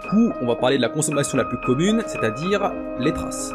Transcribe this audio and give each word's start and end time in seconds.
coup, 0.00 0.32
on 0.40 0.46
va 0.46 0.56
parler 0.56 0.76
de 0.76 0.82
la 0.82 0.88
consommation 0.88 1.36
la 1.36 1.44
plus 1.44 1.58
commune, 1.58 2.02
c'est-à-dire 2.06 2.72
les 2.98 3.12
traces. 3.12 3.54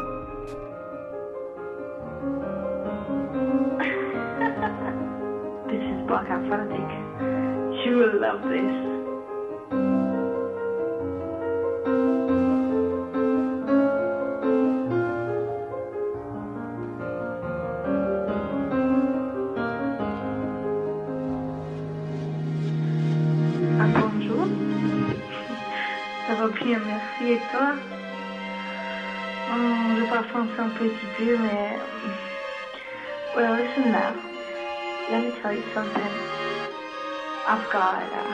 I've 37.76 37.82
got 37.82 38.00
uh, 38.00 38.32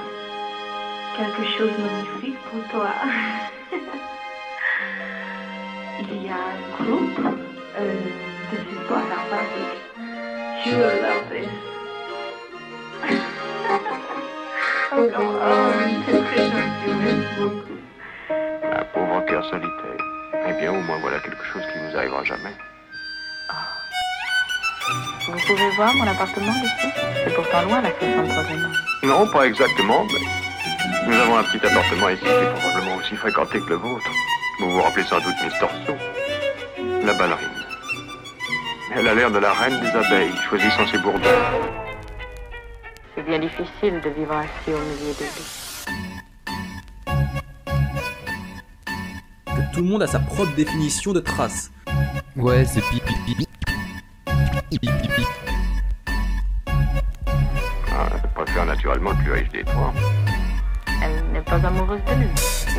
quelque 1.16 1.44
chose 1.58 1.72
de 1.72 1.82
magnifique 1.82 2.38
pour 2.48 2.62
toi. 2.70 2.94
Il 5.98 6.22
y 6.24 6.28
a 6.28 6.36
un 6.36 6.60
groupe. 6.78 7.18
Euh, 7.76 8.06
is 8.52 8.62
Black 8.86 9.10
Athletic. 9.10 9.78
You 10.64 10.72
will 10.76 10.98
love 11.02 11.28
this. 11.28 11.50
oh, 14.92 15.10
come 15.12 15.26
on. 15.26 15.72
C'est 16.06 16.22
très 16.22 16.44
gentil. 16.46 16.92
Merci 17.02 17.34
beaucoup. 17.40 17.78
Un 18.62 18.84
pauvre 18.94 19.20
cœur 19.26 19.44
solitaire. 19.46 20.02
Eh 20.46 20.52
bien, 20.60 20.70
au 20.70 20.82
moins, 20.82 20.98
voilà 21.00 21.18
quelque 21.18 21.44
chose 21.52 21.64
qui 21.72 21.78
vous 21.80 21.96
arrivera 21.96 22.22
jamais. 22.22 22.54
Vous 25.26 25.38
pouvez 25.46 25.70
voir 25.76 25.94
mon 25.94 26.06
appartement 26.06 26.52
ici 26.64 26.88
C'est 27.24 27.34
pourtant 27.34 27.62
loin 27.62 27.80
la 27.80 27.90
63e. 27.90 29.06
Non, 29.06 29.26
pas 29.28 29.46
exactement, 29.46 30.04
mais 30.12 30.20
nous 31.06 31.14
avons 31.14 31.38
un 31.38 31.44
petit 31.44 31.64
appartement 31.64 32.08
ici 32.08 32.22
qui 32.22 32.28
est 32.28 32.54
probablement 32.60 32.96
aussi 32.96 33.14
fréquenté 33.14 33.60
que 33.60 33.68
le 33.68 33.76
vôtre. 33.76 34.10
Vous 34.58 34.70
vous 34.70 34.82
rappelez 34.82 35.04
sans 35.04 35.20
doute 35.20 35.34
Miss 35.44 35.54
Torso, 35.60 35.96
la 37.04 37.14
ballerine. 37.14 37.48
Elle 38.94 39.06
a 39.06 39.14
l'air 39.14 39.30
de 39.30 39.38
la 39.38 39.52
reine 39.52 39.80
des 39.80 39.90
abeilles, 39.90 40.34
choisissant 40.48 40.86
ses 40.88 40.98
bourdons. 40.98 41.20
C'est 43.14 43.22
bien 43.22 43.38
difficile 43.38 44.00
de 44.04 44.10
vivre 44.10 44.34
ainsi 44.34 44.68
au 44.68 44.78
milieu 44.78 45.14
des 45.18 45.24
deux. 45.24 45.46
Tout 49.72 49.80
le 49.80 49.86
monde 49.88 50.02
a 50.02 50.06
sa 50.06 50.18
propre 50.18 50.54
définition 50.54 51.12
de 51.12 51.20
trace. 51.20 51.70
Ouais, 52.36 52.64
c'est 52.64 52.82
pipi. 52.90 53.14
Pipi 53.26 53.46
naturellement 58.92 59.10
le 59.10 59.16
plus 59.24 59.32
riche 59.32 59.48
des 59.50 59.64
trois. 59.64 59.92
Elle 61.02 61.24
n'est 61.32 61.40
pas 61.40 61.66
amoureuse 61.66 62.00
de 62.06 62.14
lui, 62.14 62.28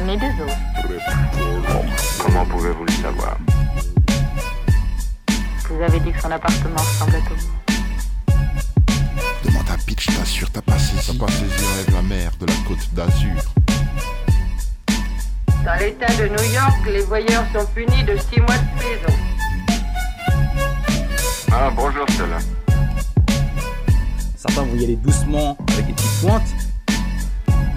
ni 0.05 0.17
des 0.17 0.31
autres. 0.41 0.57
Comment 2.21 2.45
pouvez-vous 2.45 2.85
le 2.85 2.91
savoir? 2.91 3.37
Vous 5.69 5.81
avez 5.81 5.99
dit 5.99 6.11
que 6.11 6.21
son 6.21 6.31
appartement 6.31 6.77
ressemblait 6.77 7.17
au 7.17 7.35
mien. 7.35 8.37
Demande 9.43 9.69
à 9.69 9.77
Pitch, 9.85 10.05
t'assures, 10.07 10.51
t'as 10.51 10.61
pas 10.61 10.77
saisi. 10.77 11.17
T'as 11.17 11.25
pas 11.25 11.31
saisi 11.31 11.65
rêve 11.77 11.95
la 11.95 12.01
mer 12.03 12.31
de 12.39 12.45
la 12.45 12.53
côte 12.67 12.93
d'Azur. 12.93 13.43
Dans 15.65 15.79
l'État 15.79 16.13
de 16.15 16.27
New 16.27 16.53
York, 16.53 16.77
les 16.91 17.01
voyeurs 17.01 17.45
sont 17.53 17.65
punis 17.73 18.03
de 18.03 18.17
six 18.17 18.39
mois 18.39 18.57
de 18.57 18.77
prison. 18.77 19.17
Ah, 21.51 21.71
bonjour, 21.75 22.05
Stella. 22.09 22.37
Certains 24.45 24.63
vont 24.63 24.75
y 24.75 24.83
aller 24.83 24.97
doucement 24.97 25.55
avec 25.71 25.85
des 25.85 25.93
petites 25.93 26.21
pointes, 26.21 26.43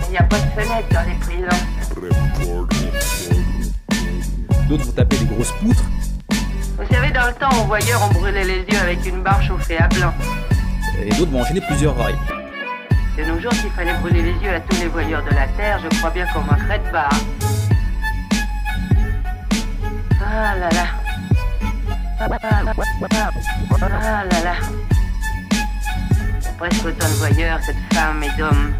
Il 0.08 0.10
n'y 0.10 0.16
a 0.18 0.24
pas 0.24 0.36
de 0.36 0.50
fenêtre 0.50 0.88
dans 0.90 1.02
les 1.08 1.14
prisons. 1.20 1.46
d'autres 4.68 4.84
vont 4.84 4.92
taper 4.92 5.16
des 5.18 5.26
grosses 5.26 5.52
poutres, 5.60 5.84
Vous 6.76 6.92
savez, 6.92 7.12
dans 7.12 7.28
le 7.28 7.34
temps, 7.34 7.50
aux 7.62 7.66
voyeurs, 7.66 8.00
on 8.10 8.12
brûlait 8.18 8.44
les 8.44 8.64
yeux 8.68 8.80
avec 8.82 9.06
une 9.06 9.22
barre 9.22 9.40
chauffée 9.44 9.78
à 9.78 9.86
blanc. 9.86 10.12
et 11.00 11.10
d'autres 11.10 11.30
vont 11.30 11.42
enchaîner 11.42 11.60
plusieurs 11.68 11.96
rails. 11.96 12.18
De 13.16 13.24
nos 13.26 13.38
jours, 13.40 13.52
s'il 13.52 13.70
fallait 13.70 13.96
brûler 14.00 14.22
les 14.22 14.44
yeux 14.44 14.52
à 14.52 14.58
tous 14.58 14.80
les 14.80 14.88
voyeurs 14.88 15.22
de 15.22 15.30
la 15.36 15.46
Terre, 15.56 15.78
je 15.84 15.96
crois 15.98 16.10
bien 16.10 16.26
qu'on 16.34 16.40
manquerait 16.40 16.80
de 16.80 16.90
barre. 16.90 17.20
Ah 20.20 20.56
là 20.58 20.68
là. 20.70 20.86
Ah 22.18 22.28
là 24.24 24.40
là. 24.42 24.54
Presque 26.58 26.86
autant 26.86 27.06
de 27.06 27.14
voyeurs 27.14 27.60
que 27.60 27.72
de 27.72 27.94
femmes 27.94 28.22
et 28.22 28.38
d'hommes. 28.38 28.72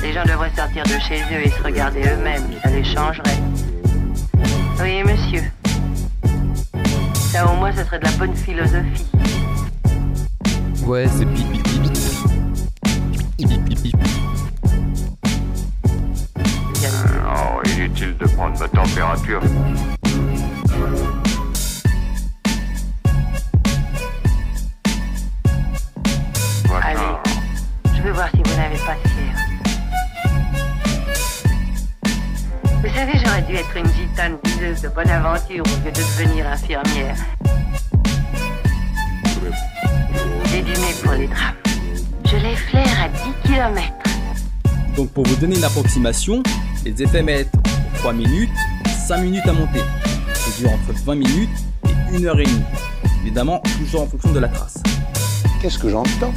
Les 0.00 0.12
gens 0.12 0.24
devraient 0.24 0.52
sortir 0.56 0.84
de 0.84 0.98
chez 1.00 1.20
eux 1.32 1.44
et 1.44 1.50
se 1.50 1.62
regarder 1.62 2.02
eux-mêmes, 2.02 2.44
ça 2.62 2.70
les 2.70 2.84
changerait. 2.84 3.38
Oui, 4.80 5.02
monsieur. 5.02 5.42
Ça, 7.32 7.46
au 7.46 7.56
moins, 7.56 7.72
ce 7.72 7.84
serait 7.84 7.98
de 7.98 8.04
la 8.04 8.12
bonne 8.12 8.34
philosophie. 8.34 9.06
Ouais, 10.86 11.06
c'est 11.08 11.26
pipi 11.26 11.58
pipi. 11.58 11.90
Pipi 13.36 13.58
pipi. 13.58 13.92
Oh, 17.26 17.60
inutile 17.76 18.16
de 18.18 18.26
prendre 18.26 18.58
ma 18.58 18.68
température. 18.68 19.42
Dû 33.50 33.56
être 33.56 33.76
une 33.76 33.92
gitane 33.94 34.38
diseuse 34.44 34.82
de 34.82 34.88
bonne 34.88 35.10
aventure 35.10 35.64
au 35.64 35.84
lieu 35.84 35.90
de 35.90 35.96
devenir 35.96 36.46
infirmière. 36.46 37.16
J'ai 40.46 40.62
du 40.62 40.70
nez 40.70 40.94
pour 41.02 41.12
les 41.12 41.26
drames. 41.26 41.54
Je 42.26 42.36
les 42.36 42.54
flaire 42.54 43.04
à 43.04 43.08
10 43.08 43.48
km. 43.48 43.92
Donc 44.96 45.10
pour 45.10 45.26
vous 45.26 45.34
donner 45.36 45.56
une 45.56 45.64
approximation, 45.64 46.42
les 46.84 47.02
effets 47.02 47.22
mettent 47.22 47.52
3 47.98 48.12
minutes, 48.12 48.50
5 49.08 49.18
minutes 49.18 49.46
à 49.46 49.52
monter. 49.52 49.80
Ça 50.34 50.50
dure 50.60 50.70
entre 50.70 50.92
20 51.04 51.14
minutes 51.16 51.58
et 51.88 52.16
1 52.16 52.24
heure 52.26 52.38
et 52.38 52.44
demie. 52.44 52.62
Évidemment, 53.22 53.60
toujours 53.78 54.02
en 54.02 54.06
fonction 54.06 54.32
de 54.32 54.38
la 54.38 54.48
trace. 54.48 54.80
Qu'est-ce 55.60 55.78
que 55.78 55.88
j'entends? 55.88 56.34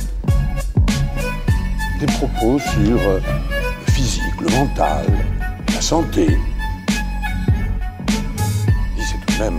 Des 1.99 2.07
propos 2.07 2.59
sur 2.59 2.99
euh, 2.99 3.19
le 3.85 3.91
physique, 3.91 4.41
le 4.41 4.49
mental, 4.49 5.05
la 5.73 5.81
santé. 5.81 6.39
Un 9.43 9.51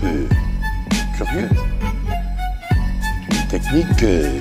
peu 0.00 0.26
curieux. 1.16 1.48
Une 3.30 3.48
technique 3.48 4.02
euh, 4.02 4.40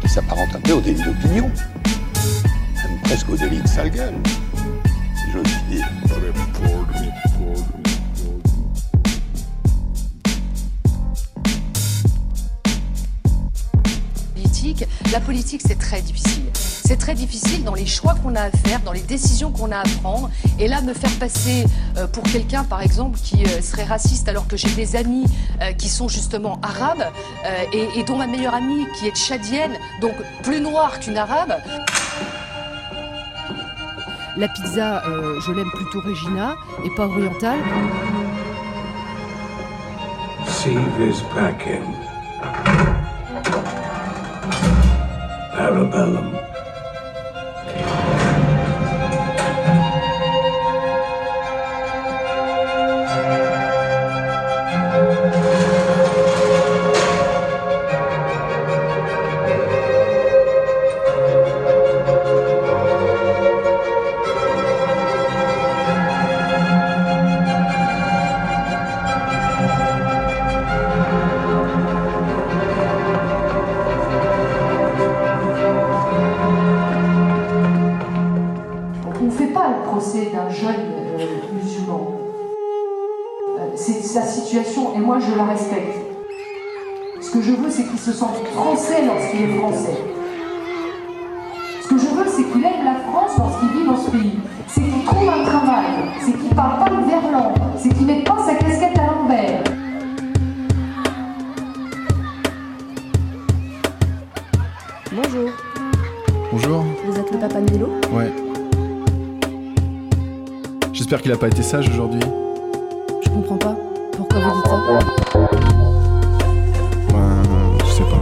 qui 0.00 0.08
s'apparente 0.08 0.54
un 0.54 0.60
peu 0.60 0.72
au 0.72 0.80
délit 0.80 1.02
d'opinion. 1.02 1.50
Même 2.84 2.98
presque 3.04 3.28
au 3.28 3.36
délit 3.36 3.60
de 3.60 3.68
sale 3.68 3.90
gueule, 3.90 4.14
la 15.12 15.20
politique 15.20 15.62
c'est 15.66 15.78
très 15.78 16.00
difficile. 16.00 16.44
C'est 16.90 16.96
très 16.96 17.14
difficile 17.14 17.62
dans 17.62 17.74
les 17.74 17.86
choix 17.86 18.16
qu'on 18.20 18.34
a 18.34 18.46
à 18.46 18.50
faire, 18.50 18.80
dans 18.80 18.90
les 18.90 19.02
décisions 19.02 19.52
qu'on 19.52 19.70
a 19.70 19.76
à 19.76 19.84
prendre. 20.02 20.28
Et 20.58 20.66
là, 20.66 20.80
me 20.80 20.92
faire 20.92 21.12
passer 21.20 21.64
euh, 21.96 22.08
pour 22.08 22.24
quelqu'un, 22.24 22.64
par 22.64 22.82
exemple, 22.82 23.16
qui 23.22 23.44
euh, 23.44 23.62
serait 23.62 23.84
raciste 23.84 24.28
alors 24.28 24.48
que 24.48 24.56
j'ai 24.56 24.70
des 24.70 24.96
amis 24.96 25.24
euh, 25.62 25.70
qui 25.70 25.88
sont 25.88 26.08
justement 26.08 26.58
arabes 26.62 27.04
et, 27.72 28.02
dont 28.02 28.16
ma 28.16 28.26
meilleure 28.26 28.54
amie 28.54 28.88
qui 28.98 29.06
est 29.06 29.14
tchadienne, 29.14 29.70
donc 30.00 30.14
plus 30.42 30.60
noire 30.60 30.98
qu'une 30.98 31.16
arabe. 31.16 31.54
La 34.36 34.48
pizza, 34.48 35.06
euh, 35.06 35.40
je 35.46 35.52
l'aime 35.52 35.70
plutôt 35.70 36.00
Regina 36.00 36.56
et 36.84 36.90
pas 36.96 37.06
orientale. 37.06 37.60
See 40.48 40.74
this 40.98 41.22
packet. 41.32 41.82
Parabellum. 45.56 46.39
Le 79.70 79.82
procès 79.84 80.30
d'un 80.32 80.48
jeune 80.48 80.92
euh, 81.18 81.26
musulman. 81.52 82.12
Euh, 83.58 83.62
c'est 83.76 84.02
sa 84.02 84.22
situation 84.22 84.94
et 84.94 84.98
moi 84.98 85.18
je 85.18 85.36
la 85.36 85.44
respecte. 85.44 85.96
Ce 87.20 87.30
que 87.30 87.40
je 87.42 87.52
veux, 87.52 87.70
c'est 87.70 87.84
qu'il 87.84 87.98
se 87.98 88.12
sente 88.12 88.36
français 88.54 89.04
lorsqu'il 89.06 89.42
est 89.42 89.58
français. 89.58 89.98
Ce 91.82 91.88
que 91.88 91.98
je 91.98 92.06
veux, 92.06 92.26
c'est 92.26 92.44
qu'il 92.44 92.64
aime 92.64 92.84
la 92.84 92.94
France 93.10 93.32
lorsqu'il 93.38 93.68
vit 93.80 93.86
dans 93.86 93.96
ce 93.96 94.10
pays. 94.10 94.38
C'est 94.68 94.80
qu'il 94.82 95.04
trouve 95.04 95.28
un 95.28 95.44
travail. 95.44 95.86
C'est 96.20 96.32
qu'il 96.32 96.54
parle 96.54 96.78
pas 96.84 96.90
le 96.90 97.04
verlan. 97.04 97.52
C'est 97.76 97.90
qu'il 97.90 98.06
mette 98.06 98.24
pas 98.26 98.38
sa 98.46 98.54
casquette 98.54 98.98
à 98.98 99.06
l'envers. 99.06 99.62
Bonjour, 105.12 105.50
Bonjour. 106.52 106.84
vous 107.04 107.18
êtes 107.18 107.30
le 107.32 107.38
papa 107.38 107.60
de 107.60 107.70
Milo 107.72 107.88
Ouais. 108.12 108.32
J'espère 111.10 111.22
qu'il 111.22 111.32
a 111.32 111.38
pas 111.38 111.48
été 111.48 111.64
sage 111.64 111.88
aujourd'hui. 111.88 112.20
Je 113.24 113.30
comprends 113.30 113.56
pas. 113.56 113.76
Pourquoi 114.16 114.38
vous 114.38 114.54
dites 114.54 114.66
ça 114.70 114.80
Ben, 117.08 117.42
je 117.84 117.90
sais 117.90 118.04
pas. 118.04 118.20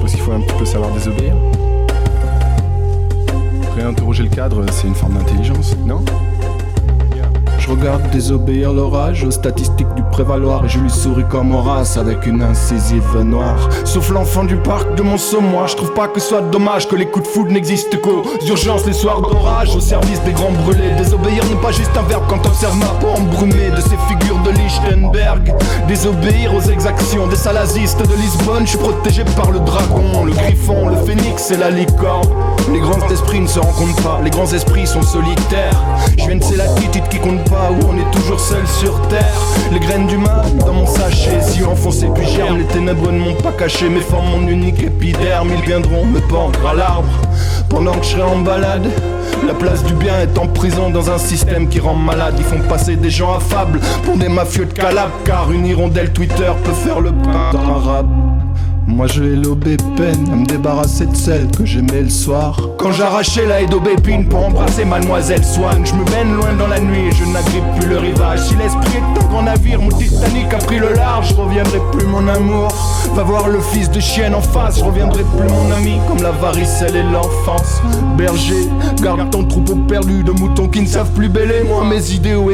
Parce 0.00 0.12
qu'il 0.12 0.22
faut 0.22 0.32
un 0.32 0.40
petit 0.40 0.54
peu 0.58 0.64
savoir 0.64 0.90
désobéir. 0.92 1.34
Réinterroger 3.76 4.22
le 4.22 4.30
cadre, 4.30 4.64
c'est 4.72 4.86
une 4.86 4.94
forme 4.94 5.18
d'intelligence, 5.18 5.76
non? 5.84 6.02
Je 7.58 7.68
regarde 7.68 8.08
désobéir 8.10 8.72
l'orage 8.72 9.22
aux 9.22 9.30
statistiques 9.30 9.94
du 9.94 10.02
prévaloir 10.10 10.68
je 10.68 10.78
lui 10.78 10.90
souris 10.90 11.24
comme 11.28 11.52
Horace 11.54 11.96
avec 11.96 12.26
une 12.26 12.42
incisive 12.42 13.16
noire. 13.24 13.68
Sauf 13.84 14.10
l'enfant 14.10 14.44
du 14.44 14.56
parc 14.56 14.94
de 14.96 15.02
mon 15.02 15.16
moi 15.40 15.66
je 15.66 15.76
trouve 15.76 15.92
pas 15.94 16.08
que 16.08 16.20
ce 16.20 16.28
soit 16.28 16.42
dommage 16.42 16.88
que 16.88 16.96
les 16.96 17.06
coups 17.06 17.26
de 17.26 17.30
foudre 17.32 17.52
n'existent 17.52 17.98
qu'aux 17.98 18.22
urgences 18.46 18.86
les 18.86 18.92
soirs 18.92 19.20
d'orage 19.20 19.74
au 19.74 19.80
service 19.80 20.22
des 20.24 20.32
grands 20.32 20.52
brûlés. 20.52 20.92
Désobéir 20.96 21.44
n'est 21.46 21.60
pas 21.60 21.72
juste 21.72 21.96
un 21.96 22.02
verbe 22.02 22.24
quand 22.28 22.44
observe 22.46 22.76
ma 22.76 22.86
peau 23.00 23.08
embrumée 23.08 23.70
de 23.70 23.80
ces 23.80 23.96
figures 24.08 24.38
de 24.44 24.50
Lichtenberg. 24.50 25.54
Désobéir 25.86 26.54
aux 26.54 26.62
exactions 26.62 27.26
des 27.26 27.36
salazistes 27.36 28.00
de 28.00 28.14
Lisbonne, 28.14 28.64
je 28.64 28.70
suis 28.70 28.78
protégé 28.78 29.24
par 29.36 29.50
le 29.50 29.60
dragon, 29.60 30.24
le 30.24 30.32
griffon, 30.32 30.88
le 30.88 30.96
phénix 30.96 31.50
et 31.50 31.56
la 31.56 31.70
licorne. 31.70 32.28
Les 32.72 32.80
grands 32.80 33.06
esprits 33.10 33.40
ne 33.40 33.46
se 33.46 33.58
rencontrent 33.58 34.02
pas, 34.02 34.20
les 34.22 34.30
grands 34.30 34.52
esprits 34.52 34.86
sont 34.86 35.02
solitaires. 35.02 35.82
Je 36.16 36.26
viens 36.26 36.36
de 36.36 36.42
ces 36.42 36.56
latitudes 36.56 37.08
qui 37.08 37.18
comptent 37.18 37.48
pas, 37.50 37.59
seul 38.40 38.66
sur 38.66 39.00
terre. 39.08 39.34
Les 39.70 39.78
graines 39.78 40.06
du 40.06 40.16
mal 40.16 40.56
dans 40.66 40.72
mon 40.72 40.86
sachet, 40.86 41.40
si 41.42 41.62
enfoncé 41.62 42.08
puis 42.14 42.26
germe, 42.26 42.58
les 42.58 42.64
ténèbres 42.64 43.12
ne 43.12 43.18
m'ont 43.18 43.34
pas 43.34 43.52
caché, 43.52 43.88
mes 43.88 44.00
formes 44.00 44.30
mon 44.30 44.48
unique 44.48 44.82
épiderme. 44.82 45.50
Ils 45.56 45.64
viendront 45.64 46.06
me 46.06 46.20
pendre 46.20 46.66
à 46.66 46.74
l'arbre 46.74 47.08
pendant 47.68 47.92
que 47.92 48.02
je 48.04 48.10
serai 48.10 48.22
en 48.22 48.38
balade. 48.38 48.86
La 49.46 49.54
place 49.54 49.84
du 49.84 49.94
bien 49.94 50.20
est 50.20 50.38
en 50.38 50.46
prison 50.46 50.90
dans 50.90 51.10
un 51.10 51.18
système 51.18 51.68
qui 51.68 51.80
rend 51.80 51.94
malade. 51.94 52.34
Ils 52.38 52.44
font 52.44 52.60
passer 52.68 52.96
des 52.96 53.10
gens 53.10 53.34
affables 53.34 53.80
pour 54.04 54.16
des 54.16 54.28
mafieux 54.28 54.64
de 54.64 54.72
Calab, 54.72 55.10
car 55.24 55.52
une 55.52 55.66
hirondelle 55.66 56.12
Twitter 56.12 56.50
peut 56.64 56.72
faire 56.72 57.00
le 57.00 57.12
pain. 57.12 58.29
Moi 58.90 59.06
je 59.06 59.22
vais 59.22 59.36
lober 59.36 59.76
peine 59.96 60.28
à 60.32 60.36
me 60.36 60.44
débarrasser 60.44 61.06
de 61.06 61.14
celle 61.14 61.50
que 61.50 61.64
j'aimais 61.64 62.02
le 62.02 62.10
soir. 62.10 62.60
Quand 62.76 62.92
j'arrachais 62.92 63.46
la 63.46 63.62
haie 63.62 63.66
d'aubépine 63.66 64.28
pour 64.28 64.44
embrasser 64.46 64.84
mademoiselle 64.84 65.44
Swann, 65.44 65.86
je 65.86 65.94
me 65.94 66.04
baigne 66.04 66.34
loin 66.34 66.52
dans 66.58 66.66
la 66.66 66.80
nuit 66.80 67.08
et 67.08 67.12
je 67.12 67.24
n'agrippe 67.24 67.64
plus 67.78 67.88
le 67.88 67.98
rivage. 67.98 68.40
Si 68.40 68.54
l'esprit 68.56 68.96
est 68.96 69.22
un 69.22 69.26
grand 69.28 69.42
navire, 69.42 69.80
mon 69.80 69.90
Titanic 69.90 70.52
a 70.52 70.58
pris 70.58 70.78
le 70.78 70.92
large, 70.94 71.30
je 71.30 71.34
reviendrai 71.34 71.78
plus 71.92 72.06
mon 72.06 72.26
amour. 72.28 72.68
Va 73.14 73.22
voir 73.22 73.48
le 73.48 73.60
fils 73.60 73.90
de 73.90 74.00
chienne 74.00 74.34
en 74.34 74.40
face, 74.40 74.78
je 74.78 74.84
reviendrai 74.84 75.22
plus 75.22 75.48
mon 75.48 75.70
ami, 75.72 75.98
comme 76.08 76.22
la 76.22 76.32
varicelle 76.32 76.96
et 76.96 77.02
l'enfance. 77.02 77.80
Berger, 78.18 78.68
garde 79.02 79.30
ton 79.30 79.44
troupeau 79.44 79.76
perdu 79.88 80.22
de 80.24 80.32
moutons 80.32 80.68
qui 80.68 80.80
ne 80.80 80.86
savent 80.86 81.12
plus 81.12 81.28
bêler. 81.28 81.62
Moi 81.66 81.84
mes 81.84 82.12
idéaux 82.12 82.50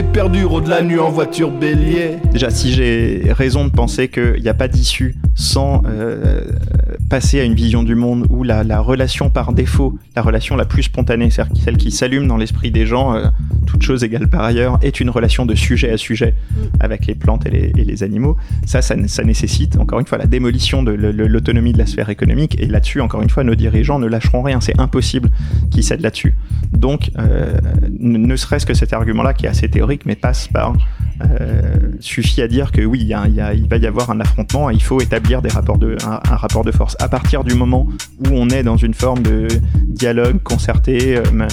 de 0.60 0.70
la 0.70 0.82
nuit 0.82 0.98
en 0.98 1.10
voiture 1.10 1.50
bélier. 1.50 2.16
Déjà, 2.32 2.50
si 2.50 2.72
j'ai 2.72 3.22
raison 3.30 3.64
de 3.64 3.70
penser 3.70 4.08
qu'il 4.08 4.42
n'y 4.42 4.48
a 4.48 4.54
pas 4.54 4.66
d'issue 4.66 5.14
sans 5.34 5.82
euh, 5.86 6.25
uh, 6.26 6.85
passer 7.08 7.40
à 7.40 7.44
une 7.44 7.54
vision 7.54 7.82
du 7.82 7.94
monde 7.94 8.26
où 8.30 8.42
la, 8.42 8.64
la 8.64 8.80
relation 8.80 9.30
par 9.30 9.52
défaut, 9.52 9.96
la 10.16 10.22
relation 10.22 10.56
la 10.56 10.64
plus 10.64 10.84
spontanée, 10.84 11.30
c'est-à-dire 11.30 11.62
celle 11.62 11.76
qui 11.76 11.90
s'allume 11.90 12.26
dans 12.26 12.36
l'esprit 12.36 12.70
des 12.70 12.84
gens, 12.86 13.14
euh, 13.14 13.26
toute 13.66 13.82
chose 13.82 14.02
égale 14.02 14.28
par 14.28 14.42
ailleurs, 14.42 14.78
est 14.82 14.98
une 15.00 15.10
relation 15.10 15.46
de 15.46 15.54
sujet 15.54 15.90
à 15.92 15.96
sujet 15.96 16.34
avec 16.80 17.06
les 17.06 17.14
plantes 17.14 17.46
et 17.46 17.50
les, 17.50 17.72
et 17.76 17.84
les 17.84 18.02
animaux, 18.02 18.36
ça, 18.64 18.82
ça, 18.82 18.96
ça 19.06 19.22
nécessite 19.24 19.76
encore 19.78 20.00
une 20.00 20.06
fois 20.06 20.18
la 20.18 20.26
démolition 20.26 20.82
de 20.82 20.92
l'autonomie 20.92 21.72
de 21.72 21.78
la 21.78 21.86
sphère 21.86 22.10
économique. 22.10 22.60
Et 22.60 22.66
là-dessus, 22.66 23.00
encore 23.00 23.22
une 23.22 23.30
fois, 23.30 23.44
nos 23.44 23.54
dirigeants 23.54 23.98
ne 23.98 24.06
lâcheront 24.06 24.42
rien. 24.42 24.60
C'est 24.60 24.78
impossible 24.80 25.30
qu'ils 25.70 25.84
cèdent 25.84 26.00
là-dessus. 26.00 26.36
Donc, 26.72 27.10
euh, 27.18 27.56
ne 28.00 28.18
ne 28.18 28.36
serait-ce 28.36 28.66
que 28.66 28.74
cet 28.74 28.92
argument-là, 28.92 29.32
qui 29.34 29.46
est 29.46 29.48
assez 29.48 29.68
théorique, 29.68 30.02
mais 30.06 30.16
passe 30.16 30.48
par 30.48 30.74
euh, 31.22 31.76
suffit 32.00 32.42
à 32.42 32.48
dire 32.48 32.72
que 32.72 32.82
oui, 32.82 32.98
il, 33.00 33.06
y 33.06 33.14
a- 33.14 33.26
il 33.26 33.34
y 33.34 33.40
a- 33.40 33.54
il 33.54 33.66
va 33.68 33.76
y 33.78 33.86
avoir 33.86 34.10
un 34.10 34.20
affrontement 34.20 34.70
et 34.70 34.74
il 34.74 34.82
faut 34.82 35.00
établir 35.00 35.40
des 35.40 35.48
rapports 35.48 35.78
de, 35.78 35.96
un, 36.06 36.20
un 36.30 36.36
rapport 36.36 36.62
de 36.64 36.70
force. 36.72 36.95
À 36.98 37.08
partir 37.08 37.44
du 37.44 37.54
moment 37.54 37.86
où 38.20 38.28
on 38.32 38.48
est 38.50 38.62
dans 38.62 38.76
une 38.76 38.94
forme 38.94 39.22
de 39.22 39.48
dialogue 39.88 40.42
concerté, 40.42 41.16
euh, 41.16 41.22
euh, 41.32 41.46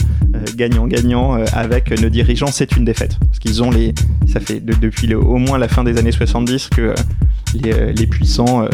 gagnant-gagnant 0.55 1.37
euh, 1.37 1.45
avec 1.53 1.91
nos 2.01 2.09
dirigeants, 2.09 2.47
c'est 2.51 2.75
une 2.75 2.85
défaite. 2.85 3.17
Parce 3.19 3.39
qu'ils 3.39 3.61
ont 3.63 3.69
les. 3.71 3.93
Ça 4.27 4.39
fait 4.39 4.59
de- 4.59 4.73
depuis 4.73 5.13
au 5.15 5.37
moins 5.37 5.57
la 5.57 5.67
fin 5.67 5.83
des 5.83 5.97
années 5.97 6.11
70 6.11 6.69
que 6.69 6.93
les, 7.53 8.07
puissants. 8.07 8.65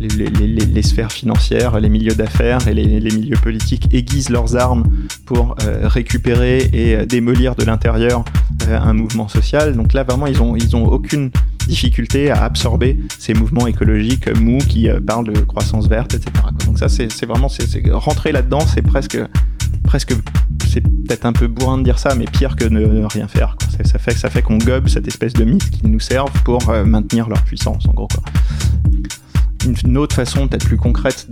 les, 0.00 0.08
les- 0.08 0.82
sphères 0.82 1.10
financières, 1.12 1.80
les 1.80 1.88
milieux 1.88 2.14
d'affaires 2.14 2.66
et 2.68 2.74
les, 2.74 3.00
milieux 3.00 3.36
politiques 3.42 3.88
aiguisent 3.92 4.30
leurs 4.30 4.56
armes 4.56 4.84
pour 5.24 5.56
récupérer 5.82 6.68
et 6.72 7.06
démolir 7.06 7.54
de 7.56 7.64
l'intérieur 7.64 8.24
un 8.68 8.92
mouvement 8.92 9.28
social. 9.28 9.74
Donc 9.74 9.92
là, 9.92 10.02
vraiment, 10.04 10.26
ils 10.26 10.40
ont, 10.42 10.54
ils 10.56 10.76
ont 10.76 10.84
aucune 10.86 11.30
difficulté 11.66 12.30
à 12.30 12.44
absorber 12.44 12.98
ces 13.18 13.34
mouvements 13.34 13.66
écologiques 13.66 14.28
mous 14.38 14.58
qui 14.58 14.88
euh, 14.88 15.00
parlent 15.00 15.32
de 15.32 15.40
croissance 15.40 15.88
verte, 15.88 16.14
etc. 16.14 16.32
Donc 16.64 16.78
ça, 16.78 16.88
c'est 16.88 17.26
vraiment, 17.26 17.48
c'est 17.48 17.66
rentrer 17.90 18.32
là-dedans, 18.32 18.60
c'est 18.60 18.82
presque, 18.82 19.18
presque, 19.84 20.14
c'est 20.68 20.80
peut-être 20.80 21.26
un 21.26 21.32
peu 21.32 21.46
bourrin 21.46 21.78
de 21.78 21.84
dire 21.84 21.98
ça, 21.98 22.14
mais 22.14 22.24
pire 22.24 22.56
que 22.56 22.64
ne, 22.64 23.04
rien 23.06 23.28
faire. 23.28 23.56
Ça, 23.84 23.98
fait, 23.98 24.12
ça 24.12 24.30
fait 24.30 24.42
qu'on 24.42 24.58
gobe 24.58 24.88
cette 24.88 25.06
espèce 25.06 25.32
de 25.32 25.44
mythe 25.44 25.70
qui 25.70 25.86
nous 25.86 26.00
servent 26.00 26.42
pour 26.44 26.68
euh, 26.70 26.84
maintenir 26.84 27.28
leur 27.28 27.42
puissance, 27.42 27.86
en 27.86 27.92
gros. 27.92 28.08
Une, 29.66 29.96
autre 29.98 30.14
façon 30.14 30.48
peut-être 30.48 30.66
plus 30.66 30.76
concrète 30.76 31.28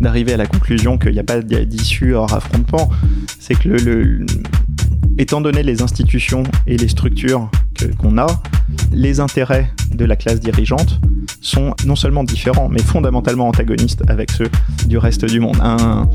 d'arriver 0.00 0.32
à 0.32 0.36
la 0.36 0.46
conclusion 0.46 0.98
qu'il 0.98 1.12
n'y 1.12 1.18
a 1.18 1.24
pas 1.24 1.40
d'issue 1.40 2.14
hors 2.14 2.32
affrontement, 2.32 2.88
c'est 3.38 3.54
que 3.54 4.24
étant 5.18 5.40
donné 5.40 5.62
les 5.62 5.82
institutions 5.82 6.42
et 6.66 6.76
les 6.76 6.88
structures 6.88 7.50
qu'on 7.98 8.18
a, 8.18 8.26
les 8.92 9.20
intérêts 9.20 9.70
de 9.92 10.04
la 10.04 10.16
classe 10.16 10.40
dirigeante 10.40 11.00
sont 11.40 11.74
non 11.84 11.96
seulement 11.96 12.24
différents, 12.24 12.68
mais 12.68 12.82
fondamentalement 12.82 13.48
antagonistes 13.48 14.02
avec 14.08 14.30
ceux 14.30 14.50
du 14.86 14.98
reste 14.98 15.24
du 15.26 15.40
monde. 15.40 15.56
Un, 15.60 16.08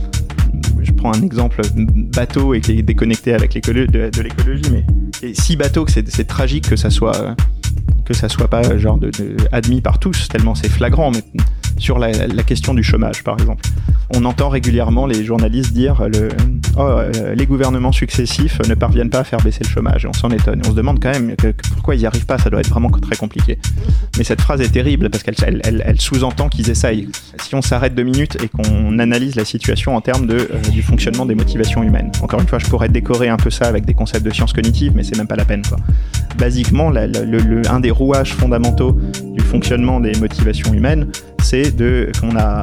je 0.82 0.92
prends 0.92 1.14
un 1.16 1.22
exemple 1.22 1.62
bateau 1.76 2.54
et 2.54 2.62
qui 2.62 2.80
est 2.80 2.82
déconnecté 2.82 3.34
avec 3.34 3.54
de, 3.62 4.22
l'écologie, 4.22 4.64
mais 4.72 5.34
si 5.34 5.56
bateau 5.56 5.86
que 5.86 5.92
c'est 5.92 6.28
tragique 6.28 6.70
que 6.70 6.76
ça 6.76 6.90
soit 6.90 7.36
que 8.06 8.14
ça 8.16 8.28
soit 8.28 8.48
pas 8.48 8.78
genre 8.78 9.00
admis 9.52 9.82
par 9.82 10.00
tous 10.00 10.28
tellement 10.30 10.56
c'est 10.56 10.70
flagrant 10.70 11.12
sur 11.80 11.98
la, 11.98 12.12
la 12.12 12.44
question 12.44 12.74
du 12.74 12.84
chômage 12.84 13.24
par 13.24 13.40
exemple. 13.40 13.64
On 14.14 14.26
entend 14.26 14.50
régulièrement 14.50 15.06
les 15.06 15.24
journalistes 15.24 15.74
dire 15.74 16.08
le, 16.08 16.30
oh, 16.78 16.82
euh, 16.82 17.36
les 17.36 17.46
gouvernements 17.46 17.92
successifs 17.92 18.60
ne 18.68 18.74
parviennent 18.76 19.10
pas 19.10 19.20
à 19.20 19.24
faire 19.24 19.40
baisser 19.42 19.64
le 19.64 19.70
chômage. 19.70 20.06
Et 20.06 20.08
on 20.08 20.14
s'en 20.14 20.30
étonne. 20.30 20.62
On 20.66 20.72
se 20.72 20.76
demande 20.76 21.00
quand 21.02 21.12
même 21.12 21.36
pourquoi 21.74 21.96
ils 21.96 22.00
n'y 22.00 22.06
arrivent 22.06 22.26
pas. 22.26 22.38
Ça 22.38 22.50
doit 22.50 22.60
être 22.60 22.70
vraiment 22.70 22.90
très 22.90 23.16
compliqué. 23.16 23.58
Mais 24.18 24.24
cette 24.24 24.42
phrase 24.42 24.62
est 24.62 24.70
terrible 24.72 25.10
parce 25.10 25.24
qu'elle 25.24 25.36
elle, 25.46 25.62
elle- 25.64 25.84
elle 25.86 26.00
sous-entend 26.02 26.50
qu'ils 26.50 26.70
essayent. 26.70 27.10
Si 27.42 27.56
on 27.56 27.62
s'arrête 27.62 27.96
deux 27.96 28.04
minutes 28.04 28.38
et 28.44 28.48
qu'on 28.50 29.00
analyse 29.00 29.36
la 29.36 29.46
situation 29.46 29.96
en 29.96 30.02
termes 30.02 30.28
euh, 30.30 30.46
du 30.72 30.82
fonctionnement 30.82 31.26
des 31.26 31.36
motivations 31.36 31.84
humaines. 31.84 32.12
Encore 32.22 32.40
une 32.42 32.48
fois 32.48 32.60
je 32.60 32.66
pourrais 32.68 32.90
décorer 32.90 33.30
un 33.30 33.38
peu 33.38 33.50
ça 33.50 33.66
avec 33.66 33.86
des 33.86 33.94
concepts 33.94 34.26
de 34.26 34.32
sciences 34.32 34.54
cognitives 34.54 34.94
mais 34.96 35.04
c'est 35.04 35.18
même 35.18 35.28
pas 35.28 35.36
la 35.36 35.46
peine 35.46 35.62
quoi. 35.68 35.78
Basiquement, 36.38 36.92
un 36.96 37.80
des 37.80 37.92
rouages 37.92 38.34
fondamentaux 38.34 38.98
du 39.34 39.42
fonctionnement 39.44 40.00
des 40.00 40.14
motivations 40.20 40.74
humaines, 40.74 41.08
c'est 41.42 41.76
qu'on 42.20 42.36
a 42.38 42.62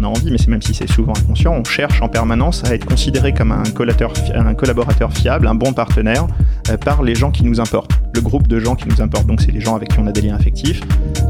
on 0.00 0.04
a 0.04 0.08
envie, 0.08 0.30
mais 0.30 0.38
c'est 0.38 0.48
même 0.48 0.62
si 0.62 0.74
c'est 0.74 0.90
souvent 0.90 1.12
inconscient, 1.16 1.52
on 1.52 1.64
cherche 1.64 2.00
en 2.02 2.08
permanence 2.08 2.64
à 2.64 2.74
être 2.74 2.86
considéré 2.86 3.32
comme 3.32 3.52
un 3.52 3.62
un 3.62 4.54
collaborateur 4.54 5.12
fiable, 5.12 5.46
un 5.46 5.54
bon 5.54 5.72
partenaire 5.72 6.26
euh, 6.70 6.76
par 6.76 7.02
les 7.02 7.14
gens 7.14 7.30
qui 7.30 7.44
nous 7.44 7.60
importent, 7.60 7.92
le 8.14 8.20
groupe 8.20 8.46
de 8.46 8.58
gens 8.58 8.74
qui 8.74 8.88
nous 8.88 9.00
importent. 9.00 9.26
Donc 9.26 9.40
c'est 9.40 9.52
les 9.52 9.60
gens 9.60 9.76
avec 9.76 9.88
qui 9.88 9.98
on 9.98 10.06
a 10.06 10.12
des 10.12 10.22
liens 10.22 10.36
affectifs, 10.36 10.80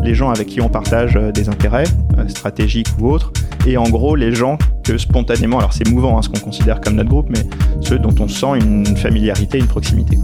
les 0.02 0.14
gens 0.14 0.30
avec 0.30 0.46
qui 0.46 0.60
on 0.60 0.68
partage 0.68 1.16
euh, 1.16 1.32
des 1.32 1.48
intérêts 1.48 1.84
euh, 2.18 2.28
stratégiques 2.28 2.88
ou 3.00 3.08
autres, 3.08 3.32
et 3.66 3.76
en 3.76 3.88
gros 3.88 4.16
les 4.16 4.34
gens 4.34 4.58
que 4.84 4.96
spontanément, 4.98 5.58
alors 5.58 5.72
c'est 5.72 5.88
mouvant 5.88 6.18
hein, 6.18 6.22
ce 6.22 6.28
qu'on 6.28 6.40
considère 6.40 6.80
comme 6.80 6.94
notre 6.94 7.10
groupe, 7.10 7.28
mais 7.30 7.44
ceux 7.80 7.98
dont 7.98 8.14
on 8.20 8.28
sent 8.28 8.58
une 8.58 8.96
familiarité, 8.96 9.58
une 9.58 9.66
proximité. 9.66 10.16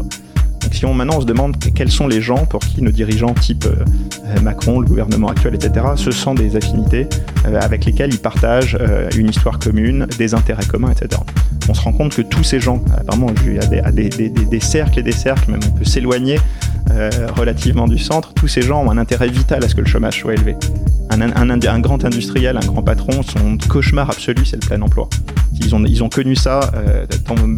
Si 0.72 0.84
maintenant 0.86 1.16
on 1.16 1.20
se 1.20 1.26
demande 1.26 1.56
quels 1.74 1.90
sont 1.90 2.06
les 2.06 2.20
gens 2.20 2.46
pour 2.46 2.60
qui 2.60 2.82
nos 2.82 2.90
dirigeants 2.90 3.34
type 3.34 3.66
euh, 3.66 4.40
Macron, 4.42 4.80
le 4.80 4.86
gouvernement 4.86 5.28
actuel, 5.28 5.54
etc., 5.54 5.86
se 5.96 6.10
sentent 6.10 6.38
des 6.38 6.56
affinités 6.56 7.08
avec 7.44 7.84
lesquelles 7.84 8.12
ils 8.12 8.20
partagent 8.20 8.78
une 9.16 9.28
histoire 9.28 9.58
commune, 9.58 10.06
des 10.18 10.34
intérêts 10.34 10.66
communs, 10.66 10.90
etc. 10.90 11.20
On 11.68 11.74
se 11.74 11.80
rend 11.80 11.92
compte 11.92 12.14
que 12.14 12.22
tous 12.22 12.42
ces 12.42 12.58
gens, 12.58 12.82
apparemment, 12.96 13.28
y 13.46 13.58
a 13.78 13.92
des, 13.92 14.60
cercles 14.60 14.98
et 14.98 15.02
des 15.02 15.12
cercles, 15.12 15.52
même 15.52 15.60
on 15.66 15.78
peut 15.78 15.84
s'éloigner 15.84 16.38
relativement 17.36 17.86
du 17.86 17.98
centre, 17.98 18.34
tous 18.34 18.48
ces 18.48 18.62
gens 18.62 18.84
ont 18.84 18.90
un 18.90 18.98
intérêt 18.98 19.28
vital 19.28 19.64
à 19.64 19.68
ce 19.68 19.74
que 19.74 19.80
le 19.80 19.86
chômage 19.86 20.20
soit 20.20 20.34
élevé. 20.34 20.56
Un, 21.10 21.80
grand 21.80 22.04
industriel, 22.04 22.56
un 22.56 22.66
grand 22.66 22.82
patron, 22.82 23.22
son 23.22 23.56
cauchemar 23.68 24.10
absolu, 24.10 24.44
c'est 24.44 24.62
le 24.62 24.66
plein 24.66 24.82
emploi. 24.82 25.08
Ils 25.58 25.74
ont, 25.74 25.82
ils 25.84 26.04
ont 26.04 26.08
connu 26.08 26.36
ça 26.36 26.60
euh, 26.74 27.06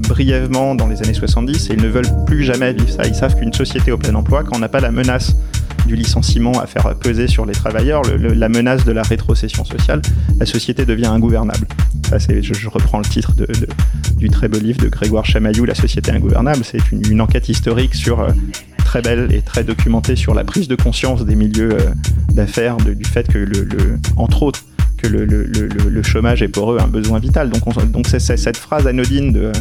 brièvement 0.09 0.75
dans 0.75 0.87
les 0.87 1.03
années 1.03 1.15
70 1.15 1.71
et 1.71 1.75
ils 1.75 1.83
ne 1.83 1.89
veulent 1.89 2.25
plus 2.27 2.45
jamais 2.45 2.73
vivre 2.73 2.89
ça. 2.89 2.98
Ils 3.07 3.15
savent 3.15 3.37
qu'une 3.37 3.53
société 3.53 3.93
au 3.93 3.99
plein 3.99 4.15
emploi, 4.15 4.45
quand 4.45 4.57
on 4.57 4.61
n'a 4.61 4.69
pas 4.69 4.81
la 4.81 4.91
menace 4.91 5.37
du 5.87 5.97
licenciement 5.97 6.61
à 6.61 6.67
faire 6.67 6.95
peser 6.99 7.27
sur 7.27 7.47
les 7.47 7.55
travailleurs, 7.55 8.03
la 8.03 8.49
menace 8.49 8.85
de 8.85 8.93
la 8.93 9.03
rétrocession 9.03 9.65
sociale, 9.65 10.03
la 10.39 10.47
société 10.47 10.85
devient 10.85 11.07
ingouvernable. 11.07 11.67
Ça, 12.09 12.19
je, 12.19 12.55
je, 12.55 12.69
reprends 12.69 12.99
le 12.99 13.05
titre 13.05 13.33
du 14.17 14.29
très 14.29 14.49
beau 14.49 14.59
livre 14.59 14.81
de 14.81 14.89
Grégoire 14.89 15.25
Chamaillou, 15.25 15.65
La 15.65 15.75
société 15.75 16.11
ingouvernable. 16.11 16.63
C'est 16.65 16.81
une, 16.93 17.21
enquête 17.21 17.49
historique 17.49 17.95
sur 17.95 18.21
euh, 18.21 18.31
très 18.85 19.03
belle 19.03 19.29
et 19.33 19.43
très 19.43 19.65
documentée 19.65 20.17
sur 20.17 20.35
la 20.35 20.45
prise 20.45 20.69
de 20.69 20.77
conscience 20.77 21.25
des 21.25 21.35
milieux 21.35 21.73
euh, 21.73 21.91
d'affaires 22.33 22.77
du 22.77 23.05
fait 23.05 23.27
que, 23.29 23.39
le, 23.39 23.69
entre 24.17 24.43
autres, 24.43 24.65
que 24.97 25.07
le, 25.07 26.03
chômage 26.03 26.43
est 26.43 26.49
pour 26.49 26.73
eux 26.73 26.79
un 26.81 26.87
besoin 26.87 27.19
vital. 27.19 27.51
Donc, 27.51 27.91
donc 27.91 28.07
c'est, 28.09 28.21
cette 28.21 28.57
phrase 28.57 28.87
anodine 28.87 29.33
de 29.33 29.53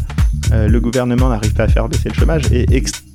euh, 0.51 0.67
le 0.67 0.79
gouvernement 0.79 1.29
n'arrive 1.29 1.53
pas 1.53 1.63
à 1.63 1.67
faire 1.67 1.88
baisser 1.89 2.10
le 2.10 2.15
chômage 2.15 2.44
est 2.51 2.72
extrêmement 2.72 3.06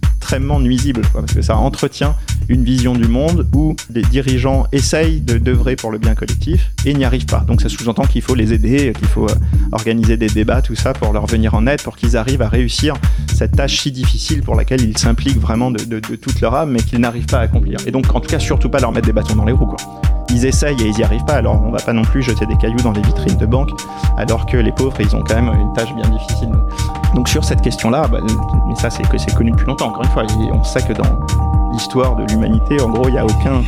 nuisible, 0.60 1.02
parce 1.12 1.32
que 1.32 1.42
ça 1.42 1.56
entretient 1.56 2.14
une 2.48 2.64
vision 2.64 2.94
du 2.94 3.06
monde 3.06 3.46
où 3.54 3.76
les 3.92 4.02
dirigeants 4.02 4.66
essayent 4.72 5.20
de 5.20 5.38
d'œuvrer 5.38 5.76
pour 5.76 5.90
le 5.90 5.98
bien 5.98 6.14
collectif 6.14 6.70
et 6.84 6.94
n'y 6.94 7.04
arrivent 7.04 7.26
pas. 7.26 7.40
Donc 7.40 7.60
ça 7.60 7.68
sous-entend 7.68 8.04
qu'il 8.04 8.22
faut 8.22 8.34
les 8.34 8.52
aider, 8.52 8.92
qu'il 8.96 9.08
faut 9.08 9.28
euh, 9.28 9.34
organiser 9.72 10.16
des 10.16 10.28
débats, 10.28 10.62
tout 10.62 10.74
ça, 10.74 10.92
pour 10.92 11.12
leur 11.12 11.26
venir 11.26 11.54
en 11.54 11.66
aide, 11.66 11.82
pour 11.82 11.96
qu'ils 11.96 12.16
arrivent 12.16 12.42
à 12.42 12.48
réussir 12.48 12.94
cette 13.34 13.56
tâche 13.56 13.80
si 13.80 13.92
difficile 13.92 14.42
pour 14.42 14.54
laquelle 14.54 14.82
ils 14.82 14.96
s'impliquent 14.96 15.40
vraiment 15.40 15.70
de, 15.70 15.98
toute 15.98 16.40
leur 16.40 16.54
âme, 16.54 16.72
mais 16.72 16.80
qu'ils 16.80 17.00
n'arrivent 17.00 17.26
pas 17.26 17.38
à 17.38 17.42
accomplir. 17.42 17.78
Et 17.86 17.90
donc 17.90 18.14
en 18.14 18.20
tout 18.20 18.28
cas, 18.28 18.38
surtout 18.38 18.68
pas 18.68 18.78
leur 18.78 18.92
mettre 18.92 19.06
des 19.06 19.12
bâtons 19.12 19.36
dans 19.36 19.44
les 19.44 19.52
roues, 19.52 19.74
ils 20.30 20.46
essayent 20.46 20.80
et 20.80 20.86
ils 20.86 20.96
n'y 20.96 21.04
arrivent 21.04 21.24
pas. 21.24 21.34
Alors 21.34 21.62
on 21.62 21.70
va 21.70 21.78
pas 21.78 21.92
non 21.92 22.02
plus 22.02 22.22
jeter 22.22 22.46
des 22.46 22.56
cailloux 22.56 22.82
dans 22.82 22.92
les 22.92 23.02
vitrines 23.02 23.36
de 23.36 23.46
banque, 23.46 23.70
alors 24.16 24.46
que 24.46 24.56
les 24.56 24.72
pauvres, 24.72 25.00
ils 25.00 25.14
ont 25.14 25.22
quand 25.22 25.34
même 25.34 25.52
une 25.60 25.72
tâche 25.74 25.94
bien 25.94 26.08
difficile. 26.08 26.50
Donc 27.14 27.28
sur 27.28 27.44
cette 27.44 27.60
question-là, 27.60 28.08
bah, 28.08 28.20
mais 28.68 28.74
ça 28.76 28.88
c'est 28.90 29.06
que 29.06 29.18
c'est 29.18 29.34
connu 29.34 29.50
depuis 29.50 29.66
longtemps. 29.66 29.92
On 30.16 30.64
sait 30.64 30.82
que 30.82 30.92
dans 30.92 31.26
l'histoire 31.72 32.16
de 32.16 32.24
l'humanité, 32.30 32.80
en 32.80 32.90
gros, 32.90 33.08
il 33.08 33.12
n'y 33.12 33.18
a 33.18 33.24
aucun 33.24 33.62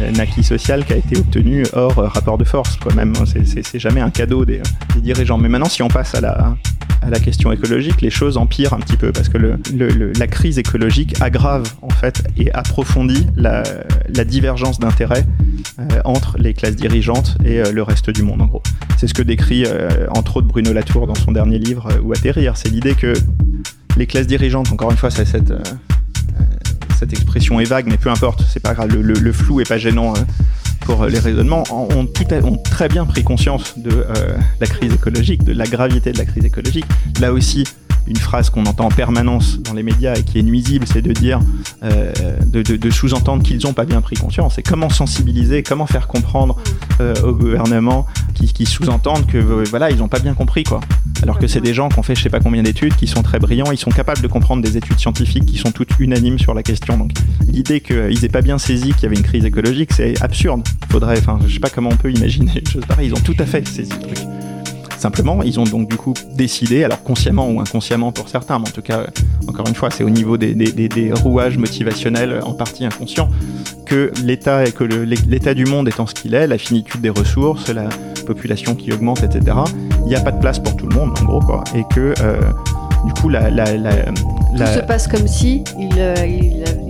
euh, 0.00 0.12
acquis 0.18 0.44
social 0.44 0.84
qui 0.84 0.92
a 0.92 0.96
été 0.96 1.18
obtenu 1.18 1.64
hors 1.72 1.98
euh, 1.98 2.06
rapport 2.06 2.38
de 2.38 2.44
force, 2.44 2.76
quoi 2.76 2.94
même. 2.94 3.14
C'est 3.24 3.78
jamais 3.78 4.00
un 4.00 4.10
cadeau 4.10 4.44
des, 4.44 4.62
dirigeants. 4.98 5.38
Mais 5.38 5.48
maintenant, 5.48 5.68
si 5.68 5.82
on 5.82 5.88
passe 5.88 6.14
à 6.14 6.20
la, 6.20 6.54
à 7.02 7.10
la 7.10 7.18
question 7.18 7.50
écologique, 7.50 8.00
les 8.00 8.10
choses 8.10 8.36
empirent 8.36 8.74
un 8.74 8.78
petit 8.78 8.96
peu 8.96 9.10
parce 9.10 9.28
que 9.28 9.38
la 9.38 10.26
crise 10.28 10.58
écologique 10.58 11.20
aggrave 11.20 11.64
en 11.82 11.90
fait 11.90 12.22
et 12.36 12.52
approfondit 12.52 13.26
la, 13.36 13.62
divergence 14.24 14.78
d'intérêts 14.78 15.24
euh, 15.80 16.00
entre 16.04 16.36
les 16.38 16.54
classes 16.54 16.76
dirigeantes 16.76 17.38
et 17.44 17.62
le 17.72 17.82
reste 17.82 18.10
du 18.10 18.22
monde 18.22 18.42
en 18.42 18.46
gros. 18.46 18.62
C'est 18.98 19.08
ce 19.08 19.14
que 19.14 19.22
décrit 19.22 19.64
entre 20.14 20.36
autres 20.38 20.48
Bruno 20.48 20.72
Latour 20.72 21.06
dans 21.06 21.14
son 21.14 21.32
dernier 21.32 21.58
livre 21.58 21.88
Où 22.04 22.12
atterrir. 22.12 22.56
C'est 22.56 22.68
l'idée 22.68 22.94
que 22.94 23.14
les 23.96 24.06
classes 24.06 24.28
dirigeantes, 24.28 24.70
encore 24.70 24.92
une 24.92 24.96
fois, 24.96 25.10
c'est 25.10 25.24
cette 25.24 25.52
cette 26.98 27.12
expression 27.12 27.60
est 27.60 27.64
vague, 27.64 27.86
mais 27.86 27.96
peu 27.96 28.10
importe, 28.10 28.42
c'est 28.48 28.60
pas 28.60 28.74
grave, 28.74 28.88
le, 28.88 29.32
flou 29.32 29.60
est 29.60 29.68
pas 29.68 29.78
gênant 29.78 30.14
hein, 30.16 30.26
pour 30.80 31.06
les 31.06 31.18
raisonnements, 31.18 31.62
tout 31.62 32.34
ont 32.34 32.56
très 32.56 32.88
bien 32.88 33.06
pris 33.06 33.22
conscience 33.22 33.78
de 33.78 33.90
euh, 33.90 34.36
la 34.60 34.66
crise 34.66 34.92
écologique, 34.92 35.44
de 35.44 35.52
la 35.52 35.66
gravité 35.66 36.12
de 36.12 36.18
la 36.18 36.24
crise 36.24 36.44
écologique. 36.44 36.86
Là 37.20 37.32
aussi, 37.32 37.64
une 38.06 38.16
phrase 38.16 38.50
qu'on 38.50 38.64
entend 38.66 38.86
en 38.86 38.90
permanence 38.90 39.58
dans 39.58 39.74
les 39.74 39.82
médias 39.82 40.14
et 40.14 40.22
qui 40.22 40.38
est 40.38 40.42
nuisible, 40.42 40.86
c'est 40.86 41.02
de 41.02 41.12
dire, 41.12 41.40
euh, 41.82 42.12
de, 42.44 42.90
sous-entendre 42.90 43.42
qu'ils 43.42 43.64
n'ont 43.64 43.72
pas 43.72 43.84
bien 43.84 44.00
pris 44.00 44.16
conscience. 44.16 44.58
Et 44.58 44.62
comment 44.62 44.88
sensibiliser, 44.88 45.62
comment 45.62 45.86
faire 45.86 46.06
comprendre 46.06 46.56
euh, 47.00 47.14
au 47.22 47.32
gouvernement 47.34 48.06
qui, 48.34 48.66
sous-entendent 48.66 49.26
que 49.26 49.38
euh, 49.38 49.64
voilà, 49.68 49.90
ils 49.90 49.98
n'ont 49.98 50.08
pas 50.08 50.20
bien 50.20 50.34
compris 50.34 50.62
quoi. 50.62 50.80
Alors 51.22 51.38
que 51.38 51.48
c'est 51.48 51.60
des 51.60 51.74
gens 51.74 51.88
qui 51.88 51.98
ont 51.98 52.02
fait 52.02 52.14
je 52.14 52.22
sais 52.22 52.30
pas 52.30 52.40
combien 52.40 52.62
d'études, 52.62 52.94
qui 52.94 53.06
sont 53.06 53.22
très 53.22 53.38
brillants, 53.38 53.72
ils 53.72 53.78
sont 53.78 53.90
capables 53.90 54.20
de 54.20 54.28
comprendre 54.28 54.62
des 54.62 54.76
études 54.76 54.98
scientifiques 54.98 55.46
qui 55.46 55.58
sont 55.58 55.72
toutes 55.72 55.90
unanimes 55.98 56.38
sur 56.38 56.54
la 56.54 56.62
question. 56.62 56.96
Donc 56.96 57.12
l'idée 57.46 57.80
qu'ils 57.80 58.24
aient 58.24 58.28
pas 58.28 58.42
bien 58.42 58.58
saisi 58.58 58.92
qu'il 58.92 59.02
y 59.02 59.06
avait 59.06 59.16
une 59.16 59.22
crise 59.22 59.44
écologique, 59.44 59.92
c'est 59.92 60.20
absurde. 60.22 60.62
Faudrait, 60.90 61.18
enfin, 61.18 61.38
je 61.46 61.52
sais 61.52 61.60
pas 61.60 61.70
comment 61.70 61.90
on 61.92 61.96
peut 61.96 62.12
imaginer 62.12 62.60
des 62.60 62.70
choses 62.70 62.86
pareilles. 62.86 63.08
Ils 63.08 63.14
ont 63.14 63.20
tout 63.20 63.36
à 63.38 63.46
fait 63.46 63.66
saisi 63.66 63.90
le 63.90 64.14
truc. 64.14 64.28
Simplement, 64.98 65.42
ils 65.44 65.60
ont 65.60 65.64
donc 65.64 65.88
du 65.88 65.96
coup 65.96 66.12
décidé, 66.34 66.82
alors 66.82 67.02
consciemment 67.04 67.48
ou 67.48 67.60
inconsciemment 67.60 68.10
pour 68.10 68.28
certains, 68.28 68.58
mais 68.58 68.68
en 68.68 68.72
tout 68.72 68.82
cas, 68.82 69.06
encore 69.46 69.68
une 69.68 69.74
fois, 69.76 69.90
c'est 69.90 70.02
au 70.02 70.10
niveau 70.10 70.36
des, 70.36 71.12
rouages 71.22 71.56
motivationnels 71.56 72.40
en 72.44 72.52
partie 72.52 72.84
inconscients, 72.84 73.28
que 73.86 74.12
l'état 74.24 75.54
du 75.54 75.64
monde 75.66 75.88
étant 75.88 76.06
ce 76.06 76.14
qu'il 76.14 76.34
est, 76.34 76.48
la 76.48 76.58
finitude 76.58 77.00
des 77.00 77.10
ressources, 77.10 77.68
la 77.68 77.88
population 78.26 78.74
qui 78.74 78.92
augmente, 78.92 79.22
etc. 79.22 79.56
Il 80.00 80.08
n'y 80.08 80.16
a 80.16 80.20
pas 80.20 80.32
de 80.32 80.40
place 80.40 80.58
pour 80.58 80.76
tout 80.76 80.88
le 80.88 80.94
monde, 80.96 81.16
en 81.20 81.24
gros, 81.24 81.40
quoi, 81.40 81.62
et 81.76 81.84
que 81.94 82.12
euh, 82.20 82.40
du 83.06 83.12
coup, 83.20 83.28
la, 83.28 83.50
tout 83.50 84.66
se 84.66 84.80
passe 84.80 85.06
comme 85.06 85.28
si 85.28 85.62
euh, 85.96 86.14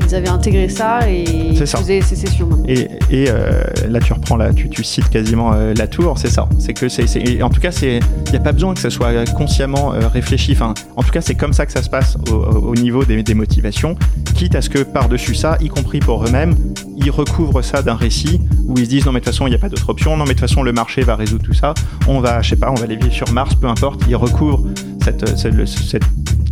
ils 0.08 0.14
avaient 0.14 0.28
intégré 0.28 0.68
ça 0.68 1.00
et 1.08 1.22
ils 1.22 1.56
faisaient 1.56 2.00
sécession. 2.00 2.48
Et, 2.66 2.88
et 3.10 3.26
euh, 3.28 3.62
là, 3.88 4.00
tu 4.00 4.12
reprends, 4.12 4.36
là, 4.36 4.52
tu, 4.52 4.68
tu 4.68 4.82
cites 4.82 5.08
quasiment 5.08 5.52
euh, 5.52 5.74
la 5.76 5.86
tour, 5.86 6.18
c'est 6.18 6.30
ça. 6.30 6.48
C'est 6.58 6.72
que 6.72 6.88
c'est, 6.88 7.42
en 7.42 7.50
tout 7.50 7.60
cas, 7.60 7.70
il 7.82 8.00
n'y 8.30 8.36
a 8.36 8.40
pas 8.40 8.52
besoin 8.52 8.74
que 8.74 8.80
ça 8.80 8.90
soit 8.90 9.24
consciemment 9.32 9.92
réfléchi. 10.12 10.52
Enfin, 10.52 10.74
en 10.96 11.02
tout 11.02 11.10
cas, 11.10 11.20
c'est 11.20 11.34
comme 11.34 11.52
ça 11.52 11.66
que 11.66 11.72
ça 11.72 11.82
se 11.82 11.90
passe 11.90 12.16
au, 12.30 12.74
niveau 12.74 13.04
des, 13.04 13.22
des, 13.22 13.34
motivations, 13.34 13.96
quitte 14.34 14.54
à 14.54 14.62
ce 14.62 14.70
que 14.70 14.80
par-dessus 14.80 15.34
ça, 15.34 15.56
y 15.60 15.68
compris 15.68 16.00
pour 16.00 16.24
eux-mêmes, 16.24 16.54
ils 16.96 17.10
recouvrent 17.10 17.62
ça 17.62 17.82
d'un 17.82 17.94
récit 17.94 18.40
où 18.66 18.74
ils 18.76 18.84
se 18.84 18.90
disent 18.90 19.06
non 19.06 19.12
mais 19.12 19.20
de 19.20 19.24
toute 19.24 19.32
façon 19.32 19.46
il 19.46 19.50
n'y 19.50 19.56
a 19.56 19.58
pas 19.58 19.68
d'autre 19.68 19.88
option, 19.88 20.16
non 20.16 20.24
mais 20.24 20.34
de 20.34 20.38
toute 20.38 20.48
façon 20.48 20.62
le 20.62 20.72
marché 20.72 21.02
va 21.02 21.16
résoudre 21.16 21.44
tout 21.44 21.54
ça, 21.54 21.74
on 22.06 22.20
va, 22.20 22.42
je 22.42 22.50
sais 22.50 22.56
pas, 22.56 22.70
on 22.70 22.74
va 22.74 22.84
aller 22.84 22.96
vivre 22.96 23.12
sur 23.12 23.30
Mars, 23.32 23.54
peu 23.54 23.68
importe, 23.68 24.02
ils 24.08 24.16
recouvrent 24.16 24.64
cette, 25.02 25.36
cet 25.36 26.02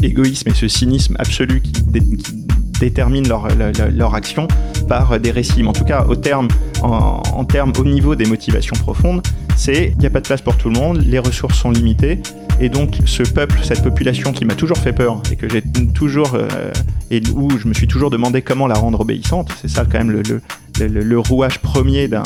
égoïsme 0.02 0.50
et 0.50 0.54
ce 0.54 0.68
cynisme 0.68 1.16
absolu 1.18 1.60
qui, 1.60 1.72
détermine 2.80 3.28
leur, 3.28 3.48
leur, 3.94 4.14
action 4.14 4.48
par 4.88 5.18
des 5.18 5.30
récits. 5.30 5.62
Mais 5.62 5.68
en 5.68 5.72
tout 5.72 5.84
cas, 5.84 6.04
au 6.08 6.16
terme, 6.16 6.48
en, 6.82 7.44
termes, 7.44 7.72
au 7.78 7.84
niveau 7.84 8.14
des 8.14 8.26
motivations 8.26 8.76
profondes, 8.76 9.22
c'est 9.56 9.92
il 9.92 9.98
n'y 9.98 10.06
a 10.06 10.10
pas 10.10 10.20
de 10.20 10.26
place 10.26 10.42
pour 10.42 10.56
tout 10.56 10.68
le 10.68 10.78
monde, 10.78 11.02
les 11.04 11.18
ressources 11.18 11.58
sont 11.58 11.70
limitées, 11.70 12.20
et 12.60 12.68
donc 12.68 12.98
ce 13.06 13.22
peuple, 13.22 13.58
cette 13.62 13.82
population 13.82 14.32
qui 14.32 14.44
m'a 14.44 14.54
toujours 14.54 14.78
fait 14.78 14.92
peur 14.92 15.20
et 15.30 15.36
que 15.36 15.48
j'ai 15.48 15.62
toujours 15.94 16.34
euh, 16.34 16.70
et 17.10 17.22
où 17.34 17.50
je 17.58 17.68
me 17.68 17.74
suis 17.74 17.86
toujours 17.86 18.10
demandé 18.10 18.42
comment 18.42 18.66
la 18.66 18.74
rendre 18.74 19.00
obéissante, 19.00 19.50
c'est 19.60 19.68
ça 19.68 19.84
quand 19.84 19.98
même 19.98 20.10
le, 20.10 20.22
le, 20.22 20.88
le, 20.88 21.18
rouage 21.18 21.60
premier 21.60 22.08
de, 22.08 22.18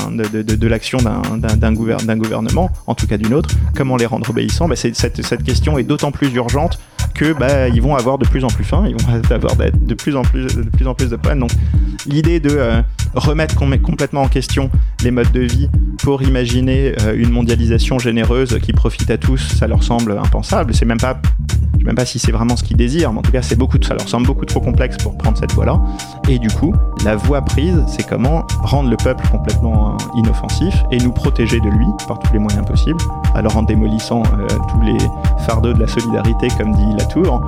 de, 0.43 0.43
de, 0.43 0.67
l'action 0.67 0.99
d'un 0.99 2.17
gouvernement, 2.17 2.71
en 2.87 2.95
tout 2.95 3.07
cas 3.07 3.17
d'une 3.17 3.35
autre, 3.35 3.51
comment 3.77 3.97
les 3.97 4.07
rendre 4.07 4.29
obéissants? 4.31 4.69
Bah, 4.69 4.77
cette, 4.77 4.97
cette 4.97 5.43
question 5.43 5.79
est 5.79 5.85
d'autant 5.85 6.11
plus 6.11 6.33
urgente 6.35 6.79
que 7.15 7.33
bah, 7.33 7.69
ils 7.69 7.83
vont 7.83 7.95
avoir 7.95 8.19
de 8.19 8.27
plus 8.27 8.45
en 8.45 8.49
plus 8.49 8.65
faim, 8.65 8.85
ils 8.87 8.95
vont 8.95 9.15
avoir 9.31 9.57
de 9.57 9.95
plus 9.95 10.17
en 10.17 10.23
plus 10.23 10.47
de 10.47 10.63
plus 10.63 10.87
en 10.87 10.95
plus 10.95 11.11
de 11.11 11.17
problèmes. 11.17 11.41
Donc 11.41 11.51
l'idée 12.07 12.41
de 12.41 12.51
euh, 12.51 12.83
remettre 13.15 13.55
complètement 13.57 14.23
en 14.23 14.29
question 14.29 14.71
les 15.03 15.11
modes 15.11 15.33
de 15.33 15.41
vie 15.41 15.69
pour 16.03 16.23
imaginer 16.23 16.95
euh, 17.03 17.15
une 17.17 17.31
mondialisation 17.31 17.99
généreuse 17.99 18.59
qui 18.63 18.73
profite 18.73 19.11
à 19.11 19.19
tous, 19.19 19.39
ça 19.39 19.67
leur 19.67 19.83
semble 19.83 20.13
impensable. 20.13 20.75
C'est 20.75 20.85
même 20.85 20.99
pas, 20.99 21.21
je 21.75 21.79
sais 21.79 21.85
même 21.85 21.95
pas 21.95 22.07
si 22.07 22.19
c'est 22.19 22.33
vraiment 22.33 22.57
ce 22.57 22.65
qu'ils 22.65 22.77
désirent, 22.77 23.13
mais 23.13 23.19
en 23.19 23.23
tout 23.23 23.33
cas 23.33 23.43
c'est 23.43 23.57
beaucoup, 23.57 23.79
ça 23.83 23.95
leur 23.95 24.09
semble 24.09 24.27
beaucoup 24.27 24.47
trop 24.47 24.61
complexe 24.61 24.97
pour 24.99 25.17
prendre 25.19 25.37
cette 25.37 25.53
voie-là. 25.53 25.81
Et 26.29 26.39
du 26.39 26.49
coup, 26.49 26.75
la 27.05 27.17
voie 27.17 27.43
prise, 27.43 27.83
c'est 27.89 28.07
comment 28.07 28.47
rendre 28.63 28.89
le 28.89 28.97
peuple 28.97 29.27
complètement 29.31 29.93
euh, 29.93 30.19
inoffensif 30.19 30.75
et 30.91 30.99
nous 30.99 31.13
protéger 31.13 31.61
de 31.61 31.69
lui 31.69 31.87
par 32.09 32.19
tous 32.19 32.33
les 32.33 32.39
moyens 32.39 32.67
possibles. 32.67 33.01
Alors 33.35 33.57
en 33.57 33.63
démolissant 33.63 34.23
tous 34.23 34.81
les 34.83 34.99
fardeaux 35.47 35.73
de 35.73 35.81
la 35.81 35.87
solidarité, 35.87 36.49
comme 36.59 36.73
dit 36.73 37.00
Latour, 37.01 37.47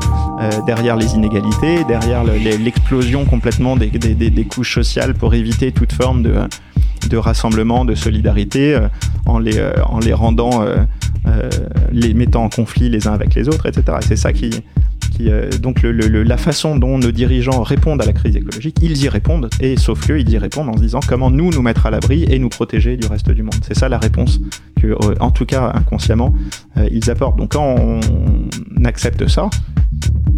derrière 0.66 0.96
les 0.96 1.14
inégalités, 1.14 1.84
derrière 1.84 2.24
l'explosion 2.24 3.26
complètement 3.26 3.76
des, 3.76 4.46
couches 4.48 4.74
sociales 4.74 5.14
pour 5.14 5.34
éviter 5.34 5.72
toute 5.72 5.92
forme 5.92 6.22
de, 6.22 7.16
rassemblement, 7.16 7.84
de 7.84 7.94
solidarité, 7.94 8.74
euh, 8.74 8.88
en, 9.26 9.38
les, 9.38 9.58
euh, 9.58 9.72
en 9.84 9.98
les 9.98 10.14
rendant, 10.14 10.62
euh, 10.62 11.50
les 11.92 12.14
mettant 12.14 12.44
en 12.44 12.48
conflit 12.48 12.88
les 12.88 13.06
uns 13.06 13.12
avec 13.12 13.34
les 13.34 13.48
autres, 13.48 13.66
etc. 13.66 13.98
Et 14.00 14.04
c'est 14.04 14.16
ça 14.16 14.32
qui, 14.32 14.50
qui 15.22 15.58
donc 15.58 15.82
la 15.82 16.36
façon 16.36 16.76
dont 16.76 16.98
nos 16.98 17.12
dirigeants 17.12 17.62
répondent 17.62 18.02
à 18.02 18.06
la 18.06 18.12
crise 18.12 18.36
écologique, 18.36 18.76
ils 18.82 19.02
y 19.02 19.08
répondent, 19.08 19.48
et 19.60 19.76
sauf 19.76 20.06
que 20.06 20.12
ils 20.12 20.28
y 20.30 20.38
répondent 20.38 20.68
en 20.68 20.76
se 20.76 20.82
disant 20.82 21.00
comment 21.06 21.30
nous 21.30 21.50
nous 21.50 21.62
mettre 21.62 21.86
à 21.86 21.90
l'abri 21.90 22.24
et 22.28 22.38
nous 22.38 22.48
protéger 22.48 22.96
du 22.96 23.06
reste 23.06 23.30
du 23.30 23.42
monde. 23.42 23.54
C'est 23.66 23.76
ça 23.76 23.88
la 23.88 23.98
réponse 23.98 24.40
que, 24.80 24.96
en 25.20 25.30
tout 25.30 25.46
cas 25.46 25.72
inconsciemment, 25.74 26.34
ils 26.90 27.10
apportent. 27.10 27.38
Donc 27.38 27.52
quand 27.52 27.76
on 27.78 28.00
accepte 28.84 29.28
ça, 29.28 29.48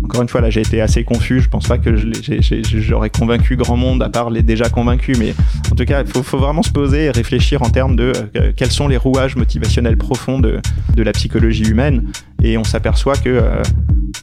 Encore 0.04 0.20
une 0.20 0.28
fois, 0.28 0.42
là, 0.42 0.50
j'ai 0.50 0.61
été 0.61 0.80
assez 0.82 1.02
confus. 1.02 1.40
Je 1.40 1.49
pense 1.49 1.66
pas 1.66 1.78
que 1.78 1.96
j'aurais 1.96 3.11
convaincu 3.11 3.56
grand 3.56 3.76
monde 3.76 4.02
à 4.02 4.11
part 4.11 4.28
les 4.28 4.42
déjà 4.42 4.68
convaincus. 4.68 5.18
Mais 5.18 5.34
en 5.73 5.75
tout 5.75 5.84
cas, 5.87 6.02
il 6.02 6.06
faut, 6.06 6.38
vraiment 6.38 6.62
se 6.62 6.70
poser 6.70 7.06
et 7.06 7.11
réfléchir 7.11 7.62
en 7.62 7.70
termes 7.70 7.96
de 7.96 8.12
euh, 8.37 8.52
quels 8.54 8.70
sont 8.70 8.87
les 8.87 8.99
rouages 8.99 9.34
motivationnels 9.34 9.96
profonds 9.96 10.40
de, 10.40 10.61
de 10.94 11.02
la 11.02 11.12
psychologie 11.12 11.64
humaine. 11.64 12.04
Et 12.42 12.58
on 12.58 12.64
s'aperçoit 12.64 13.16
que 13.16 13.30
euh, 13.30 13.62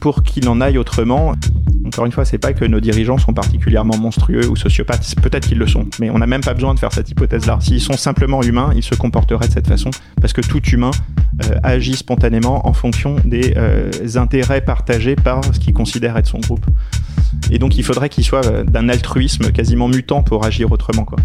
pour 0.00 0.22
qu'il 0.22 0.48
en 0.48 0.60
aille 0.60 0.78
autrement, 0.78 1.34
encore 1.84 2.06
une 2.06 2.12
fois, 2.12 2.24
c'est 2.24 2.38
pas 2.38 2.52
que 2.52 2.64
nos 2.64 2.80
dirigeants 2.80 3.18
sont 3.18 3.32
particulièrement 3.32 3.96
monstrueux 3.96 4.48
ou 4.48 4.56
sociopathes. 4.56 5.14
Peut-être 5.20 5.48
qu'ils 5.48 5.58
le 5.58 5.66
sont, 5.66 5.86
mais 6.00 6.10
on 6.10 6.18
n'a 6.18 6.26
même 6.26 6.40
pas 6.40 6.54
besoin 6.54 6.74
de 6.74 6.78
faire 6.78 6.92
cette 6.92 7.10
hypothèse-là. 7.10 7.58
S'ils 7.60 7.80
sont 7.80 7.96
simplement 7.96 8.42
humains, 8.42 8.72
ils 8.74 8.82
se 8.82 8.94
comporteraient 8.94 9.48
de 9.48 9.52
cette 9.52 9.66
façon, 9.66 9.90
parce 10.20 10.32
que 10.32 10.40
tout 10.40 10.62
humain 10.62 10.90
euh, 11.44 11.56
agit 11.62 11.96
spontanément 11.96 12.66
en 12.66 12.72
fonction 12.72 13.16
des 13.24 13.54
intérêts 14.16 14.60
partagés 14.60 15.16
par 15.16 15.44
ce 15.44 15.58
qu'il 15.58 15.74
considère 15.74 16.16
être 16.16 16.28
son 16.28 16.38
groupe. 16.38 16.66
Et 17.50 17.58
donc, 17.58 17.76
il 17.76 17.84
faudrait 17.84 18.08
qu'il 18.08 18.24
soit 18.24 18.64
d'un 18.64 18.88
altruisme 18.88 19.50
quasiment 19.52 19.88
mutant 19.88 20.22
pour 20.22 20.44
agir 20.44 20.70
autrement, 20.72 21.04
quoi. 21.04 21.18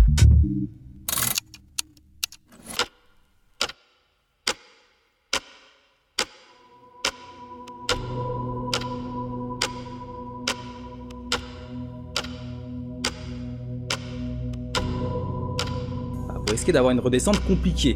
D'avoir 16.71 16.91
une 16.91 16.99
redescente 16.99 17.39
compliquée. 17.45 17.95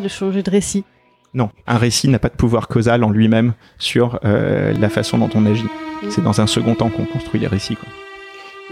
De 0.00 0.08
changer 0.08 0.42
de 0.42 0.50
récit. 0.50 0.84
Non, 1.34 1.48
un 1.66 1.78
récit 1.78 2.08
n'a 2.08 2.18
pas 2.18 2.28
de 2.28 2.36
pouvoir 2.36 2.68
causal 2.68 3.04
en 3.04 3.10
lui-même 3.10 3.54
sur 3.78 4.20
euh, 4.24 4.74
la 4.78 4.88
façon 4.90 5.16
dont 5.18 5.30
on 5.34 5.46
agit. 5.46 5.64
Mm. 5.64 6.10
C'est 6.10 6.22
dans 6.22 6.40
un 6.40 6.46
second 6.46 6.74
temps 6.74 6.90
qu'on 6.90 7.04
construit 7.06 7.40
les 7.40 7.46
récits. 7.46 7.76
Quoi. 7.76 7.88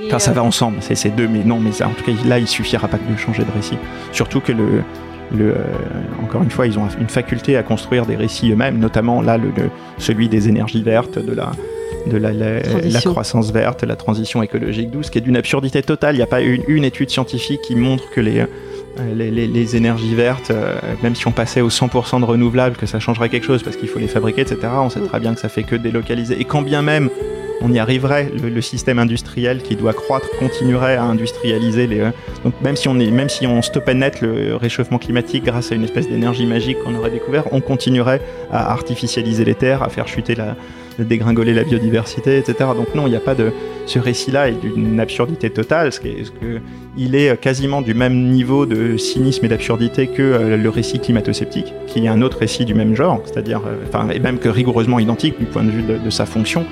Enfin, 0.07 0.19
ça 0.19 0.33
va 0.33 0.43
euh, 0.43 0.45
ensemble, 0.45 0.79
c'est 0.81 0.95
ces 0.95 1.11
deux, 1.11 1.27
mais 1.27 1.43
non, 1.43 1.59
mais 1.59 1.73
ça, 1.73 1.89
en 1.89 1.93
tout 1.93 2.05
cas, 2.05 2.13
là, 2.27 2.39
il 2.39 2.47
suffira 2.47 2.89
pas 2.89 2.99
de 2.99 3.17
changer 3.17 3.45
de 3.45 3.51
récit. 3.51 3.79
Surtout 4.13 4.41
que 4.41 4.53
le, 4.53 4.83
le, 5.35 5.53
euh, 5.53 5.57
encore 6.23 6.43
une 6.43 6.51
fois, 6.51 6.67
ils 6.67 6.79
ont 6.79 6.87
une 6.99 7.09
faculté 7.09 7.57
à 7.57 7.63
construire 7.63 8.05
des 8.05 8.17
récits 8.17 8.51
eux-mêmes, 8.51 8.79
notamment 8.79 9.23
là, 9.23 9.39
le, 9.39 9.51
celui 9.97 10.29
des 10.29 10.49
énergies 10.49 10.83
vertes, 10.83 11.19
de 11.19 11.33
la, 11.33 11.53
de 12.07 12.17
la, 12.19 12.33
la, 12.33 13.01
croissance 13.01 13.53
verte, 13.53 13.85
la 13.85 13.97
transition 13.97 14.43
écologique 14.43 14.91
douce, 14.91 15.09
qui 15.09 15.19
est 15.19 15.23
d'une 15.23 15.37
absurdité 15.37 15.83
totale. 15.83 16.15
Il 16.15 16.19
n'y 16.19 16.25
a 16.25 16.27
pas 16.27 16.43
une, 16.43 16.63
une 16.69 16.85
étude 16.85 17.09
scientifique 17.09 17.63
qui 17.63 17.75
montre 17.75 18.11
que 18.11 18.21
les, 18.21 18.45
euh, 18.99 19.15
les, 19.15 19.77
énergies 19.77 20.15
vertes, 20.15 20.51
euh, 20.51 20.79
même 21.03 21.15
si 21.15 21.27
on 21.29 21.33
passait 21.33 21.61
au 21.61 21.69
100% 21.69 22.21
de 22.21 22.25
renouvelables, 22.25 22.77
que 22.77 22.87
ça 22.87 22.99
changerait 22.99 23.29
quelque 23.29 23.47
chose 23.47 23.63
parce 23.63 23.77
qu'il 23.77 23.89
faut 23.89 23.99
les 23.99 24.09
fabriquer, 24.09 24.43
etc. 24.43 24.59
On 24.75 24.91
sait 24.91 25.01
très 25.01 25.21
bien 25.21 25.35
que 25.35 25.41
ça 25.41 25.49
fait 25.49 25.63
que 25.63 25.77
délocaliser. 25.77 26.41
Et 26.41 26.45
quand 26.45 26.63
bien 26.63 26.83
même 26.83 27.09
on 27.63 27.73
y 27.73 27.79
arriverait, 27.79 28.31
le, 28.31 28.61
système 28.61 28.99
industriel 28.99 29.63
qui 29.63 29.77
doit 29.77 29.93
croître 29.93 30.29
continuerait 30.39 30.97
à 30.97 31.05
industrialiser 31.05 31.87
les. 31.87 32.01
Euh, 32.01 32.11
donc 32.45 32.55
même 32.63 32.77
si 32.77 32.89
on 32.89 32.99
est, 32.99 33.11
même 33.11 33.29
si 33.29 33.47
on 33.47 33.63
stoppait 33.63 33.95
net 33.95 34.21
le 34.21 34.57
réchauffement 34.57 34.99
climatique 34.99 35.45
grâce 35.45 35.73
à 35.73 35.75
une 35.75 35.85
espèce 35.85 36.09
d'énergie 36.09 36.47
magique 36.47 36.79
qu'on 36.83 36.95
aurait 36.95 37.11
découvert, 37.11 37.53
on 37.53 37.61
continuerait 37.61 38.21
à 38.51 38.73
artificialiser 38.73 39.45
les 39.45 39.55
terres, 39.55 39.83
à 39.83 39.89
faire 39.89 40.09
chuter 40.09 40.35
la, 40.35 40.57
dégringoler 41.05 41.55
la 41.55 41.65
biodiversité, 41.65 42.39
etc. 42.39 42.71
Donc 42.77 42.95
non, 42.95 43.07
il 43.07 43.11
n'y 43.11 43.17
a 43.17 43.21
pas 43.21 43.35
de 43.35 43.53
ce 43.87 43.99
récit-là 43.99 44.49
est 44.49 44.61
d'une 44.63 45.01
absurdité 45.01 45.51
totale, 45.51 45.93
ce, 45.93 46.01
que 46.01 46.07
il 46.97 47.15
est 47.15 47.41
quasiment 47.41 47.83
du 47.83 47.95
même 47.95 48.31
niveau 48.31 48.67
de 48.67 48.97
cynisme 48.97 49.45
et 49.47 49.49
d'absurdité 49.49 50.07
que 50.07 50.23
euh, 50.23 50.57
le 50.57 50.69
récit 50.69 51.01
climato-sceptique, 51.01 51.73
qui 51.87 52.05
est 52.05 52.09
un 52.09 52.23
autre 52.23 52.39
récit 52.39 52.65
du 52.65 52.75
même 52.75 52.95
genre, 52.95 53.21
c'est-à-dire, 53.25 53.61
euh, 53.67 53.85
enfin, 53.89 54.09
et 54.11 54.21
même 54.21 54.39
que 54.39 54.49
rigoureusement 54.49 54.99
identique 54.99 55.39
du 55.39 55.47
point 55.47 55.65
de 55.65 55.71
vue 55.71 55.83
de, 55.83 56.11
sa 56.11 56.27
fonction. 56.27 56.65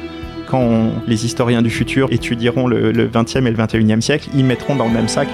Quand 0.49 0.93
les 1.07 1.27
historiens 1.27 1.63
du 1.63 1.71
futur 1.71 2.09
étudieront 2.11 2.67
le, 2.67 2.93
20e 2.93 3.47
et 3.47 3.51
le 3.51 3.57
21e 3.57 4.01
siècle, 4.01 4.31
ils 4.35 4.45
mettront 4.45 4.77
dans 4.77 4.87
le 4.87 4.93
même 4.93 5.09
sac 5.09 5.29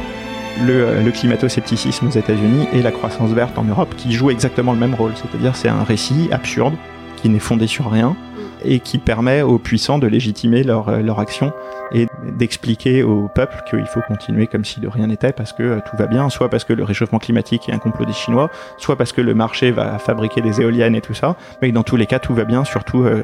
le, 0.66 0.72
euh, 0.72 1.02
le 1.02 1.10
climato-scepticisme 1.10 2.08
aux 2.08 2.10
États-Unis 2.18 2.66
et 2.72 2.82
la 2.82 2.92
croissance 2.92 3.30
verte 3.30 3.58
en 3.58 3.64
Europe, 3.64 3.94
qui 3.96 4.12
jouent 4.12 4.30
exactement 4.30 4.72
le 4.72 4.78
même 4.78 4.94
rôle. 4.94 5.12
C'est-à-dire, 5.16 5.56
c'est 5.56 5.68
un 5.68 5.84
récit 5.84 6.28
absurde 6.30 6.74
qui 7.20 7.28
n'est 7.28 7.38
fondé 7.38 7.66
sur 7.66 7.90
rien, 7.90 8.16
et 8.64 8.80
qui 8.80 8.98
permet 8.98 9.42
aux 9.42 9.58
puissants 9.58 9.98
de 9.98 10.06
légitimer 10.06 10.62
leur, 10.62 10.88
euh, 10.88 11.00
leur 11.00 11.20
action 11.20 11.52
et 11.92 12.06
d'expliquer 12.38 13.02
au 13.02 13.28
peuple 13.34 13.62
qu'il 13.68 13.86
faut 13.86 14.00
continuer 14.06 14.46
comme 14.46 14.64
si 14.64 14.80
de 14.80 14.88
rien 14.88 15.06
n'était 15.06 15.32
parce 15.32 15.52
que 15.52 15.62
euh, 15.62 15.80
tout 15.88 15.96
va 15.96 16.06
bien, 16.06 16.28
soit 16.30 16.48
parce 16.48 16.64
que 16.64 16.72
le 16.72 16.84
réchauffement 16.84 17.18
climatique 17.18 17.68
est 17.68 17.72
un 17.72 17.78
complot 17.78 18.04
des 18.04 18.12
Chinois, 18.12 18.50
soit 18.78 18.96
parce 18.96 19.12
que 19.12 19.20
le 19.20 19.34
marché 19.34 19.70
va 19.70 19.98
fabriquer 19.98 20.40
des 20.40 20.60
éoliennes 20.60 20.94
et 20.94 21.00
tout 21.00 21.14
ça, 21.14 21.36
mais 21.62 21.72
dans 21.72 21.82
tous 21.82 21.96
les 21.96 22.06
cas 22.06 22.18
tout 22.18 22.34
va 22.34 22.44
bien, 22.44 22.64
surtout, 22.64 23.04
euh, 23.04 23.22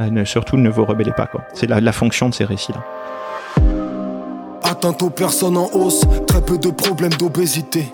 ne, 0.00 0.24
surtout 0.24 0.56
ne 0.56 0.70
vous 0.70 0.84
rebellez 0.84 1.12
pas. 1.12 1.28
C'est 1.52 1.68
la, 1.68 1.80
la 1.80 1.92
fonction 1.92 2.28
de 2.28 2.34
ces 2.34 2.44
récits-là. 2.44 2.84
Atteinte 4.62 5.02
aux 5.02 5.10
personnes 5.10 5.56
en 5.56 5.68
hausse, 5.72 6.02
très 6.26 6.42
peu 6.42 6.58
de 6.58 6.70
problèmes 6.70 7.12
d'obésité. 7.12 7.88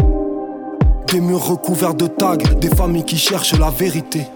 Des 1.08 1.20
murs 1.20 1.46
recouverts 1.46 1.94
de 1.94 2.06
tags, 2.06 2.36
des 2.60 2.68
familles 2.68 3.04
qui 3.04 3.16
cherchent 3.16 3.58
la 3.58 3.70
vérité. 3.70 4.26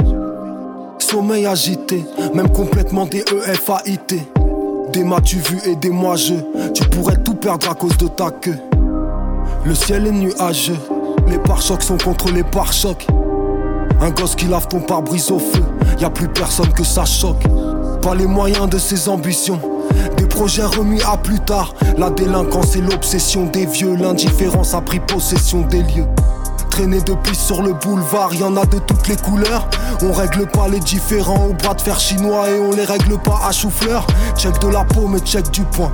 Sommeil 1.02 1.46
agité, 1.46 2.04
même 2.34 2.48
complètement 2.50 3.06
des 3.06 3.24
EFAIT. 3.46 4.20
Des 4.92 5.04
m'as-tu 5.04 5.36
vu 5.36 5.58
et 5.66 5.76
des 5.76 5.90
moi 5.90 6.16
je. 6.16 6.34
Tu 6.74 6.84
pourrais 6.88 7.16
tout 7.16 7.34
perdre 7.34 7.70
à 7.70 7.74
cause 7.74 7.96
de 7.98 8.08
ta 8.08 8.30
queue. 8.30 8.58
Le 9.64 9.74
ciel 9.74 10.06
est 10.06 10.12
nuageux, 10.12 10.76
les 11.28 11.38
pare-chocs 11.38 11.82
sont 11.82 11.98
contre 11.98 12.30
les 12.32 12.42
pare-chocs. 12.42 13.06
Un 14.00 14.10
gosse 14.10 14.34
qui 14.34 14.46
lave 14.46 14.68
ton 14.68 14.80
pare-brise 14.80 15.30
au 15.30 15.38
feu, 15.38 15.62
y 16.00 16.04
a 16.04 16.10
plus 16.10 16.28
personne 16.28 16.72
que 16.72 16.84
ça 16.84 17.04
choque. 17.04 17.42
Pas 18.02 18.14
les 18.14 18.26
moyens 18.26 18.68
de 18.68 18.78
ses 18.78 19.08
ambitions, 19.08 19.60
des 20.16 20.26
projets 20.26 20.64
remis 20.64 21.02
à 21.02 21.16
plus 21.16 21.40
tard. 21.40 21.74
La 21.96 22.10
délinquance 22.10 22.76
et 22.76 22.80
l'obsession 22.80 23.46
des 23.46 23.66
vieux, 23.66 23.94
l'indifférence 23.94 24.74
a 24.74 24.80
pris 24.80 25.00
possession 25.00 25.62
des 25.62 25.82
lieux. 25.82 26.06
Traîner 26.78 27.00
depuis 27.00 27.34
sur 27.34 27.60
le 27.60 27.72
boulevard, 27.72 28.32
y 28.32 28.44
en 28.44 28.56
a 28.56 28.64
de 28.64 28.78
toutes 28.78 29.08
les 29.08 29.16
couleurs. 29.16 29.66
On 30.00 30.12
règle 30.12 30.46
pas 30.46 30.68
les 30.68 30.78
différents 30.78 31.46
au 31.50 31.52
bras 31.52 31.74
de 31.74 31.80
fer 31.80 31.98
chinois 31.98 32.48
et 32.50 32.60
on 32.60 32.70
les 32.70 32.84
règle 32.84 33.18
pas 33.18 33.40
à 33.48 33.50
chou-fleur. 33.50 34.06
Check 34.36 34.60
de 34.60 34.68
la 34.68 34.84
peau, 34.84 35.08
mais 35.08 35.18
check 35.18 35.50
du 35.50 35.62
poing. 35.62 35.90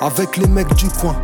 Avec 0.00 0.38
les 0.38 0.48
mecs 0.48 0.74
du 0.74 0.88
coin. 0.88 1.14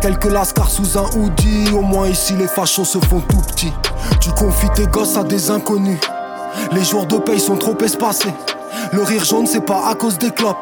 Quelques 0.00 0.24
lascars 0.24 0.70
sous 0.70 0.96
un 0.96 1.04
hoodie, 1.18 1.68
au 1.74 1.82
moins 1.82 2.08
ici 2.08 2.32
les 2.32 2.46
fachos 2.46 2.86
se 2.86 2.96
font 2.96 3.20
tout 3.20 3.42
petits. 3.42 3.74
Tu 4.22 4.30
confies 4.30 4.70
tes 4.74 4.86
gosses 4.86 5.18
à 5.18 5.22
des 5.22 5.50
inconnus. 5.50 6.00
Les 6.72 6.84
jours 6.84 7.04
de 7.04 7.18
paye 7.18 7.38
sont 7.38 7.58
trop 7.58 7.76
espacés. 7.76 8.32
Le 8.90 9.02
rire 9.02 9.26
jaune, 9.26 9.46
c'est 9.46 9.66
pas 9.66 9.86
à 9.86 9.94
cause 9.94 10.16
des 10.16 10.30
clopes, 10.30 10.56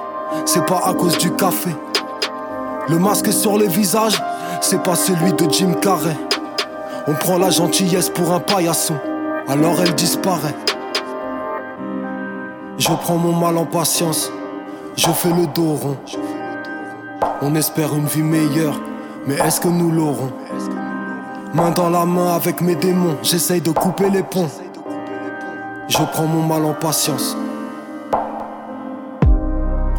c'est 0.46 0.66
pas 0.66 0.82
à 0.84 0.94
cause 0.94 1.16
du 1.18 1.30
café. 1.30 1.70
Le 2.88 2.98
masque 2.98 3.32
sur 3.32 3.56
les 3.56 3.68
visages, 3.68 4.20
c'est 4.60 4.82
pas 4.82 4.96
celui 4.96 5.32
de 5.32 5.48
Jim 5.48 5.74
Carrey. 5.80 6.16
On 7.08 7.14
prend 7.14 7.38
la 7.38 7.50
gentillesse 7.50 8.10
pour 8.10 8.32
un 8.32 8.40
paillasson, 8.40 8.96
alors 9.48 9.80
elle 9.80 9.94
disparaît. 9.94 10.54
Je 12.78 12.88
prends 12.88 13.16
mon 13.16 13.32
mal 13.32 13.56
en 13.56 13.64
patience, 13.64 14.30
je 14.96 15.08
fais 15.08 15.30
le 15.30 15.46
dos 15.46 15.74
rond. 15.74 15.96
On 17.42 17.54
espère 17.54 17.94
une 17.94 18.06
vie 18.06 18.22
meilleure 18.22 18.80
mais 19.26 19.34
est-ce 19.34 19.60
que 19.60 19.68
nous 19.68 19.90
l'aurons? 19.90 20.30
Main 21.52 21.70
dans 21.70 21.90
la 21.90 22.04
main 22.04 22.34
avec 22.34 22.60
mes 22.60 22.76
démons, 22.76 23.16
j'essaye 23.22 23.60
de 23.60 23.70
couper 23.70 24.08
les 24.08 24.22
ponts. 24.22 24.48
Je 25.88 25.98
prends 26.12 26.26
mon 26.26 26.42
mal 26.42 26.64
en 26.64 26.74
patience. 26.74 27.36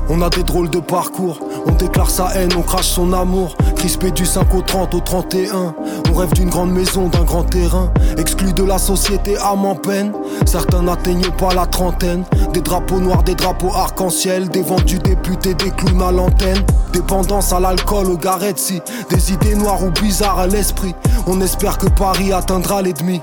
On 0.10 0.22
a 0.22 0.30
des 0.30 0.44
drôles 0.44 0.70
de 0.70 0.80
parcours, 0.80 1.40
on 1.66 1.72
déclare 1.72 2.10
sa 2.10 2.34
haine, 2.36 2.52
on 2.58 2.62
crache 2.62 2.88
son 2.88 3.12
amour. 3.12 3.58
Du 3.88 4.26
5 4.26 4.54
au 4.54 4.62
30 4.62 4.96
au 4.96 5.00
31. 5.00 5.74
On 6.12 6.14
rêve 6.14 6.34
d'une 6.34 6.50
grande 6.50 6.72
maison, 6.72 7.08
d'un 7.08 7.24
grand 7.24 7.44
terrain. 7.44 7.90
Exclu 8.18 8.52
de 8.52 8.64
la 8.64 8.78
société, 8.80 9.38
âme 9.38 9.66
en 9.66 9.76
peine. 9.76 10.12
Certains 10.46 10.82
n'atteignent 10.82 11.32
pas 11.38 11.54
la 11.56 11.66
trentaine. 11.66 12.26
Des 12.54 12.60
drapeaux 12.60 13.00
noirs, 13.00 13.24
des 13.24 13.34
drapeaux 13.34 13.72
arc-en-ciel. 13.74 14.50
Des 14.50 14.62
vendus 14.62 15.00
députés, 15.00 15.54
des 15.54 15.72
clowns 15.72 16.02
à 16.02 16.12
l'antenne. 16.12 16.62
Dépendance 16.92 17.54
à 17.54 17.62
l'alcool, 17.62 18.08
au 18.08 18.20
si 18.58 18.82
Des 19.10 19.32
idées 19.32 19.56
noires 19.56 19.82
ou 19.82 19.90
bizarres 19.90 20.40
à 20.40 20.48
l'esprit. 20.48 20.94
On 21.26 21.40
espère 21.40 21.78
que 21.78 21.88
Paris 21.88 22.34
atteindra 22.34 22.82
l'ennemi. 22.82 23.22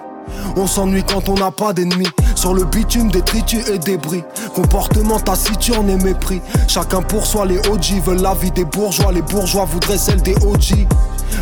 On 0.57 0.66
s'ennuie 0.66 1.05
quand 1.05 1.29
on 1.29 1.35
n'a 1.35 1.50
pas 1.50 1.74
d'ennemis. 1.74 2.09
Sur 2.45 2.53
le 2.53 2.65
bitume, 2.65 3.11
détritus 3.11 3.67
et 3.71 3.79
débris. 3.79 4.23
Comportement 4.55 5.19
taciturne 5.19 5.89
et 5.89 5.97
mépris. 5.97 6.43
Chacun 6.69 7.01
pour 7.01 7.25
soi, 7.25 7.47
les 7.47 7.57
OG 7.57 8.03
veulent 8.05 8.21
la 8.21 8.35
vie 8.35 8.51
des 8.51 8.67
bourgeois. 8.67 9.13
Les 9.13 9.23
bourgeois 9.23 9.65
voudraient 9.65 9.97
celle 9.97 10.21
des 10.21 10.35
OG. 10.45 10.87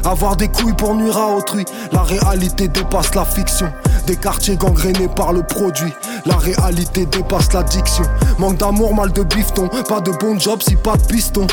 Avoir 0.04 0.36
des 0.36 0.46
couilles 0.46 0.74
pour 0.74 0.94
nuire 0.94 1.18
à 1.18 1.34
autrui. 1.34 1.64
La 1.90 2.02
réalité 2.02 2.68
dépasse 2.68 3.16
la 3.16 3.24
fiction. 3.24 3.68
Des 4.06 4.14
quartiers 4.14 4.54
gangrénés 4.54 5.08
par 5.08 5.32
le 5.32 5.42
produit. 5.42 5.92
La 6.24 6.36
réalité 6.36 7.04
dépasse 7.06 7.52
l'addiction. 7.52 8.04
Manque 8.38 8.58
d'amour, 8.58 8.94
mal 8.94 9.10
de 9.10 9.24
bifton. 9.24 9.68
Pas 9.88 10.00
de 10.00 10.12
bon 10.12 10.38
job 10.38 10.62
si 10.62 10.76
pas 10.76 10.96
de 10.96 11.02
piston. 11.02 11.48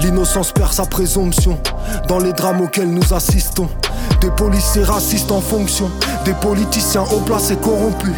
L'innocence 0.00 0.52
perd 0.52 0.74
sa 0.74 0.84
présomption. 0.84 1.58
Dans 2.06 2.18
les 2.18 2.34
drames 2.34 2.60
auxquels 2.60 2.90
nous 2.90 3.14
assistons. 3.14 3.70
Des 4.20 4.30
policiers 4.30 4.84
racistes 4.84 5.32
en 5.32 5.40
fonction. 5.40 5.90
Des 6.24 6.34
politiciens 6.34 7.04
haut 7.10 7.20
placés 7.20 7.56
corrompus. 7.56 8.14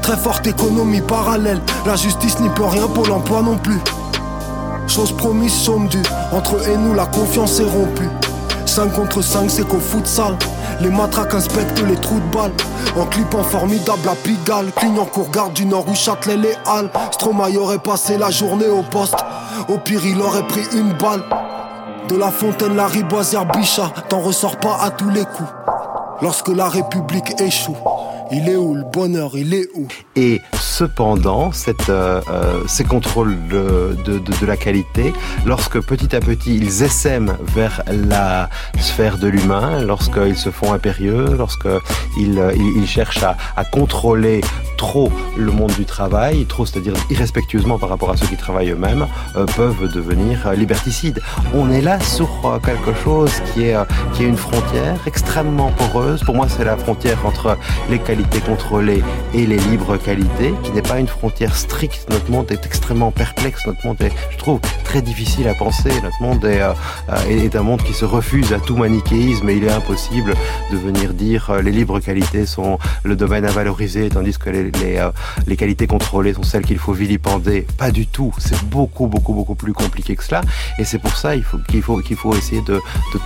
Très 0.00 0.16
forte 0.16 0.46
économie 0.46 1.00
parallèle. 1.00 1.60
La 1.84 1.96
justice 1.96 2.38
n'y 2.38 2.48
peut 2.50 2.64
rien 2.64 2.86
pour 2.86 3.06
l'emploi 3.06 3.42
non 3.42 3.58
plus. 3.58 3.80
Chose 4.86 5.12
promise, 5.12 5.52
somme 5.52 5.88
due. 5.88 6.02
Entre 6.32 6.56
eux 6.56 6.68
et 6.68 6.76
nous, 6.76 6.94
la 6.94 7.06
confiance 7.06 7.58
est 7.58 7.64
rompue. 7.64 8.08
5 8.66 8.92
contre 8.92 9.22
5, 9.22 9.50
c'est 9.50 9.66
qu'au 9.66 9.80
futsal. 9.80 10.36
Les 10.80 10.88
matraques 10.88 11.34
inspectent 11.34 11.82
les 11.82 11.96
trous 11.96 12.20
de 12.20 12.36
balles. 12.36 12.52
En 12.96 13.06
clipant 13.06 13.42
formidable 13.42 14.08
à 14.08 14.14
Pigalle. 14.14 14.70
Clignancourt, 14.76 15.30
garde 15.30 15.52
du 15.52 15.66
Nord 15.66 15.88
ou 15.88 15.94
Châtelet, 15.94 16.36
les 16.36 16.54
Halles. 16.64 16.90
Stromae 17.10 17.56
aurait 17.56 17.78
passé 17.78 18.16
la 18.18 18.30
journée 18.30 18.68
au 18.68 18.82
poste. 18.82 19.16
Au 19.68 19.78
pire, 19.78 20.02
il 20.04 20.20
aurait 20.22 20.46
pris 20.46 20.62
une 20.72 20.92
balle. 20.92 21.24
De 22.10 22.16
la 22.16 22.32
fontaine, 22.32 22.74
la 22.74 22.88
riboisière, 22.88 23.46
Bichat. 23.46 23.92
T'en 24.08 24.18
ressors 24.18 24.56
pas 24.56 24.78
à 24.82 24.90
tous 24.90 25.10
les 25.10 25.22
coups. 25.22 25.48
Lorsque 26.20 26.48
la 26.48 26.68
République 26.68 27.40
échoue. 27.40 27.76
Il 28.32 28.48
est 28.48 28.54
où 28.54 28.74
le 28.74 28.84
bonheur? 28.84 29.32
Il 29.34 29.54
est 29.54 29.66
où? 29.74 29.88
Et 30.14 30.40
cependant, 30.54 31.50
euh, 31.88 32.20
euh, 32.30 32.62
ces 32.68 32.84
contrôles 32.84 33.36
de, 33.48 34.46
la 34.46 34.56
qualité, 34.56 35.12
lorsque 35.44 35.80
petit 35.80 36.14
à 36.14 36.20
petit 36.20 36.56
ils 36.56 36.84
essaiment 36.84 37.36
vers 37.54 37.82
la 37.90 38.48
sphère 38.78 39.18
de 39.18 39.26
l'humain, 39.26 39.80
lorsqu'ils 39.82 40.36
se 40.36 40.50
font 40.50 40.72
impérieux, 40.72 41.34
lorsqu'ils 41.36 42.38
euh, 42.38 42.52
ils, 42.76 42.86
cherchent 42.86 43.24
à, 43.24 43.64
contrôler 43.64 44.42
trop 44.78 45.10
le 45.36 45.50
monde 45.50 45.72
du 45.72 45.84
travail, 45.84 46.46
trop 46.46 46.64
c'est-à-dire 46.64 46.94
irrespectueusement 47.10 47.78
par 47.78 47.88
rapport 47.88 48.10
à 48.10 48.16
ceux 48.16 48.26
qui 48.26 48.36
travaillent 48.36 48.70
eux-mêmes, 48.70 49.06
peuvent 49.56 49.92
devenir 49.92 50.52
liberticides. 50.52 51.20
On 51.52 51.70
est 51.70 51.82
là 51.82 52.00
sur 52.00 52.60
quelque 52.64 52.94
chose 53.04 53.30
qui 53.52 53.64
est 53.64 53.76
une 54.18 54.36
frontière 54.36 54.96
extrêmement 55.06 55.70
poreuse. 55.72 56.22
Pour 56.22 56.34
moi, 56.34 56.46
c'est 56.48 56.64
la 56.64 56.76
frontière 56.76 57.18
entre 57.26 57.58
les 57.90 57.98
qualités 57.98 58.19
contrôlées 58.40 59.02
et 59.34 59.46
les 59.46 59.58
libres 59.58 59.96
qualités, 59.96 60.54
qui 60.62 60.72
n'est 60.72 60.82
pas 60.82 60.98
une 60.98 61.08
frontière 61.08 61.56
stricte. 61.56 62.06
Notre 62.10 62.30
monde 62.30 62.50
est 62.50 62.66
extrêmement 62.66 63.10
perplexe, 63.10 63.66
notre 63.66 63.84
monde 63.86 64.00
est, 64.00 64.12
je 64.30 64.38
trouve, 64.38 64.60
très 64.84 65.02
difficile 65.02 65.48
à 65.48 65.54
penser. 65.54 65.90
Notre 66.02 66.22
monde 66.22 66.44
est, 66.44 66.60
est 67.28 67.56
un 67.56 67.62
monde 67.62 67.82
qui 67.82 67.92
se 67.92 68.04
refuse 68.04 68.52
à 68.52 68.58
tout 68.58 68.76
manichéisme 68.76 69.48
et 69.48 69.54
il 69.54 69.64
est 69.64 69.72
impossible 69.72 70.34
de 70.70 70.76
venir 70.76 71.14
dire 71.14 71.60
les 71.62 71.72
libres 71.72 72.00
qualités 72.00 72.46
sont 72.46 72.78
le 73.04 73.16
domaine 73.16 73.44
à 73.44 73.50
valoriser, 73.50 74.08
tandis 74.08 74.36
que 74.38 74.50
euh, 74.50 75.10
les 75.46 75.56
qualités 75.56 75.86
contrôlées 75.86 76.34
sont 76.34 76.42
celles 76.42 76.64
qu'il 76.64 76.78
faut 76.78 76.92
vilipender. 76.92 77.66
Pas 77.78 77.90
du 77.90 78.06
tout. 78.06 78.32
C'est 78.38 78.62
beaucoup, 78.64 79.06
beaucoup, 79.06 79.32
beaucoup 79.32 79.54
plus 79.54 79.72
compliqué 79.72 80.16
que 80.16 80.24
cela. 80.24 80.42
Et 80.78 80.84
c'est 80.84 80.98
pour 80.98 81.16
ça 81.16 81.34
qu'il 81.68 81.82
faut, 81.82 82.00
essayer 82.34 82.62
de, 82.62 82.80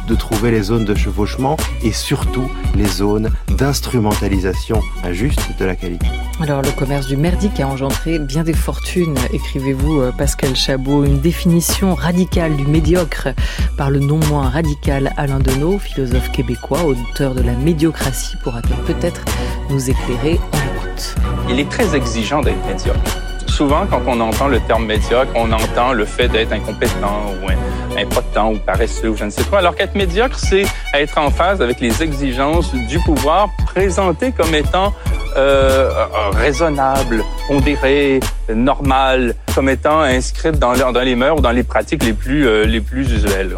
de, 0.08 0.14
trouver 0.14 0.50
les 0.50 0.62
zones 0.62 0.84
de 0.84 0.94
chevauchement 0.94 1.56
et 1.82 1.92
surtout 1.92 2.50
les 2.74 2.86
zones 2.86 3.30
d'instrumentalisation 3.48 4.80
injuste 5.02 5.40
de 5.58 5.64
la 5.64 5.76
qualité. 5.76 6.06
Alors, 6.40 6.62
le 6.62 6.70
commerce 6.70 7.06
du 7.06 7.16
merdique 7.16 7.60
a 7.60 7.68
engendré 7.68 8.18
bien 8.18 8.42
des 8.42 8.54
fortunes, 8.54 9.18
écrivez-vous 9.32 10.00
euh, 10.00 10.12
Pascal 10.12 10.56
Chabot, 10.56 11.04
une 11.04 11.20
définition 11.20 11.94
radicale 11.94 12.56
du 12.56 12.66
médiocre 12.66 13.28
par 13.76 13.90
le 13.90 14.00
non 14.00 14.18
moins 14.28 14.48
radical 14.48 15.12
Alain 15.16 15.40
Deneau, 15.40 15.78
philosophe 15.78 16.30
québécois, 16.32 16.84
auteur 16.84 17.34
de 17.34 17.42
La 17.42 17.54
médiocratie, 17.54 18.36
pourra-t-elle 18.42 18.94
peut-être 18.94 19.24
nous 19.70 19.90
éclairer 19.90 20.40
en 20.52 20.58
écoute 20.58 21.14
il 21.48 21.60
est 21.60 21.68
très 21.68 21.94
exigeant 21.94 22.40
d'être 22.40 22.64
médiocre. 22.66 23.23
Souvent, 23.54 23.86
quand 23.86 24.02
on 24.08 24.18
entend 24.18 24.48
le 24.48 24.58
terme 24.58 24.84
médiocre, 24.84 25.30
on 25.36 25.52
entend 25.52 25.92
le 25.92 26.04
fait 26.04 26.26
d'être 26.26 26.52
incompétent 26.52 27.26
ou 27.40 27.96
impotent 27.96 28.52
ou 28.52 28.58
paresseux 28.58 29.10
ou 29.10 29.16
je 29.16 29.22
ne 29.22 29.30
sais 29.30 29.44
quoi. 29.44 29.60
Alors 29.60 29.76
qu'être 29.76 29.94
médiocre, 29.94 30.36
c'est 30.36 30.64
être 30.92 31.18
en 31.18 31.30
phase 31.30 31.62
avec 31.62 31.78
les 31.78 32.02
exigences 32.02 32.74
du 32.74 32.98
pouvoir 32.98 33.50
présentées 33.64 34.32
comme 34.32 34.52
étant 34.56 34.92
euh, 35.36 35.88
raisonnable, 36.32 37.22
pondéré, 37.46 38.18
normal, 38.52 39.36
comme 39.54 39.68
étant 39.68 40.00
inscrite 40.00 40.58
dans, 40.58 40.74
dans, 40.74 41.00
les 41.02 41.14
mœurs 41.14 41.38
ou 41.38 41.40
dans 41.40 41.52
les 41.52 41.62
pratiques 41.62 42.02
les 42.02 42.12
plus, 42.12 42.48
euh, 42.48 42.64
les 42.64 42.80
plus 42.80 43.08
usuelles. 43.12 43.56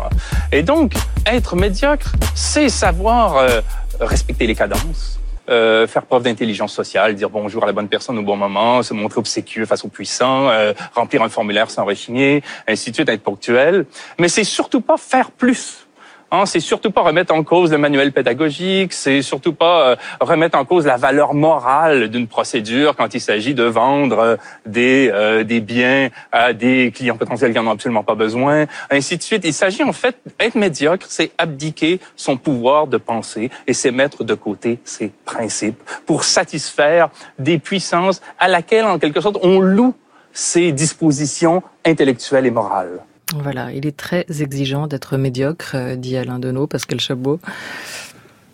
Et 0.53 0.63
donc, 0.63 0.93
être 1.25 1.57
médiocre, 1.57 2.13
c'est 2.35 2.69
savoir 2.69 3.39
euh, 3.39 3.63
respecter 3.99 4.47
les 4.47 4.55
cadences, 4.55 5.19
euh, 5.49 5.87
faire 5.87 6.05
preuve 6.05 6.25
d'intelligence 6.25 6.75
sociale, 6.75 7.15
dire 7.15 7.31
bonjour 7.31 7.63
à 7.63 7.67
la 7.67 7.73
bonne 7.73 7.89
personne 7.89 8.19
au 8.19 8.23
bon 8.23 8.37
moment, 8.37 8.83
se 8.83 8.95
montrer 8.95 9.19
obséquieux 9.19 9.67
face 9.67 9.85
aux 9.85 9.89
puissants, 9.89 10.49
euh, 10.51 10.73
remplir 10.95 11.23
un 11.23 11.29
formulaire 11.29 11.71
sans 11.71 11.85
rechigner, 11.85 12.43
ainsi 12.67 12.91
de 12.91 12.97
suite, 12.97 13.09
être 13.09 13.23
ponctuel. 13.23 13.87
Mais 14.19 14.29
c'est 14.29 14.45
surtout 14.45 14.81
pas 14.81 14.97
faire 14.97 15.31
plus. 15.31 15.86
Hein, 16.33 16.45
c'est 16.45 16.59
surtout 16.59 16.91
pas 16.91 17.03
remettre 17.03 17.33
en 17.33 17.45
cause 17.45 17.71
le 17.71 17.79
manuel 17.79 18.11
pédagogique, 18.11 18.93
c'est 18.93 19.23
surtout 19.23 19.53
pas 19.53 19.91
euh, 19.91 19.97
remettre 20.21 20.59
en 20.59 20.65
cause 20.65 20.85
la 20.85 20.97
valeur 20.97 21.35
morale 21.35 22.09
d'une 22.09 22.27
procédure 22.27 22.97
quand 22.97 23.15
il 23.15 23.21
s'agit 23.21 23.55
de 23.55 23.63
vendre 23.63 24.19
euh, 24.19 24.37
des 24.67 25.09
euh, 25.15 25.45
des 25.45 25.61
biens 25.61 26.09
à 26.33 26.53
des 26.53 26.91
clients 26.93 27.17
potentiels 27.17 27.53
qui 27.53 27.59
en 27.61 27.67
ont 27.69 27.71
absolument 27.71 28.03
pas 28.03 28.17
besoin, 28.17 28.67
ainsi 28.91 29.17
de 29.17 29.23
suite. 29.23 29.45
Il 29.45 29.55
s'agit 29.55 29.85
en 29.85 29.93
fait 29.93 30.17
être 30.41 30.57
médiocre, 30.57 31.07
c'est 31.09 31.31
abdiquer 31.39 32.01
son 32.17 32.37
pouvoir 32.37 32.89
de 32.89 32.97
penser 32.97 33.49
et 33.69 33.73
c'est 33.73 33.93
mettre 33.93 34.25
de 34.25 34.35
côté 34.35 34.81
ses 34.85 35.13
principes 35.25 35.81
pour 36.07 36.25
satisfaire 36.25 37.09
des 37.39 37.59
puissances 37.59 38.21
à 38.41 38.49
laquelle 38.49 38.85
en 38.85 38.99
quelque 38.99 39.21
sorte 39.21 39.39
on 39.43 39.61
loue 39.61 39.95
ses 40.33 40.73
dispositions 40.73 41.63
intellectuelles 41.85 42.47
et 42.47 42.51
morales. 42.51 42.99
Voilà, 43.35 43.73
il 43.73 43.87
est 43.87 43.97
très 43.97 44.25
exigeant 44.41 44.87
d'être 44.87 45.17
médiocre, 45.17 45.73
euh, 45.75 45.97
dit 45.97 46.17
Alain 46.17 46.39
Deneau, 46.39 46.69
Pascal 46.69 47.01
Chabot. 47.01 47.41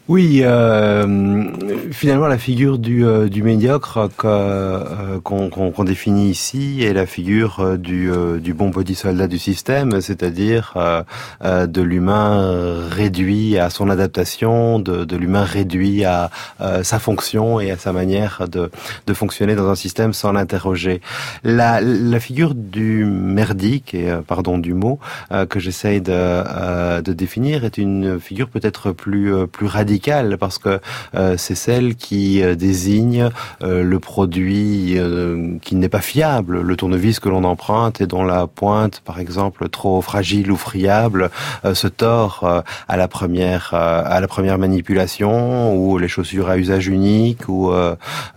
Oui, 0.09 0.41
euh, 0.43 1.45
finalement 1.93 2.27
la 2.27 2.37
figure 2.37 2.79
du, 2.79 3.07
euh, 3.07 3.29
du 3.29 3.45
médiocre 3.45 4.11
euh, 4.25 5.21
qu'on 5.21 5.85
définit 5.85 6.29
ici 6.29 6.83
est 6.83 6.93
la 6.93 7.07
figure 7.07 7.79
du, 7.79 8.11
du 8.41 8.53
bon 8.53 8.73
petit 8.73 8.97
soldat 8.97 9.29
du 9.29 9.39
système, 9.39 10.01
c'est-à-dire 10.01 10.75
de 11.43 11.83
l'humain 11.83 12.89
réduit 12.89 13.59
à 13.59 13.71
son 13.71 13.91
adaptation, 13.91 14.81
de, 14.81 15.05
de 15.05 15.17
l'humain 15.17 15.45
réduit 15.45 16.05
à 16.05 16.31
sa 16.83 16.99
fonction 16.99 17.61
et 17.61 17.71
à 17.71 17.77
sa 17.77 17.93
manière 17.93 18.49
de, 18.51 18.71
de 19.07 19.15
fonctionner 19.15 19.55
dans 19.55 19.69
un 19.69 19.77
système 19.77 20.13
sans 20.13 20.33
l'interroger. 20.33 21.01
La, 21.45 21.81
la 21.81 22.21
figure 22.21 22.55
du 22.55 23.05
merdique, 23.05 23.97
pardon 24.27 24.59
du 24.59 24.75
mot, 24.75 24.99
que 25.49 25.61
j'essaye 25.61 26.01
de, 26.01 27.01
de 27.01 27.13
définir 27.13 27.65
est 27.65 27.79
une 27.79 28.19
figure 28.19 28.49
peut-être 28.49 28.91
plus, 28.91 29.47
plus 29.47 29.67
radicale 29.67 29.92
parce 30.39 30.59
que 30.59 30.81
euh, 31.15 31.35
c'est 31.37 31.55
celle 31.55 31.97
qui 31.97 32.43
euh, 32.43 32.55
désigne 32.55 33.31
euh, 33.63 33.83
le 33.83 33.99
produit 33.99 34.99
qui 35.63 35.75
n'est 35.75 35.89
pas 35.89 36.01
fiable, 36.01 36.61
le 36.61 36.77
tournevis 36.77 37.21
que 37.21 37.29
l'on 37.29 37.45
emprunte 37.45 38.01
et 38.01 38.07
dont 38.07 38.25
la 38.25 38.47
pointe, 38.47 39.01
par 39.01 39.19
exemple, 39.19 39.69
trop 39.69 40.01
fragile 40.01 40.51
ou 40.51 40.57
friable, 40.57 41.31
se 41.73 41.89
tord 41.89 42.63
à 42.89 42.97
la 42.97 43.09
première 43.09 43.75
à 43.75 44.21
la 44.21 44.29
première 44.29 44.59
manipulation, 44.59 45.75
ou 45.75 45.99
les 45.99 46.09
chaussures 46.09 46.49
à 46.49 46.57
usage 46.57 46.89
unique, 46.89 47.49
ou 47.49 47.73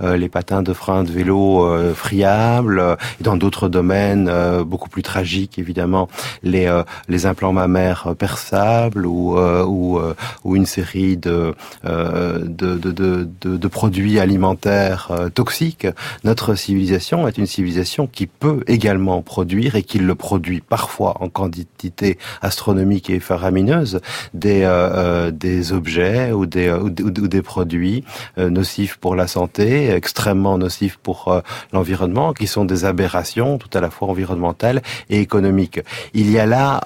les 0.02 0.30
patins 0.30 0.62
de 0.62 0.74
frein 0.74 1.04
de 1.04 1.12
vélo 1.12 1.94
friables, 1.94 2.98
et 3.20 3.24
dans 3.24 3.38
d'autres 3.38 3.70
domaines 3.70 4.32
beaucoup 4.64 4.90
plus 4.90 5.04
tragiques 5.04 5.60
évidemment, 5.60 6.08
les 6.44 6.72
les 7.08 7.26
implants 7.26 7.54
mammaires 7.54 8.16
perçables 8.18 9.06
ou 9.06 9.38
ou, 9.38 10.00
ou 10.44 10.56
une 10.56 10.66
série 10.66 11.18
de 11.18 11.45
euh, 11.45 11.45
de, 11.84 12.78
de, 12.78 12.92
de, 12.92 13.58
de, 13.58 13.68
produits 13.68 14.20
alimentaires 14.20 15.08
euh, 15.12 15.30
toxiques, 15.30 15.88
notre 16.24 16.56
civilisation 16.56 17.28
est 17.28 17.38
une 17.38 17.46
civilisation 17.46 18.08
qui 18.08 18.28
peut 18.28 18.64
également 18.68 19.22
produire 19.22 19.76
et 19.76 19.84
qui 19.84 20.00
le 20.00 20.16
produit 20.16 20.62
parfois 20.62 21.18
en 21.20 21.30
quantité 21.30 22.18
astronomique 22.42 23.10
et 23.10 23.20
faramineuse 23.20 24.00
des, 24.34 24.62
euh, 24.64 25.32
des 25.32 25.74
objets 25.74 26.32
ou 26.32 26.46
des, 26.46 26.72
ou, 26.72 26.90
des 26.90 27.42
produits 27.42 28.04
nocifs 28.38 28.98
pour 28.98 29.16
la 29.16 29.28
santé, 29.28 29.92
extrêmement 29.92 30.58
nocifs 30.58 30.98
pour 30.98 31.42
l'environnement, 31.74 32.34
qui 32.34 32.48
sont 32.48 32.66
des 32.66 32.86
aberrations 32.86 33.58
tout 33.58 33.70
à 33.74 33.82
la 33.82 33.90
fois 33.90 34.08
environnementales 34.10 34.82
et 35.10 35.20
économiques. 35.20 35.80
Il 36.14 36.32
y 36.32 36.40
a 36.40 36.46
là 36.46 36.82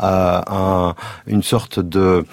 un, 0.48 0.96
une 1.28 1.44
sorte 1.44 1.80
de 1.80 2.26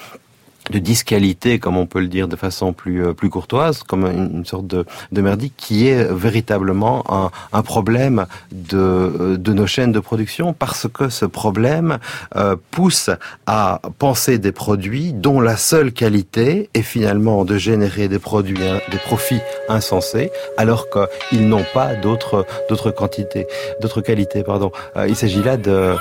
de 0.71 0.79
disqualité, 0.79 1.59
comme 1.59 1.77
on 1.77 1.87
peut 1.87 2.01
le 2.01 2.09
dire 2.09 2.29
de 2.29 2.37
façon 2.37 2.73
plus 2.73 3.05
euh, 3.05 3.13
plus 3.13 3.31
courtoise, 3.31 3.83
comme 3.83 4.05
une, 4.07 4.45
sorte 4.45 4.67
de, 4.67 4.85
de 5.13 5.21
merdique 5.21 5.55
qui 5.57 5.87
est 5.89 6.05
véritablement 6.13 7.05
un, 7.09 7.31
un 7.53 7.63
problème 7.63 8.27
de 8.53 8.77
euh, 8.77 9.37
de 9.37 9.53
nos 9.53 9.67
chaînes 9.67 9.93
de 9.93 10.01
production 10.01 10.53
parce 10.53 10.87
que 10.93 11.09
ce 11.09 11.25
problème 11.25 11.99
euh, 12.37 12.57
pousse 12.71 13.11
à 13.47 13.81
penser 13.99 14.39
des 14.39 14.53
produits 14.53 15.13
dont 15.13 15.41
la 15.41 15.57
seule 15.57 15.93
qualité 15.93 16.71
est 16.75 16.83
finalement 16.83 17.45
de 17.45 17.57
générer 17.57 18.09
des 18.09 18.19
produits 18.19 18.59
des 18.91 18.99
profits 18.99 19.41
insensés 19.69 20.31
alors 20.57 20.87
qu'ils 20.91 21.49
n'ont 21.49 21.67
pas 21.75 21.95
d'autres 21.95 22.47
d'autres 22.69 22.91
quantités 22.91 23.47
d'autres 23.81 24.01
qualités 24.01 24.43
pardon. 24.43 24.73
Il 25.09 25.17
s'agit 25.17 25.43
là 25.43 25.57
de 25.57 25.95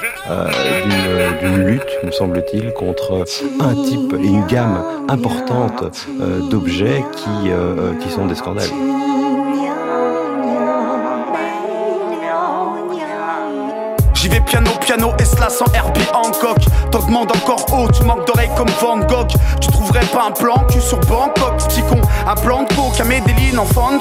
d'une 1.42 1.66
lutte 1.66 2.04
me 2.04 2.12
semble-t-il 2.12 2.74
contre 2.74 3.26
un 3.60 3.74
type 3.84 4.14
une 4.14 4.46
importante 4.58 6.08
euh, 6.20 6.40
d'objets 6.50 7.04
qui, 7.16 7.50
euh, 7.50 7.94
qui 8.00 8.10
sont 8.10 8.26
des 8.26 8.36
scandales. 8.36 8.70
J'y 14.14 14.30
vais 14.30 14.42
piano, 14.42 14.72
piano, 14.82 15.12
et 15.20 15.26
cela 15.26 15.50
sans 15.50 15.66
Herbie 15.74 16.08
Hancock. 16.14 16.58
T'augmentes 16.92 17.36
encore 17.36 17.66
haut, 17.74 17.88
tu 17.92 18.04
manques 18.04 18.26
d'oreilles 18.26 18.50
comme 18.58 18.70
Van 18.82 18.98
Gogh. 18.98 19.32
Tu 19.62 19.68
trouverais 19.68 20.06
pas 20.12 20.28
un 20.30 20.32
plan 20.32 20.66
cul 20.68 20.82
sur 20.82 21.00
Bangkok, 21.02 21.58
petit 21.68 21.82
con. 21.82 22.02
Un 22.28 22.36
plan 22.36 22.64
de 22.64 22.74
coke, 22.74 23.00
à 23.00 23.04
Medellin 23.04 23.58
en 23.58 23.66
con 23.66 24.00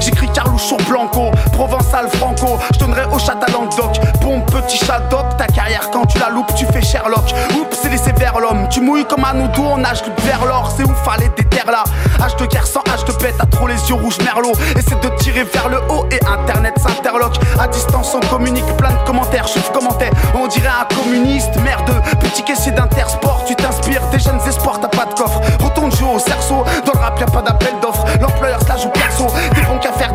J'écris 0.00 0.28
Carlouche 0.32 0.74
Blanco, 0.88 1.30
Provençal 1.52 2.08
Franco. 2.10 2.58
Je 2.72 2.78
donnerai 2.78 3.04
au 3.12 3.18
chat 3.18 3.38
à 3.42 3.50
Languedoc. 3.50 3.98
Bon 4.20 4.40
petit 4.42 4.78
chat 4.78 5.00
doc, 5.10 5.36
ta 5.36 5.46
carrière 5.46 5.90
quand 5.90 6.06
tu 6.06 6.18
la 6.18 6.28
loupes, 6.28 6.54
tu 6.54 6.64
fais 6.66 6.82
Sherlock. 6.82 7.34
Oups, 7.58 7.76
c'est 7.82 7.88
laissé 7.88 8.12
vers 8.12 8.38
l'homme. 8.38 8.68
Tu 8.70 8.80
mouilles 8.80 9.04
comme 9.04 9.24
un 9.24 9.40
oudou, 9.40 9.64
on 9.64 9.78
nage 9.78 10.02
vers 10.24 10.44
l'or. 10.44 10.72
C'est 10.76 10.84
où 10.84 10.94
fallait 11.04 11.30
des 11.36 11.44
là. 11.66 11.82
H 12.20 12.38
de 12.38 12.46
guerre 12.46 12.66
sans 12.66 12.82
H 12.82 13.04
de 13.06 13.12
pète, 13.12 13.34
t'as 13.38 13.46
trop 13.46 13.66
les 13.66 13.74
yeux 13.88 13.94
rouges 13.94 14.18
merlot. 14.18 14.52
Essaie 14.76 14.96
de 14.96 15.08
tirer 15.18 15.44
vers 15.44 15.68
le 15.68 15.78
haut 15.88 16.06
et 16.12 16.20
internet 16.24 16.78
s'interloque. 16.78 17.36
À 17.58 17.66
distance, 17.66 18.14
on 18.14 18.20
communique 18.28 18.76
plein 18.76 18.90
de 18.90 19.06
commentaires 19.06 19.46
commentait, 19.72 20.10
on 20.34 20.46
dirait 20.46 20.68
un 20.68 20.94
communiste, 20.94 21.54
merde, 21.62 21.90
petit 22.20 22.42
caissier 22.42 22.72
d'intersport, 22.72 23.44
tu 23.46 23.54
t'inspires, 23.54 24.06
des 24.10 24.18
jeunes 24.18 24.40
espoirs, 24.46 24.80
t'as 24.80 24.88
pas 24.88 25.04
de 25.06 25.14
coffre, 25.14 25.40
retourne 25.62 25.92
jouer 25.92 26.14
au 26.14 26.18
cerceau, 26.18 26.64
dans 26.84 26.92
le 26.92 26.98
rap 26.98 27.18
y'a 27.20 27.26
pas 27.26 27.42
d'appel 27.58 27.80
d'offres, 27.80 28.06
l'employeur 28.20 28.60
se 28.62 28.68
la 28.68 28.76
joue 28.76 28.88
perso, 28.90 29.26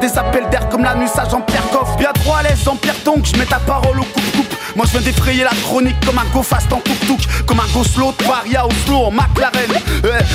des 0.01 0.17
appels 0.17 0.49
d'air 0.49 0.67
comme 0.69 0.83
la 0.83 0.95
nuit, 0.95 1.07
ça 1.07 1.23
j'en 1.29 1.41
pierre 1.41 1.67
coffre, 1.71 1.95
bien 1.95 2.11
trop 2.11 2.33
à 2.33 2.43
l'aise 2.43 2.67
en 2.67 2.75
pierre 2.75 3.01
tonk, 3.03 3.25
je 3.25 3.37
mets 3.37 3.45
ta 3.45 3.59
parole 3.59 3.99
au 3.99 4.03
coupe-coupe, 4.03 4.55
moi 4.75 4.85
je 4.87 4.97
viens 4.97 5.01
d'effrayer 5.01 5.43
la 5.43 5.51
chronique 5.63 5.99
comme 6.05 6.17
un 6.17 6.25
go 6.33 6.41
fast 6.41 6.71
en 6.73 6.79
tuk-tuk. 6.79 7.21
Comme 7.45 7.59
un 7.59 7.73
go 7.73 7.83
slow 7.83 8.13
de 8.17 8.23
Varia 8.23 8.65
au 8.65 8.71
slow 8.85 9.05
en 9.07 9.11
McLaren. 9.11 9.71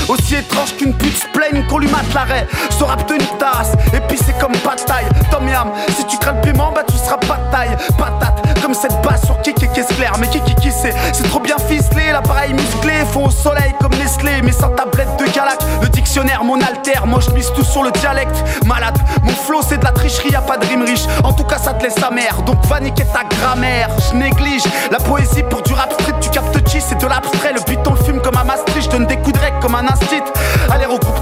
Aussi 0.08 0.34
étrange 0.36 0.76
qu'une 0.76 0.92
pute 0.94 1.16
se 1.16 1.26
qu'on 1.68 1.78
lui 1.78 1.88
mate 1.88 2.12
l'arrêt. 2.14 2.46
Ce 2.70 2.84
rap 2.84 3.08
de 3.08 3.16
tasse, 3.38 3.72
et 3.94 4.00
puis 4.00 4.18
c'est 4.18 4.38
comme 4.38 4.52
taille 4.52 5.06
Tom 5.30 5.48
Yam, 5.48 5.70
si 5.96 6.04
tu 6.04 6.18
crains 6.18 6.32
le 6.32 6.40
paiement 6.40 6.72
bah 6.72 6.82
tu 6.86 6.96
seras 6.96 7.16
pas 7.16 7.36
de 7.36 7.50
taille 7.50 7.76
Patate, 7.96 8.60
comme 8.62 8.74
cette 8.74 9.00
basse 9.02 9.24
sur 9.24 9.40
qui 9.42 9.54
qui 9.54 9.66
clair 9.68 10.12
Mais 10.20 10.28
qui 10.28 10.40
qui 10.40 10.54
qui 10.56 10.70
c'est, 10.70 10.94
c'est 11.12 11.28
trop 11.28 11.40
bien 11.40 11.56
ficelé 11.58 12.12
L'appareil 12.12 12.52
musclé, 12.52 12.92
fond 13.12 13.26
au 13.26 13.30
soleil 13.30 13.74
comme 13.80 13.92
Nestlé 13.92 14.42
Mais 14.42 14.52
sans 14.52 14.70
tablette 14.70 15.08
de 15.18 15.24
galac, 15.32 15.58
le 15.82 15.88
dictionnaire 15.88 16.44
mon 16.44 16.60
alter 16.60 17.06
Moi 17.06 17.20
je 17.20 17.30
mise 17.32 17.50
tout 17.54 17.64
sur 17.64 17.82
le 17.82 17.90
dialecte, 17.92 18.36
malade 18.66 18.98
Mon 19.22 19.32
flow 19.32 19.55
c'est 19.62 19.78
de 19.78 19.84
la 19.84 19.92
tricherie, 19.92 20.30
y'a 20.30 20.40
pas 20.40 20.56
de 20.56 20.66
rime 20.66 20.82
riche. 20.82 21.04
En 21.24 21.32
tout 21.32 21.44
cas 21.44 21.58
ça 21.58 21.72
te 21.74 21.82
laisse 21.82 21.98
mère, 22.10 22.42
donc 22.42 22.64
va 22.66 22.80
niquer 22.80 23.04
ta 23.04 23.24
grammaire. 23.24 23.88
Néglige 24.14 24.64
La 24.90 24.98
poésie 24.98 25.42
pour 25.42 25.62
du 25.62 25.72
rap 25.72 25.92
street, 25.92 26.14
tu 26.20 26.30
captes 26.30 26.68
chi, 26.68 26.80
c'est 26.80 27.00
de 27.00 27.06
l'abstrait. 27.06 27.52
Le 27.52 27.60
but 27.60 27.78
on 27.86 27.94
le 27.94 28.02
fume 28.02 28.20
comme 28.20 28.36
un 28.36 28.44
Maastricht, 28.44 28.92
je 28.92 28.96
de 29.32 29.38
rec 29.38 29.54
comme 29.60 29.74
un 29.74 29.86
instit. 29.86 30.22
Allez, 30.70 30.86
regroupe 30.86 31.15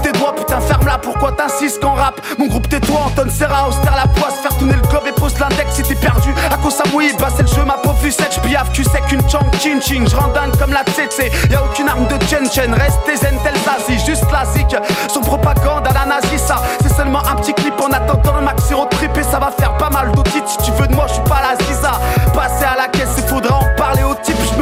pourquoi 1.01 1.31
t'insistes 1.31 1.81
qu'en 1.81 1.93
rap? 1.93 2.21
Mon 2.37 2.47
groupe 2.47 2.69
tais-toi, 2.69 2.99
Anton 3.05 3.29
Serra, 3.29 3.67
austère 3.67 3.95
la 3.95 4.07
poisse, 4.07 4.35
faire 4.41 4.55
tourner 4.57 4.75
le 4.75 4.87
globe 4.87 5.03
et 5.07 5.11
pose 5.11 5.37
l'index 5.39 5.73
si 5.73 5.83
t'es 5.83 5.95
perdu. 5.95 6.33
À 6.51 6.57
cause 6.57 6.75
ça 6.75 6.83
mouille, 6.91 7.11
bah 7.19 7.27
c'est 7.35 7.43
le 7.43 7.47
jeu, 7.47 7.65
ma 7.65 7.73
pauvre 7.73 7.99
Lucette, 8.03 8.33
j'piave, 8.35 8.69
tu 8.71 8.83
sais 8.83 9.01
qu'une 9.07 9.27
chang 9.29 9.45
chin 9.59 9.79
ching, 9.81 10.07
j'rends 10.07 10.27
dingue 10.29 10.55
comme 10.57 10.71
la 10.71 10.83
tsetse. 10.83 11.31
Y'a 11.49 11.63
aucune 11.63 11.89
arme 11.89 12.07
de 12.07 12.23
Chen 12.25 12.49
Chen, 12.51 12.73
restez 12.73 13.17
zen 13.17 13.37
tel 13.43 13.55
Zazie, 13.65 14.05
juste 14.05 14.27
classique. 14.27 14.75
Son 15.11 15.21
propagande 15.21 15.87
à 15.87 15.93
la 15.93 16.05
nazi, 16.05 16.37
ça, 16.37 16.61
c'est 16.81 16.93
seulement 16.93 17.25
un 17.27 17.35
petit 17.35 17.53
clip 17.53 17.73
en 17.81 17.91
attendant 17.91 18.35
le 18.35 18.45
maxi 18.45 18.73
road 18.73 18.89
trip 18.91 19.17
et 19.17 19.23
ça 19.23 19.39
va 19.39 19.51
faire 19.51 19.75
pas 19.77 19.89
mal 19.89 20.11
d'audits. 20.11 20.43
Si 20.45 20.57
tu 20.57 20.71
veux 20.71 20.87
de 20.87 20.95
moi, 20.95 21.05
je 21.07 21.13
suis 21.13 21.23
pas 21.23 21.41
la 21.41 21.65
Ziza. 21.65 21.91
Passer 22.33 22.65
à 22.65 22.77
la 22.77 22.87
caisse, 22.87 23.15
il 23.17 23.23
faudra 23.23 23.57
en 23.57 23.74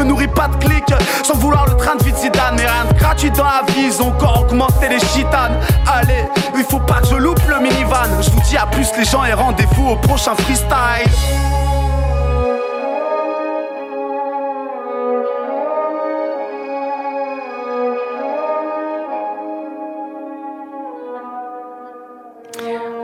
me 0.04 0.10
nourris 0.10 0.28
pas 0.28 0.48
de 0.48 0.64
clics. 0.64 0.94
Sans 1.24 1.36
vouloir 1.36 1.66
le 1.66 1.78
train 1.78 1.96
de 1.96 2.04
vie 2.04 2.12
de 2.12 2.18
Zidane, 2.18 2.56
mais 2.56 2.66
rien 2.66 2.86
de 2.92 2.98
gratuit 2.98 3.32
dans 3.32 3.44
la 3.44 3.64
vie, 3.68 3.88
ils 3.88 4.02
ont 4.02 4.10
encore 4.10 4.42
augmenté 4.42 4.90
les 4.90 5.00
chitanes. 5.00 5.58
Allez, 5.88 6.26
il 6.56 6.64
faut 6.64 6.80
pas 6.80 7.02
que 7.02 7.08
je 7.08 7.16
loupe 7.16 7.42
le 7.48 7.60
minivan. 7.60 8.22
Je 8.22 8.30
vous 8.30 8.42
dis 8.42 8.58
à 8.58 8.66
plus 8.68 8.88
les 8.98 9.06
gens 9.06 9.24
et 9.26 9.34
rendez-vous 9.34 9.90
au 9.90 9.96
prochain 9.96 10.36
freestyle. 10.36 11.12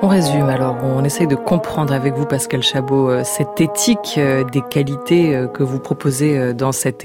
On 0.01 0.07
résume 0.07 0.47
alors, 0.47 0.77
on 0.81 1.03
essaye 1.03 1.27
de 1.27 1.35
comprendre 1.35 1.93
avec 1.93 2.13
vous, 2.13 2.25
Pascal 2.25 2.63
Chabot, 2.63 3.09
euh, 3.09 3.23
cette 3.25 3.59
éthique 3.59 4.15
euh, 4.17 4.45
des 4.45 4.62
qualités 4.62 5.35
euh, 5.35 5.47
que 5.47 5.62
vous 5.62 5.79
proposez 5.79 6.53
dans 6.53 6.71
cet, 6.71 7.03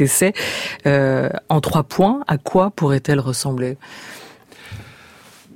essai. 0.00 0.32
En 0.86 1.60
trois 1.60 1.82
points, 1.82 2.20
à 2.28 2.38
quoi 2.38 2.70
pourrait-elle 2.70 3.20
ressembler? 3.20 3.76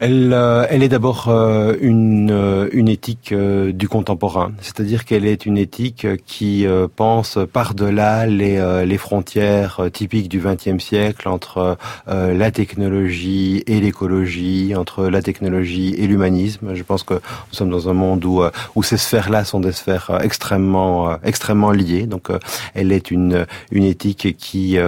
Elle, 0.00 0.32
euh, 0.32 0.66
elle 0.68 0.82
est 0.82 0.88
d'abord 0.88 1.28
euh, 1.28 1.74
une, 1.80 2.30
euh, 2.30 2.68
une 2.72 2.88
éthique 2.88 3.32
du 3.32 3.88
contemporain, 3.88 4.52
c'est-à-dire 4.60 5.04
qu'elle 5.04 5.26
est 5.26 5.46
une 5.46 5.58
éthique 5.58 6.06
qui 6.26 6.66
pense 6.96 7.38
par-delà 7.52 8.26
les, 8.26 8.84
les 8.84 8.98
frontières 8.98 9.80
typiques 9.92 10.28
du 10.28 10.40
XXe 10.40 10.82
siècle 10.82 11.28
entre 11.28 11.76
la 12.06 12.50
technologie 12.50 13.62
et 13.66 13.80
l'écologie, 13.80 14.74
entre 14.74 15.06
la 15.08 15.22
technologie 15.22 15.94
et 15.98 16.06
l'humanisme. 16.06 16.74
Je 16.74 16.82
pense 16.82 17.02
que 17.02 17.14
nous 17.14 17.52
sommes 17.52 17.70
dans 17.70 17.88
un 17.88 17.92
monde 17.92 18.24
où, 18.24 18.42
où 18.74 18.82
ces 18.82 18.96
sphères-là 18.96 19.44
sont 19.44 19.60
des 19.60 19.72
sphères 19.72 20.18
extrêmement, 20.22 21.18
extrêmement 21.22 21.70
liées. 21.70 22.06
Donc, 22.06 22.28
elle 22.74 22.92
est 22.92 23.10
une, 23.10 23.46
une 23.70 23.84
éthique 23.84 24.36
qui, 24.36 24.78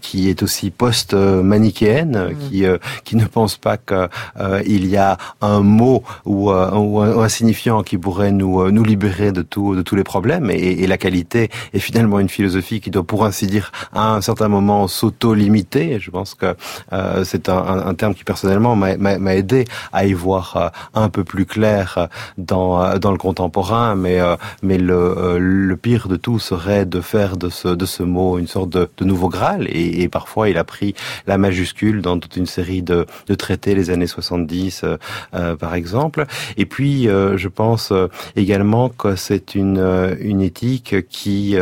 qui 0.00 0.28
est 0.28 0.42
aussi 0.42 0.70
post-manichéenne, 0.70 2.30
mmh. 2.30 2.48
qui, 2.48 2.64
qui 3.04 3.16
ne 3.16 3.24
pense 3.24 3.56
pas 3.56 3.76
que 3.76 3.95
euh, 4.38 4.62
il 4.66 4.86
y 4.86 4.96
a 4.96 5.18
un 5.40 5.60
mot 5.60 6.02
ou, 6.24 6.50
euh, 6.50 7.22
un, 7.22 7.28
signifiant 7.28 7.82
qui 7.82 7.98
pourrait 7.98 8.32
nous, 8.32 8.60
euh, 8.60 8.70
libérer 8.70 9.32
de, 9.32 9.42
tous 9.42 9.74
les 9.94 10.04
problèmes. 10.04 10.50
Et, 10.50 10.86
la 10.86 10.98
qualité 10.98 11.50
est 11.72 11.80
finalement 11.80 12.20
une 12.20 12.28
philosophie 12.28 12.80
qui 12.80 12.90
doit, 12.90 13.02
pour 13.02 13.24
ainsi 13.24 13.46
dire, 13.46 13.72
à 13.92 14.14
un 14.14 14.20
certain 14.20 14.48
moment 14.48 14.86
s'auto-limiter. 14.86 15.98
Je 15.98 16.10
pense 16.10 16.34
que 16.34 16.54
euh, 16.92 17.24
c'est 17.24 17.48
un, 17.48 17.94
terme 17.94 18.14
qui 18.14 18.24
personnellement 18.24 18.76
m'a 18.76 19.34
aidé 19.34 19.64
à 19.92 20.06
y 20.06 20.12
voir 20.12 20.72
un 20.94 21.08
peu 21.08 21.24
plus 21.24 21.46
clair 21.46 22.08
dans, 22.38 22.92
le 22.92 23.18
contemporain. 23.18 23.94
Mais, 23.96 24.20
le, 24.62 25.74
pire 25.76 26.08
de 26.08 26.16
tout 26.16 26.38
serait 26.38 26.86
de 26.86 27.00
faire 27.00 27.36
de 27.36 27.48
ce, 27.48 28.02
mot 28.02 28.38
une 28.38 28.46
sorte 28.46 28.70
de, 28.70 28.88
nouveau 29.00 29.28
Graal. 29.28 29.66
Et, 29.70 30.08
parfois, 30.08 30.48
il 30.48 30.58
a 30.58 30.64
pris 30.64 30.94
la 31.26 31.38
majuscule 31.38 32.00
dans 32.00 32.18
toute 32.18 32.36
une 32.36 32.46
série 32.46 32.82
de, 32.82 33.06
traités 33.36 33.74
années 33.90 34.06
70 34.06 34.82
euh, 34.84 34.96
euh, 35.34 35.56
par 35.56 35.74
exemple. 35.74 36.26
Et 36.56 36.66
puis 36.66 37.08
euh, 37.08 37.36
je 37.36 37.48
pense 37.48 37.92
également 38.34 38.88
que 38.88 39.16
c'est 39.16 39.54
une 39.54 40.16
une 40.20 40.42
éthique 40.42 41.08
qui 41.08 41.56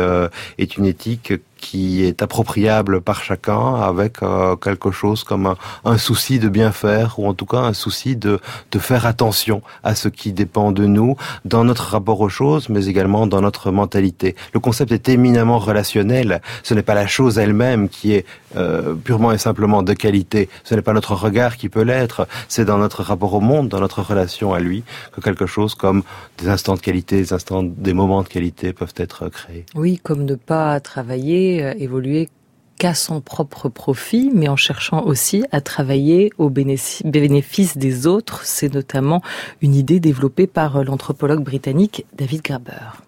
est 0.57 0.77
une 0.77 0.85
éthique 0.85 1.33
qui 1.65 2.05
est 2.05 2.21
appropriable 2.21 3.01
par 3.01 3.23
chacun 3.23 3.65
avec 3.91 4.21
euh, 4.21 4.55
quelque 4.55 4.91
chose 4.91 5.23
comme 5.23 5.55
un, 5.83 5.97
souci 5.97 6.37
de 6.37 6.47
bien 6.47 6.71
faire 6.71 7.17
ou 7.17 7.27
en 7.27 7.33
tout 7.33 7.47
cas 7.47 7.61
un 7.71 7.73
souci 7.73 8.15
de, 8.15 8.39
de 8.71 8.79
faire 8.79 9.07
attention 9.07 9.63
à 9.83 9.95
ce 9.95 10.07
qui 10.07 10.31
dépend 10.31 10.71
de 10.71 10.85
nous 10.85 11.15
dans 11.43 11.63
notre 11.63 11.85
rapport 11.95 12.21
aux 12.21 12.29
choses 12.29 12.69
mais 12.69 12.85
également 12.85 13.25
dans 13.25 13.41
notre 13.41 13.71
mentalité. 13.71 14.35
Le 14.53 14.59
concept 14.59 14.91
est 14.91 15.09
éminemment 15.09 15.57
relationnel. 15.57 16.39
Ce 16.61 16.75
n'est 16.75 16.83
pas 16.83 16.93
la 16.93 17.07
chose 17.07 17.39
elle-même 17.39 17.89
qui 17.89 18.13
est 18.13 18.25
euh, 18.55 18.93
purement 18.93 19.31
et 19.31 19.39
simplement 19.39 19.81
de 19.81 19.93
qualité. 19.93 20.49
Ce 20.63 20.75
n'est 20.75 20.83
pas 20.83 20.93
notre 20.93 21.15
regard 21.15 21.57
qui 21.57 21.67
peut 21.67 21.81
l'être. 21.81 22.27
C'est 22.47 22.63
dans 22.63 22.77
notre 22.77 23.01
rapport 23.01 23.33
au 23.33 23.41
monde, 23.41 23.69
dans 23.69 23.79
notre 23.79 24.01
relation 24.01 24.53
à 24.53 24.59
lui 24.59 24.83
que 25.13 25.19
quelque 25.19 25.47
chose 25.47 25.73
comme 25.73 26.03
des 26.37 26.47
instants 26.47 26.75
de 26.75 26.79
qualité, 26.79 27.17
des 27.17 27.33
instants, 27.33 27.63
des 27.63 27.93
moments 27.93 28.21
de 28.21 28.27
qualité 28.27 28.71
peuvent 28.71 28.93
être 28.97 29.29
créés. 29.29 29.65
Oui, 29.73 29.99
comme 30.01 30.23
ne 30.25 30.35
pas 30.35 30.79
travailler 30.79 31.54
euh, 31.61 31.73
évoluer 31.77 32.29
qu'à 32.77 32.93
son 32.93 33.21
propre 33.21 33.69
profit, 33.69 34.31
mais 34.33 34.47
en 34.47 34.55
cherchant 34.55 35.03
aussi 35.03 35.45
à 35.51 35.61
travailler 35.61 36.31
au 36.37 36.49
bénéfice 36.49 37.77
des 37.77 38.07
autres. 38.07 38.41
C'est 38.43 38.73
notamment 38.73 39.21
une 39.61 39.75
idée 39.75 39.99
développée 39.99 40.47
par 40.47 40.83
l'anthropologue 40.83 41.43
britannique 41.43 42.05
David 42.17 42.41
Graeber. 42.41 43.01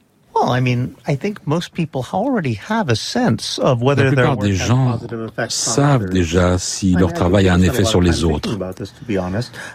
La 3.59 3.75
plupart 3.75 4.37
des 4.37 4.53
gens 4.53 4.99
savent 5.49 6.09
déjà 6.09 6.57
si 6.57 6.93
leur 6.93 7.13
travail 7.13 7.49
a 7.49 7.53
un 7.53 7.61
effet 7.61 7.83
sur 7.83 8.01
les 8.01 8.23
autres. 8.23 8.57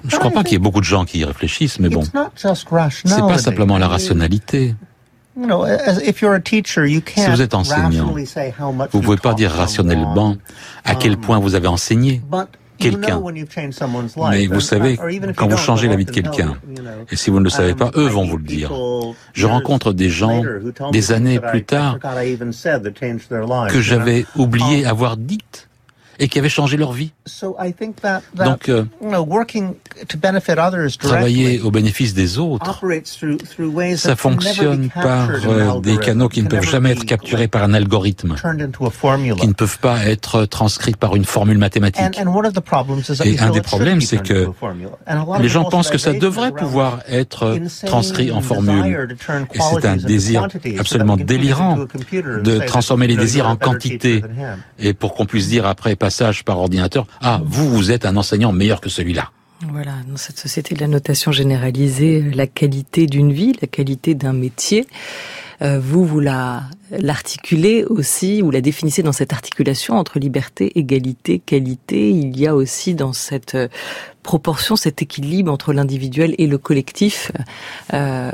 Je 0.07 0.17
ne 0.17 0.21
crois 0.21 0.31
pas 0.31 0.45
qu'il 0.45 0.53
y 0.53 0.57
ait 0.57 0.59
beaucoup 0.59 0.81
de 0.81 0.85
gens 0.85 1.05
qui 1.05 1.19
y 1.19 1.25
réfléchissent, 1.25 1.81
mais 1.81 1.89
bon, 1.89 2.05
c'est 2.35 3.21
pas 3.21 3.39
simplement 3.39 3.79
la 3.79 3.89
rationalité. 3.89 4.75
Si 7.17 7.31
vous 7.31 7.43
êtes 7.43 7.55
enseignant, 7.55 8.07
vous 8.07 8.19
ne 8.19 9.03
pouvez 9.03 9.17
pas 9.17 9.35
dire 9.35 9.51
rationnellement 9.51 10.37
à 10.85 10.95
quel 10.95 11.13
um, 11.13 11.21
point 11.21 11.39
vous 11.39 11.55
avez 11.55 11.69
enseigné 11.69 12.21
quelqu'un. 12.79 13.23
Mais 14.31 14.47
vous 14.47 14.61
savez, 14.61 14.99
quand 15.37 15.49
vous 15.49 15.57
changez 15.57 15.89
la 15.89 15.97
vie 15.97 16.05
de 16.05 16.11
quelqu'un, 16.11 16.57
et 17.11 17.17
si 17.17 17.31
vous 17.31 17.39
ne 17.39 17.45
le 17.45 17.51
savez 17.51 17.75
pas, 17.75 17.91
eux 17.97 18.09
vont 18.09 18.27
vous 18.27 18.37
le 18.37 18.45
dire. 18.45 18.73
Je 19.33 19.47
rencontre 19.47 19.93
des 19.93 20.11
gens, 20.11 20.43
des 20.91 21.13
années 21.13 21.41
plus 21.41 21.65
tard, 21.65 21.99
que 23.69 23.81
j'avais 23.81 24.27
oublié 24.37 24.85
avoir 24.85 25.17
dites 25.17 25.69
et 26.23 26.29
qui 26.29 26.39
avaient 26.39 26.49
changé 26.49 26.77
leur 26.77 26.93
vie. 26.93 27.11
Donc, 28.35 28.69
euh, 28.69 28.85
travailler 31.01 31.61
au 31.61 31.71
bénéfice 31.73 32.15
des 32.15 32.39
autres, 32.39 32.81
ça 33.97 34.15
fonctionne 34.15 34.89
par 34.91 35.29
euh, 35.31 35.81
des 35.81 35.99
canaux 35.99 36.29
qui 36.29 36.43
ne 36.45 36.49
peuvent 36.49 36.63
jamais 36.63 36.93
être 36.93 37.05
capturés 37.05 37.49
par 37.49 37.65
un 37.65 37.75
algorithme, 37.75 38.37
qui 39.41 39.49
ne 39.49 39.53
peuvent 39.53 39.81
pas 39.81 40.07
être 40.07 40.45
transcrits 40.45 40.95
par 40.95 41.17
une 41.17 41.25
formule 41.25 41.59
mathématique. 41.59 42.21
Et 43.25 43.41
un 43.41 43.51
des 43.51 43.61
problèmes, 43.61 44.01
c'est 44.01 44.23
que 44.23 44.49
les 45.41 45.49
gens 45.49 45.65
pensent 45.65 45.91
que 45.91 45.99
ça 45.99 46.13
devrait 46.13 46.53
pouvoir 46.53 47.01
être 47.09 47.59
transcrit 47.85 48.31
en 48.31 48.43
formule. 48.43 49.17
Et 49.55 49.59
c'est 49.59 49.87
un 49.87 49.97
désir 49.97 50.47
absolument 50.79 51.17
délirant 51.17 51.79
de 52.13 52.59
transformer 52.65 53.09
les 53.09 53.17
désirs 53.17 53.49
en 53.49 53.57
quantité. 53.57 54.23
Et 54.79 54.95
pour 54.95 55.15
qu'on 55.15 55.27
puisse 55.27 55.49
dire 55.49 55.67
après, 55.67 55.97
par 56.45 56.59
ordinateur, 56.59 57.07
ah, 57.21 57.41
vous, 57.45 57.69
vous 57.69 57.91
êtes 57.91 58.05
un 58.07 58.17
enseignant 58.17 58.53
meilleur 58.53 58.81
que 58.81 58.89
celui-là. 58.89 59.31
Voilà, 59.71 59.93
dans 60.09 60.17
cette 60.17 60.39
société 60.39 60.75
de 60.75 60.81
la 60.81 60.89
notation 60.89 61.31
généralisée, 61.31 62.21
la 62.21 62.49
qualité 62.49 63.07
d'une 63.07 63.33
vie, 63.33 63.53
la 63.61 63.69
qualité 63.69 64.15
d'un 64.15 64.33
métier, 64.33 64.87
euh, 65.63 65.79
vous, 65.79 66.05
vous 66.05 66.19
la, 66.19 66.65
l'articulez 66.91 67.85
aussi, 67.85 68.43
ou 68.43 68.51
la 68.51 68.61
définissez 68.61 69.05
dans 69.05 69.13
cette 69.13 69.33
articulation 69.33 69.95
entre 69.95 70.19
liberté, 70.19 70.77
égalité, 70.77 71.39
qualité. 71.39 72.11
Il 72.11 72.39
y 72.39 72.49
a 72.49 72.57
aussi 72.57 72.95
dans 72.95 73.13
cette 73.13 73.55
euh, 73.55 73.69
proportion, 74.25 74.75
cet 74.75 75.03
équilibre 75.03 75.53
entre 75.53 75.73
l'individuel 75.73 76.35
et 76.39 76.49
le 76.49 76.59
collectif, 76.59 77.31
euh, 77.95 78.33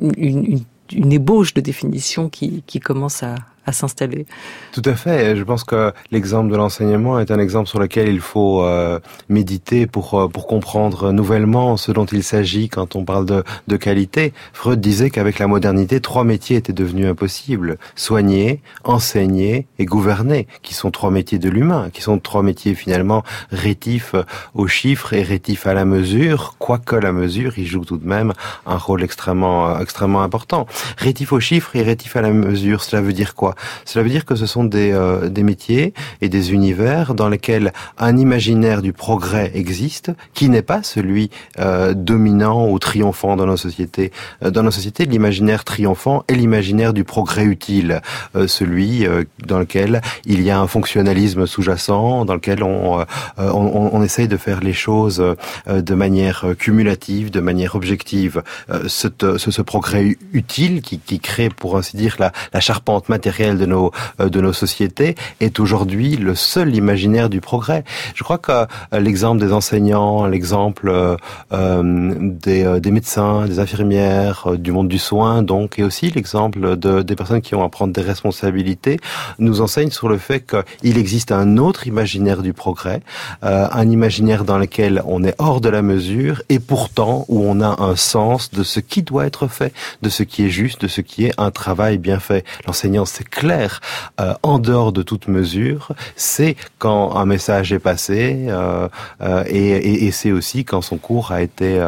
une, 0.00 0.44
une, 0.44 0.64
une, 0.92 1.12
ébauche 1.12 1.54
de 1.54 1.60
définition 1.60 2.28
qui, 2.28 2.64
qui 2.66 2.80
commence 2.80 3.22
à, 3.22 3.36
s'installer. 3.72 4.26
Tout 4.72 4.82
à 4.84 4.94
fait. 4.94 5.36
Je 5.36 5.42
pense 5.42 5.64
que 5.64 5.92
l'exemple 6.10 6.50
de 6.50 6.56
l'enseignement 6.56 7.20
est 7.20 7.30
un 7.30 7.38
exemple 7.38 7.68
sur 7.68 7.78
lequel 7.78 8.08
il 8.08 8.20
faut 8.20 8.62
euh, 8.62 9.00
méditer 9.28 9.86
pour 9.86 10.14
euh, 10.14 10.28
pour 10.28 10.46
comprendre 10.46 11.12
nouvellement 11.12 11.76
ce 11.76 11.92
dont 11.92 12.04
il 12.06 12.22
s'agit 12.22 12.68
quand 12.68 12.96
on 12.96 13.04
parle 13.04 13.26
de, 13.26 13.44
de 13.66 13.76
qualité. 13.76 14.32
Freud 14.52 14.80
disait 14.80 15.10
qu'avec 15.10 15.38
la 15.38 15.46
modernité, 15.46 16.00
trois 16.00 16.24
métiers 16.24 16.56
étaient 16.56 16.72
devenus 16.72 17.06
impossibles 17.06 17.78
soigner, 17.94 18.60
enseigner 18.84 19.66
et 19.78 19.84
gouverner, 19.84 20.46
qui 20.62 20.74
sont 20.74 20.90
trois 20.90 21.10
métiers 21.10 21.38
de 21.38 21.48
l'humain, 21.48 21.90
qui 21.92 22.02
sont 22.02 22.18
trois 22.18 22.42
métiers 22.42 22.74
finalement 22.74 23.22
rétifs 23.50 24.14
aux 24.54 24.66
chiffres 24.68 25.12
et 25.14 25.22
rétifs 25.22 25.66
à 25.66 25.74
la 25.74 25.84
mesure, 25.84 26.56
quoique 26.58 26.96
la 26.96 27.12
mesure, 27.12 27.58
il 27.58 27.66
joue 27.66 27.84
tout 27.84 27.98
de 27.98 28.06
même 28.06 28.32
un 28.66 28.76
rôle 28.76 29.02
extrêmement 29.02 29.78
extrêmement 29.80 30.22
important. 30.22 30.66
Rétif 30.96 31.32
aux 31.32 31.40
chiffres 31.40 31.74
et 31.76 31.82
rétif 31.82 32.16
à 32.16 32.22
la 32.22 32.30
mesure, 32.30 32.82
cela 32.82 33.02
veut 33.02 33.12
dire 33.12 33.34
quoi? 33.34 33.54
Cela 33.84 34.02
veut 34.02 34.10
dire 34.10 34.24
que 34.24 34.34
ce 34.34 34.46
sont 34.46 34.64
des, 34.64 34.92
euh, 34.92 35.28
des 35.28 35.42
métiers 35.42 35.94
et 36.20 36.28
des 36.28 36.52
univers 36.52 37.14
dans 37.14 37.28
lesquels 37.28 37.72
un 37.98 38.16
imaginaire 38.16 38.82
du 38.82 38.92
progrès 38.92 39.50
existe, 39.54 40.12
qui 40.34 40.48
n'est 40.48 40.62
pas 40.62 40.82
celui 40.82 41.30
euh, 41.58 41.94
dominant 41.94 42.68
ou 42.68 42.78
triomphant 42.78 43.36
dans 43.36 43.46
nos 43.46 43.56
sociétés. 43.56 44.12
Euh, 44.42 44.50
dans 44.50 44.62
nos 44.62 44.70
sociétés, 44.70 45.04
l'imaginaire 45.04 45.64
triomphant 45.64 46.24
est 46.28 46.34
l'imaginaire 46.34 46.92
du 46.92 47.04
progrès 47.04 47.44
utile, 47.44 48.00
celui 48.46 49.06
dans 49.46 49.58
lequel 49.58 50.00
il 50.24 50.42
y 50.42 50.50
a 50.50 50.60
un 50.60 50.66
fonctionnalisme 50.66 51.46
sous-jacent, 51.46 52.24
dans 52.24 52.34
lequel 52.34 52.62
on, 52.62 54.02
essaye 54.02 54.28
de 54.28 54.36
faire 54.36 54.60
les 54.60 54.72
choses 54.72 55.22
de 55.66 55.94
manière 55.94 56.46
cumulative, 56.58 57.30
de 57.30 57.40
manière 57.40 57.74
objective. 57.74 58.42
Ce, 58.86 59.08
ce, 59.38 59.62
progrès 59.62 60.16
utile 60.32 60.82
qui, 60.82 61.20
crée, 61.20 61.48
pour 61.48 61.76
ainsi 61.76 61.96
dire, 61.96 62.16
la 62.18 62.60
charpente 62.60 63.08
matérielle 63.08 63.47
de 63.56 63.66
nos 63.66 63.92
de 64.18 64.40
nos 64.40 64.52
sociétés 64.52 65.14
est 65.40 65.60
aujourd'hui 65.60 66.16
le 66.16 66.34
seul 66.34 66.74
imaginaire 66.74 67.30
du 67.30 67.40
progrès. 67.40 67.84
Je 68.14 68.24
crois 68.24 68.38
que 68.38 68.66
l'exemple 68.92 69.40
des 69.40 69.52
enseignants, 69.52 70.26
l'exemple 70.26 71.16
des, 71.50 72.80
des 72.80 72.90
médecins, 72.90 73.46
des 73.46 73.58
infirmières, 73.58 74.48
du 74.58 74.72
monde 74.72 74.88
du 74.88 74.98
soin, 74.98 75.42
donc, 75.42 75.78
et 75.78 75.84
aussi 75.84 76.10
l'exemple 76.10 76.76
de, 76.76 77.02
des 77.02 77.16
personnes 77.16 77.40
qui 77.40 77.54
ont 77.54 77.64
à 77.64 77.68
prendre 77.68 77.92
des 77.92 78.02
responsabilités, 78.02 78.98
nous 79.38 79.60
enseigne 79.60 79.90
sur 79.90 80.08
le 80.08 80.18
fait 80.18 80.44
qu'il 80.46 80.98
existe 80.98 81.32
un 81.32 81.56
autre 81.56 81.86
imaginaire 81.86 82.42
du 82.42 82.52
progrès, 82.52 83.00
un 83.42 83.90
imaginaire 83.90 84.44
dans 84.44 84.58
lequel 84.58 85.02
on 85.06 85.24
est 85.24 85.34
hors 85.38 85.60
de 85.60 85.68
la 85.68 85.82
mesure 85.82 86.42
et 86.48 86.58
pourtant 86.58 87.24
où 87.28 87.44
on 87.44 87.60
a 87.60 87.82
un 87.82 87.96
sens 87.96 88.50
de 88.50 88.62
ce 88.62 88.80
qui 88.80 89.02
doit 89.02 89.26
être 89.26 89.48
fait, 89.48 89.72
de 90.02 90.08
ce 90.08 90.22
qui 90.22 90.46
est 90.46 90.50
juste, 90.50 90.82
de 90.82 90.88
ce 90.88 91.00
qui 91.00 91.26
est 91.26 91.32
un 91.38 91.50
travail 91.50 91.98
bien 91.98 92.18
fait. 92.18 92.44
L'enseignant, 92.66 93.04
c'est 93.04 93.28
clair, 93.38 93.80
euh, 94.20 94.34
en 94.42 94.58
dehors 94.58 94.92
de 94.92 95.02
toute 95.02 95.28
mesure, 95.28 95.92
c'est 96.16 96.56
quand 96.80 97.14
un 97.14 97.24
message 97.24 97.72
est 97.72 97.78
passé 97.78 98.46
euh, 98.48 98.88
euh, 99.22 99.44
et, 99.46 100.10
c'est 100.10 100.32
aussi 100.32 100.64
quand 100.64 100.80
son 100.80 100.96
cours 100.96 101.30
a 101.30 101.42
été 101.42 101.78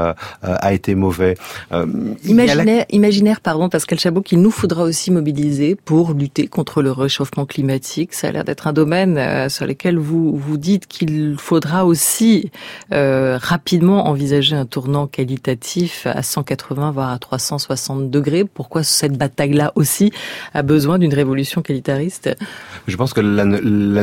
a 0.43 0.73
été 0.73 0.95
mauvais. 0.95 1.37
imaginaire, 2.25 2.85
imaginaire, 2.91 3.41
pardon, 3.41 3.69
Pascal 3.69 3.99
Chabot, 3.99 4.21
qu'il 4.21 4.41
nous 4.41 4.53
faudra 4.53 4.85
aussi 4.85 5.11
mobiliser 5.11 5.75
pour 5.75 6.13
lutter 6.13 6.47
contre 6.47 6.83
le 6.83 6.93
réchauffement 6.93 7.47
climatique. 7.47 8.15
Ça 8.15 8.29
a 8.29 8.31
l'air 8.33 8.45
d'être 8.45 8.69
un 8.69 8.73
domaine 8.73 9.49
sur 9.49 9.67
lequel 9.67 9.99
vous 9.99 10.37
vous 10.37 10.59
dites 10.59 10.87
qu'il 10.87 11.35
faudra 11.39 11.85
aussi 11.87 12.53
rapidement 12.91 14.07
envisager 14.09 14.55
un 14.55 14.67
tournant 14.67 15.09
qualitatif 15.09 16.07
à 16.07 16.23
180 16.23 16.93
voire 16.93 17.11
à 17.11 17.19
360 17.19 18.11
degrés. 18.11 18.45
Pourquoi 18.45 18.85
cette 18.85 19.17
bataille-là 19.17 19.73
aussi 19.75 20.13
a 20.55 20.63
besoin 20.63 20.99
d'une 20.99 21.15
révolution 21.15 21.30
qualitariste 21.65 22.37
Je 22.87 22.97
pense 22.97 23.13
que 23.13 23.21
la, 23.21 23.45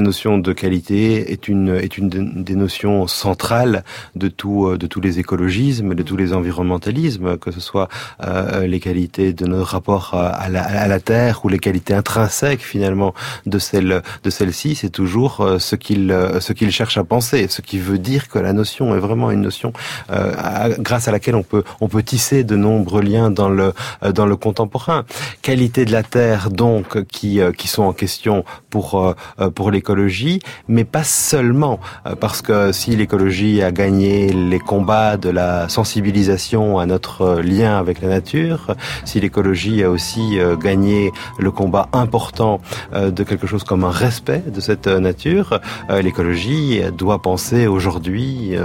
notion 0.01 0.38
de 0.38 0.53
qualité 0.53 1.32
est 1.32 1.47
une 1.47 1.75
est 1.75 1.97
une 1.97 2.09
des 2.09 2.55
notions 2.55 3.07
centrales 3.07 3.84
de 4.15 4.28
tout 4.28 4.67
euh, 4.67 4.78
de 4.78 4.88
tous 4.88 5.01
les 5.01 5.19
écologismes, 5.19 5.93
de 5.95 6.03
tous 6.03 6.17
les 6.17 6.34
environnementalismes, 6.34 7.38
que 7.38 7.51
ce 7.51 7.59
soit 7.59 7.88
euh, 8.23 8.67
les 8.67 8.80
qualités 8.80 9.34
de 9.34 9.45
notre 9.45 9.71
rapport 9.71 10.13
à 10.13 10.49
la, 10.49 10.63
à 10.63 10.88
la, 10.88 10.99
terre 10.99 11.41
ou 11.43 11.49
les 11.49 11.59
qualités 11.59 11.93
intrinsèques 11.93 12.61
finalement 12.61 13.13
de 13.45 13.59
celle 13.59 14.01
de 14.23 14.30
celle-ci, 14.30 14.75
c'est 14.75 14.89
toujours 14.89 15.41
euh, 15.41 15.59
ce 15.59 15.75
qu'il 15.75 16.11
euh, 16.11 16.39
ce 16.39 16.53
qu'il 16.53 16.71
cherche 16.71 16.97
à 16.97 17.03
penser, 17.03 17.47
ce 17.49 17.61
qui 17.61 17.80
veut 17.80 17.97
dire 17.97 18.28
que 18.28 18.39
la 18.39 18.53
notion 18.53 18.95
est 18.95 18.99
vraiment 18.99 19.32
une 19.32 19.41
notion 19.41 19.73
euh, 20.11 20.75
grâce 20.80 21.07
à 21.07 21.11
laquelle 21.11 21.36
on 21.36 21.43
peut 21.43 21.63
on 21.82 21.88
peut 21.88 22.03
tisser 22.03 22.43
de 22.43 22.55
nombreux 22.55 23.01
liens 23.01 23.30
dans 23.32 23.49
le 23.49 23.73
euh, 24.03 24.11
dans 24.11 24.25
le 24.25 24.36
contemporain. 24.36 25.05
Qualité 25.41 25.86
de 25.86 25.91
la 25.91 26.03
terre 26.03 26.49
donc 26.49 27.05
qui 27.18 27.41
euh, 27.41 27.51
qui 27.51 27.68
sont 27.68 27.84
en 27.84 27.93
question 27.93 28.43
pour 28.70 29.15
pour 29.55 29.72
l'écologie, 29.72 30.39
mais 30.68 30.84
pas 30.84 31.03
seulement 31.03 31.80
parce 32.20 32.41
que 32.41 32.72
si 32.72 32.95
l'écologie 32.95 33.63
a 33.63 33.72
gagné 33.72 34.32
les 34.32 34.59
combats 34.59 35.18
de 35.18 35.30
la 35.30 35.68
sensibilisation 35.70 36.78
à 36.78 36.86
notre 36.86 37.41
lien 37.41 37.78
avec 37.78 38.01
la 38.01 38.09
nature, 38.09 38.76
si 39.05 39.20
l'écologie 39.20 39.84
a 39.84 39.89
aussi 39.89 40.38
gagné 40.59 41.11
le 41.39 41.51
combat 41.51 41.89
important 41.93 42.59
de 42.93 43.24
quelque 43.24 43.47
chose 43.47 43.63
comme 43.63 43.84
un 43.84 43.91
respect 44.05 44.43
de 44.47 44.59
cette 44.59 44.88
nature, 44.88 45.59
l'écologie 45.89 46.82
doit 46.91 47.22
penser 47.22 47.68
aujourd'hui 47.68 48.55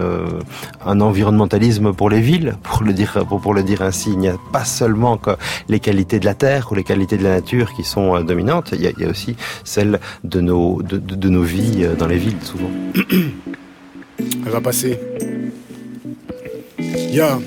un 0.85 1.01
environnementalisme 1.01 1.93
pour 1.93 2.11
les 2.11 2.21
villes, 2.21 2.57
pour 2.63 2.83
le 2.83 2.93
dire, 2.93 3.25
pour, 3.27 3.55
le 3.55 3.63
dire 3.63 3.83
ainsi. 3.83 4.11
Il 4.11 4.19
n'y 4.19 4.29
a 4.29 4.37
pas 4.53 4.65
seulement 4.65 5.17
que 5.17 5.31
les 5.69 5.81
qualités 5.81 6.19
de 6.21 6.25
la 6.25 6.35
terre 6.35 6.69
ou 6.71 6.75
les 6.75 6.85
qualités 6.85 7.17
de 7.17 7.23
la 7.23 7.31
nature 7.31 7.73
qui 7.75 7.85
sont 7.85 8.17
euh, 8.17 8.23
il 8.73 8.81
y, 8.81 9.05
a, 9.05 9.09
aussi 9.09 9.37
celles 9.65 10.01
de 10.25 10.41
nos, 10.41 10.81
vies 11.43 11.85
euh, 11.85 11.95
dans 11.95 12.07
les 12.07 12.19
villes, 12.19 12.43
souvent. 12.43 12.71
Elle 14.19 14.53
va 14.53 14.61
passer. 14.61 14.99
Yeah. 16.79 17.39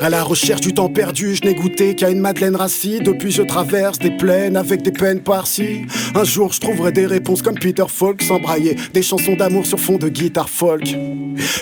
À 0.00 0.10
la 0.10 0.22
recherche 0.22 0.60
du 0.60 0.74
temps 0.74 0.88
perdu, 0.88 1.34
je 1.36 1.46
n'ai 1.46 1.54
goûté 1.54 1.94
qu'à 1.94 2.10
une 2.10 2.20
Madeleine 2.20 2.56
Rassi. 2.56 3.00
Depuis, 3.00 3.30
je 3.30 3.42
traverse 3.42 3.98
des 3.98 4.10
plaines 4.10 4.56
avec 4.56 4.82
des 4.82 4.92
peines 4.92 5.20
par-ci. 5.20 5.82
Un 6.14 6.24
jour, 6.24 6.52
je 6.52 6.60
trouverai 6.60 6.92
des 6.92 7.06
réponses 7.06 7.42
comme 7.42 7.58
Peter 7.58 7.84
Falk, 7.88 8.22
sans 8.22 8.40
brailler 8.40 8.76
des 8.92 9.02
chansons 9.02 9.34
d'amour 9.34 9.66
sur 9.66 9.78
fond 9.78 9.96
de 9.96 10.08
guitare 10.08 10.48
folk. 10.48 10.96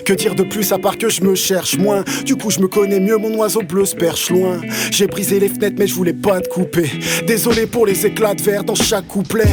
Que 0.04 0.12
dire 0.12 0.34
de 0.34 0.42
plus 0.42 0.72
à 0.72 0.78
part 0.78 0.98
que 0.98 1.08
je 1.08 1.22
me 1.22 1.34
cherche 1.34 1.76
moins? 1.78 2.04
Du 2.24 2.36
coup, 2.36 2.50
je 2.50 2.60
me 2.60 2.68
connais 2.68 3.00
mieux, 3.00 3.16
mon 3.16 3.34
oiseau 3.36 3.62
bleu 3.62 3.84
se 3.84 3.94
perche 3.94 4.30
loin. 4.30 4.60
J'ai 4.90 5.06
brisé 5.06 5.38
les 5.38 5.48
fenêtres, 5.48 5.76
mais 5.78 5.86
je 5.86 5.94
voulais 5.94 6.14
pas 6.14 6.40
te 6.40 6.48
couper. 6.48 6.90
Désolé 7.26 7.66
pour 7.66 7.86
les 7.86 8.06
éclats 8.06 8.34
de 8.34 8.42
verre 8.42 8.64
dans 8.64 8.74
chaque 8.74 9.06
couplet. 9.06 9.48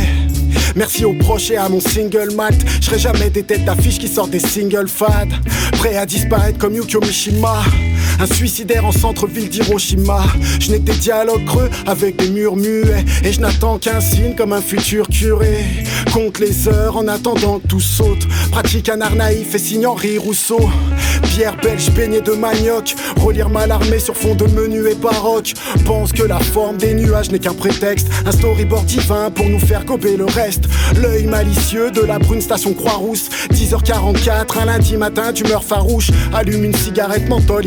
Merci 0.75 1.05
aux 1.05 1.13
proches 1.13 1.51
et 1.51 1.57
à 1.57 1.69
mon 1.69 1.79
single 1.79 2.33
mat. 2.35 2.53
Je 2.81 2.85
serai 2.85 2.99
jamais 2.99 3.29
des 3.29 3.43
têtes 3.43 3.65
d'affiche 3.65 3.97
qui 3.97 4.07
sortent 4.07 4.31
des 4.31 4.39
singles 4.39 4.87
fades. 4.87 5.33
Prêt 5.73 5.95
à 5.95 6.05
disparaître 6.05 6.57
comme 6.57 6.75
Yukio 6.75 6.99
Mishima. 7.01 7.63
Un 8.19 8.25
suicidaire 8.25 8.85
en 8.85 8.91
centre-ville 8.91 9.49
d'Hiroshima. 9.49 10.23
Je 10.59 10.71
n'ai 10.71 10.79
des 10.79 10.93
dialogues 10.93 11.45
creux 11.45 11.69
avec 11.85 12.15
des 12.15 12.29
murs 12.29 12.55
muets. 12.55 13.05
Et 13.23 13.33
je 13.33 13.41
n'attends 13.41 13.77
qu'un 13.77 13.99
signe 13.99 14.35
comme 14.35 14.53
un 14.53 14.61
futur 14.61 15.07
curé. 15.07 15.65
Compte 16.13 16.39
les 16.39 16.67
heures 16.67 16.97
en 16.97 17.07
attendant 17.07 17.59
que 17.59 17.67
tout 17.67 17.81
saute. 17.81 18.27
Pratique 18.51 18.89
un 18.89 19.01
art 19.01 19.15
naïf 19.15 19.53
et 19.53 19.59
signe 19.59 19.85
Henri 19.85 20.17
Rousseau. 20.17 20.69
Pierre 21.23 21.57
belge 21.57 21.91
baigné 21.91 22.21
de 22.21 22.31
manioc. 22.31 22.95
Relire 23.17 23.49
mal 23.49 23.71
armé 23.71 23.99
sur 23.99 24.15
fond 24.15 24.35
de 24.35 24.45
menu 24.45 24.87
et 24.87 24.95
baroque. 24.95 25.53
Pense 25.85 26.13
que 26.13 26.23
la 26.23 26.39
forme 26.39 26.77
des 26.77 26.93
nuages 26.93 27.31
n'est 27.31 27.39
qu'un 27.39 27.53
prétexte. 27.53 28.07
Un 28.25 28.31
storyboard 28.31 28.85
divin 28.85 29.29
pour 29.31 29.45
nous 29.47 29.59
faire 29.59 29.83
gober 29.83 30.15
le 30.15 30.25
reste. 30.25 30.65
L'œil 31.01 31.25
malicieux 31.25 31.91
de 31.91 32.01
la 32.01 32.19
brune 32.19 32.41
station 32.41 32.73
Croix-Rousse. 32.73 33.29
10h44, 33.51 34.59
un 34.61 34.65
lundi 34.65 34.95
matin, 34.95 35.33
d'humeur 35.33 35.63
farouche. 35.63 36.11
Allume 36.33 36.63
une 36.65 36.75
cigarette 36.75 37.27
menthol 37.27 37.65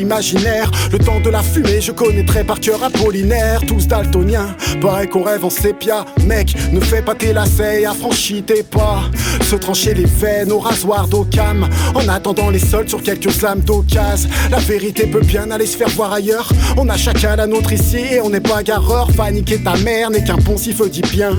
Le 0.92 0.98
temps 0.98 1.18
de 1.20 1.30
la 1.30 1.42
fumée, 1.42 1.80
je 1.80 1.90
connaîtrais 1.90 2.44
par 2.44 2.60
cœur 2.60 2.82
Apollinaire. 2.84 3.60
Tous 3.66 3.88
daltoniens, 3.88 4.54
pareil 4.80 5.08
qu'on 5.08 5.24
rêve 5.24 5.44
en 5.44 5.50
sépia. 5.50 6.04
Mec, 6.26 6.54
ne 6.72 6.80
fais 6.80 7.02
pas 7.02 7.16
tes 7.16 7.32
lacets, 7.32 7.84
affranchis 7.84 8.42
tes 8.44 8.62
pas. 8.62 9.02
Se 9.42 9.56
trancher 9.56 9.94
les 9.94 10.04
veines 10.04 10.52
au 10.52 10.60
rasoir 10.60 11.08
d'Ocam. 11.08 11.68
En 11.94 12.08
attendant 12.08 12.50
les 12.50 12.60
soldes 12.60 12.88
sur 12.88 13.02
quelques 13.02 13.42
lames 13.42 13.60
d'occasion. 13.60 14.30
La 14.50 14.58
vérité 14.58 15.06
peut 15.06 15.24
bien 15.24 15.50
aller 15.50 15.66
se 15.66 15.76
faire 15.76 15.88
voir 15.88 16.12
ailleurs. 16.12 16.50
On 16.76 16.88
a 16.88 16.96
chacun 16.96 17.34
la 17.34 17.46
nôtre 17.46 17.72
ici 17.72 17.98
et 18.12 18.20
on 18.20 18.30
n'est 18.30 18.40
pas 18.40 18.62
gareur. 18.62 19.08
Paniquer 19.16 19.58
ta 19.58 19.76
mère 19.78 20.10
n'est 20.10 20.22
qu'un 20.22 20.36
poncif 20.36 20.80
dit 20.88 21.02
bien. 21.02 21.36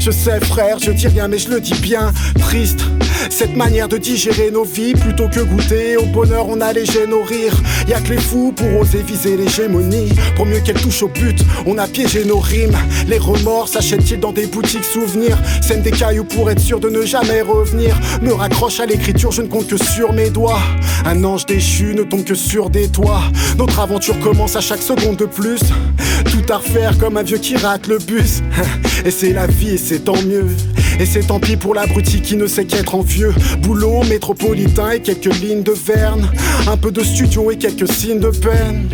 Je 0.00 0.10
sais, 0.10 0.40
frère, 0.40 0.78
je 0.78 0.90
dis 0.92 1.08
rien, 1.08 1.28
mais 1.28 1.38
je 1.38 1.50
le 1.50 1.60
dis 1.60 1.78
bien. 1.80 2.12
Triste, 2.38 2.80
cette 3.28 3.54
manière 3.56 3.88
de 3.88 3.98
digérer 3.98 4.50
nos 4.50 4.64
vies. 4.64 4.94
Plutôt 4.94 5.28
que 5.28 5.40
goûter 5.40 5.96
au 5.98 6.06
bonheur, 6.06 6.48
on 6.48 6.60
allégé 6.60 7.06
nos 7.06 7.22
rires. 7.22 7.60
Y'a 7.86 8.00
que 8.00 8.10
les 8.10 8.18
fous 8.18 8.37
pour 8.54 8.80
oser 8.80 9.02
viser 9.02 9.36
l'hégémonie. 9.36 10.08
Pour 10.36 10.46
mieux 10.46 10.60
qu'elle 10.60 10.80
touche 10.80 11.02
au 11.02 11.08
but, 11.08 11.38
on 11.66 11.78
a 11.78 11.86
piégé 11.86 12.24
nos 12.24 12.38
rimes. 12.38 12.76
Les 13.06 13.18
remords 13.18 13.68
s'achètent-ils 13.68 14.20
dans 14.20 14.32
des 14.32 14.46
boutiques 14.46 14.84
souvenirs? 14.84 15.38
Sème 15.60 15.82
des 15.82 15.90
cailloux 15.90 16.24
pour 16.24 16.50
être 16.50 16.60
sûr 16.60 16.80
de 16.80 16.88
ne 16.88 17.02
jamais 17.02 17.42
revenir. 17.42 17.98
Me 18.22 18.32
raccroche 18.32 18.80
à 18.80 18.86
l'écriture, 18.86 19.32
je 19.32 19.42
ne 19.42 19.48
compte 19.48 19.66
que 19.66 19.76
sur 19.76 20.12
mes 20.12 20.30
doigts. 20.30 20.62
Un 21.04 21.22
ange 21.24 21.46
déchu 21.46 21.94
ne 21.94 22.02
tombe 22.02 22.24
que 22.24 22.34
sur 22.34 22.70
des 22.70 22.88
toits. 22.88 23.22
Notre 23.56 23.80
aventure 23.80 24.18
commence 24.20 24.56
à 24.56 24.60
chaque 24.60 24.82
seconde 24.82 25.16
de 25.16 25.26
plus. 25.26 25.60
Tout 26.24 26.52
à 26.52 26.58
refaire 26.58 26.96
comme 26.98 27.16
un 27.16 27.22
vieux 27.22 27.38
qui 27.38 27.56
rate 27.56 27.86
le 27.86 27.98
bus. 27.98 28.40
Et 29.04 29.10
c'est 29.10 29.32
la 29.32 29.46
vie 29.46 29.70
et 29.70 29.78
c'est 29.78 30.00
tant 30.00 30.20
mieux. 30.22 30.46
Et 31.00 31.06
c'est 31.06 31.26
tant 31.26 31.38
pis 31.38 31.56
pour 31.56 31.74
l'abruti 31.74 32.20
qui 32.20 32.36
ne 32.36 32.46
sait 32.46 32.64
qu'être 32.64 32.94
en 32.94 33.02
vieux. 33.02 33.32
Boulot 33.62 34.02
métropolitain 34.04 34.90
et 34.92 35.00
quelques 35.00 35.32
lignes 35.40 35.62
de 35.62 35.72
verne. 35.72 36.30
Un 36.66 36.76
peu 36.76 36.90
de 36.90 37.02
studio 37.02 37.50
et 37.50 37.56
quelques 37.56 37.88
signes 37.88 38.20
de 38.20 38.30
peine 38.30 38.88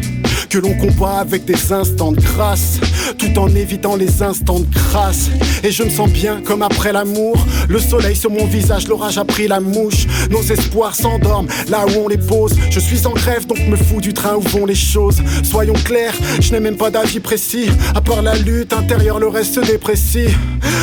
que 0.54 0.60
l'on 0.60 0.74
combat 0.74 1.18
avec 1.18 1.44
des 1.46 1.72
instants 1.72 2.12
de 2.12 2.20
grâce, 2.20 2.78
tout 3.18 3.40
en 3.40 3.52
évitant 3.56 3.96
les 3.96 4.22
instants 4.22 4.60
de 4.60 4.66
grâce. 4.72 5.28
Et 5.64 5.72
je 5.72 5.82
me 5.82 5.90
sens 5.90 6.08
bien 6.08 6.40
comme 6.44 6.62
après 6.62 6.92
l'amour. 6.92 7.44
Le 7.68 7.80
soleil 7.80 8.14
sur 8.14 8.30
mon 8.30 8.46
visage, 8.46 8.86
l'orage 8.86 9.18
a 9.18 9.24
pris 9.24 9.48
la 9.48 9.58
mouche. 9.58 10.06
Nos 10.30 10.42
espoirs 10.42 10.94
s'endorment 10.94 11.48
là 11.68 11.84
où 11.86 12.04
on 12.04 12.08
les 12.08 12.18
pose. 12.18 12.54
Je 12.70 12.78
suis 12.78 13.04
en 13.04 13.14
grève, 13.14 13.46
donc 13.46 13.58
me 13.66 13.74
fous 13.74 14.00
du 14.00 14.14
train 14.14 14.36
où 14.36 14.42
vont 14.42 14.64
les 14.64 14.76
choses. 14.76 15.16
Soyons 15.42 15.72
clairs, 15.72 16.14
je 16.40 16.52
n'ai 16.52 16.60
même 16.60 16.76
pas 16.76 16.90
d'avis 16.90 17.18
précis. 17.18 17.68
À 17.92 18.00
part 18.00 18.22
la 18.22 18.36
lutte 18.36 18.72
intérieure, 18.72 19.18
le 19.18 19.26
reste 19.26 19.54
se 19.54 19.60
déprécie. 19.60 20.28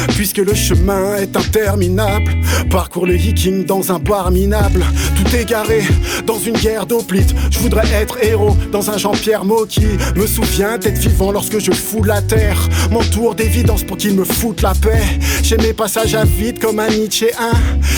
Puisque 0.10 0.38
le 0.38 0.54
chemin 0.54 1.16
est 1.16 1.36
interminable, 1.38 2.36
parcours 2.70 3.06
le 3.06 3.16
hiking 3.16 3.66
dans 3.66 3.92
un 3.92 4.00
bar 4.00 4.32
minable. 4.32 4.84
Tout 5.16 5.36
égaré 5.36 5.82
dans 6.28 6.40
une 6.40 6.58
guerre 6.58 6.86
d'oplite. 6.86 7.34
Je 7.52 7.60
voudrais 7.60 7.90
être 7.94 8.18
héros 8.22 8.58
dans 8.72 8.90
un 8.90 8.98
Jean-Pierre 8.98 9.46
Maud 9.46 9.61
qui 9.66 9.86
me 10.16 10.28
souvient 10.28 10.78
d'être 10.78 10.98
vivant 10.98 11.32
lorsque 11.32 11.60
je 11.60 11.72
fous 11.72 12.04
la 12.04 12.22
terre. 12.22 12.58
M'entoure 12.92 13.36
d'évidence 13.36 13.84
pour 13.84 13.98
qu'il 13.98 14.16
me 14.16 14.24
foute 14.24 14.62
la 14.62 14.74
paix. 14.74 15.04
J'ai 15.44 15.58
mes 15.58 15.74
passages 15.74 16.16
à 16.16 16.24
vide 16.24 16.60
comme 16.60 16.80
un 16.80 16.90
Nietzsche 16.90 17.32
1. 17.38 17.52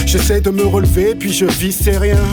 J'essaie 0.05 0.41
de 0.41 0.49
me 0.49 0.66
relever, 0.66 1.16
puis 1.16 1.32
je 1.32 1.45
vis 1.45 1.72
c'est 1.84 1.97
rien. 1.97 2.24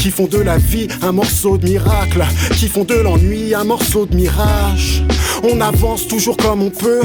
Qui 0.00 0.10
font 0.10 0.26
de 0.26 0.38
la 0.38 0.58
vie 0.58 0.88
un 1.02 1.12
morceau 1.12 1.58
de 1.58 1.68
miracle. 1.68 2.24
Qui 2.54 2.68
font 2.68 2.84
de 2.84 2.94
l'ennui 2.94 3.54
un 3.54 3.64
morceau 3.64 4.06
de 4.06 4.14
mirage. 4.14 5.02
On 5.42 5.60
avance 5.60 6.08
toujours 6.08 6.36
comme 6.36 6.62
on 6.62 6.70
peut. 6.70 7.02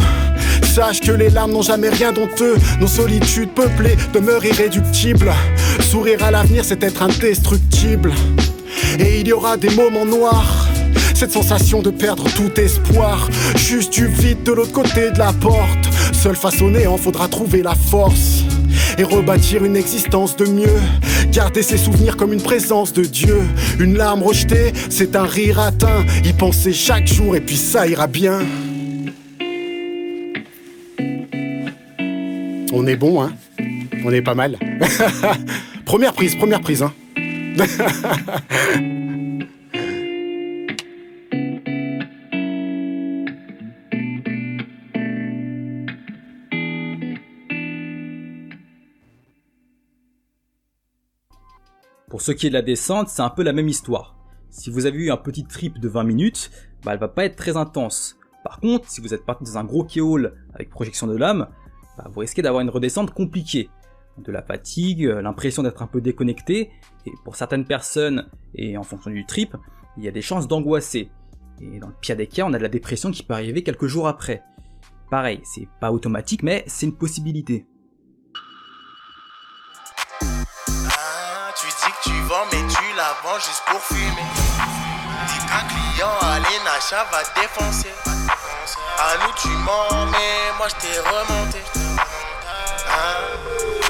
Sache 0.64 1.02
que 1.02 1.12
les 1.12 1.30
larmes 1.30 1.52
n'ont 1.52 1.62
jamais 1.62 1.90
rien 1.90 2.12
d'honteux. 2.12 2.56
Nos 2.80 2.88
solitudes 2.88 3.52
peuplées 3.52 3.96
demeurent 4.14 4.46
irréductibles. 4.46 5.34
Sourire 5.82 6.24
à 6.24 6.32
l'avenir, 6.32 6.64
c'est 6.66 6.84
être 6.84 7.04
indestructible. 7.04 8.12
Et 9.00 9.20
il 9.22 9.28
y 9.28 9.34
aura 9.34 9.58
des 9.58 9.70
moments 9.70 10.06
noirs. 10.06 10.63
Cette 11.24 11.32
sensation 11.32 11.82
de 11.82 11.90
perdre 11.90 12.26
tout 12.36 12.52
espoir. 12.60 13.30
Juste 13.56 13.94
du 13.94 14.08
vide 14.08 14.44
de 14.44 14.52
l'autre 14.52 14.74
côté 14.74 15.10
de 15.10 15.18
la 15.18 15.32
porte. 15.32 15.88
Seul 16.12 16.36
face 16.36 16.62
au 16.62 16.70
néant, 16.70 16.98
faudra 16.98 17.30
trouver 17.30 17.64
la 17.64 17.76
force. 17.76 18.44
Et 18.98 19.04
rebâtir 19.06 19.64
une 19.64 19.78
existence 19.78 20.36
de 20.36 20.46
mieux. 20.46 20.82
Garder 21.32 21.64
ses 21.64 21.78
souvenirs 21.78 22.18
comme 22.18 22.34
une 22.34 22.42
présence 22.42 22.92
de 22.92 23.06
Dieu. 23.06 23.40
Une 23.80 23.96
larme 23.96 24.22
rejetée, 24.22 24.74
c'est 24.90 25.16
un 25.16 25.24
rire 25.24 25.62
atteint. 25.62 26.04
Y 26.26 26.34
penser 26.34 26.74
chaque 26.74 27.08
jour 27.08 27.38
et 27.38 27.40
puis 27.40 27.56
ça 27.56 27.88
ira 27.88 28.08
bien. 28.08 28.40
On 32.74 32.86
est 32.86 32.98
bon, 32.98 33.24
hein 33.24 33.32
On 34.04 34.12
est 34.12 34.22
pas 34.22 34.36
mal. 34.36 34.60
première 35.86 36.12
prise, 36.12 36.36
première 36.36 36.60
prise, 36.60 36.84
hein 36.84 36.92
Pour 52.14 52.22
ce 52.22 52.32
qui 52.32 52.46
est 52.46 52.52
de 52.52 52.54
la 52.54 52.62
descente, 52.62 53.10
c'est 53.10 53.24
un 53.24 53.32
peu 53.32 53.42
la 53.42 53.54
même 53.54 53.68
histoire. 53.68 54.16
Si 54.52 54.70
vous 54.70 54.86
avez 54.86 55.00
eu 55.00 55.10
un 55.10 55.18
petit 55.18 55.46
trip 55.46 55.80
de 55.80 55.90
20 55.90 56.04
minutes, 56.04 56.52
bah 56.84 56.94
elle 56.94 57.00
va 57.00 57.08
pas 57.08 57.26
être 57.26 57.36
très 57.36 57.58
intense. 57.58 58.20
Par 58.44 58.60
contre, 58.60 58.88
si 58.88 59.02
vous 59.02 59.16
êtes 59.16 59.26
parti 59.26 59.46
dans 59.46 59.58
un 59.58 59.64
gros 59.64 59.84
kéol 59.84 60.36
avec 60.54 60.70
projection 60.70 61.08
de 61.08 61.18
lame, 61.18 61.48
bah 61.98 62.06
vous 62.12 62.20
risquez 62.20 62.44
d'avoir 62.44 62.62
une 62.62 62.70
redescente 62.70 63.10
compliquée. 63.16 63.68
De 64.20 64.32
la 64.32 64.44
fatigue, 64.44 65.06
l'impression 65.06 65.64
d'être 65.64 65.82
un 65.82 65.88
peu 65.88 66.02
déconnecté, 66.02 66.70
et 67.08 67.12
pour 67.26 67.36
certaines 67.36 67.66
personnes, 67.66 68.30
et 68.54 68.78
en 68.78 68.84
fonction 68.84 69.10
du 69.10 69.26
trip, 69.26 69.58
il 69.98 70.04
y 70.04 70.08
a 70.08 70.12
des 70.12 70.22
chances 70.22 70.48
d'angoisser. 70.48 71.10
Et 71.62 71.80
dans 71.80 71.88
le 71.88 71.96
pire 72.00 72.16
des 72.16 72.28
cas, 72.28 72.46
on 72.46 72.54
a 72.54 72.60
de 72.60 72.64
la 72.64 72.70
dépression 72.70 73.10
qui 73.10 73.24
peut 73.24 73.34
arriver 73.34 73.64
quelques 73.64 73.88
jours 73.88 74.08
après. 74.08 74.44
Pareil, 75.10 75.40
c'est 75.44 75.68
pas 75.82 75.92
automatique, 75.92 76.44
mais 76.44 76.64
c'est 76.68 76.86
une 76.86 76.96
possibilité. 76.96 77.66
Juste 83.40 83.64
pour 83.66 83.82
fumer. 83.82 84.28
Dis 85.28 85.40
qu'un 85.40 85.66
client 85.68 86.16
à 86.22 86.40
l'Enacha 86.40 87.06
va 87.12 87.24
défoncer. 87.42 87.94
À 89.00 89.18
nous 89.18 89.34
tu 89.42 89.48
mens, 89.50 90.06
mais 90.12 90.54
moi 90.58 90.68
je 90.70 90.76
t'ai 90.76 91.00
remonté. 91.00 91.62
Hein? 92.88 93.83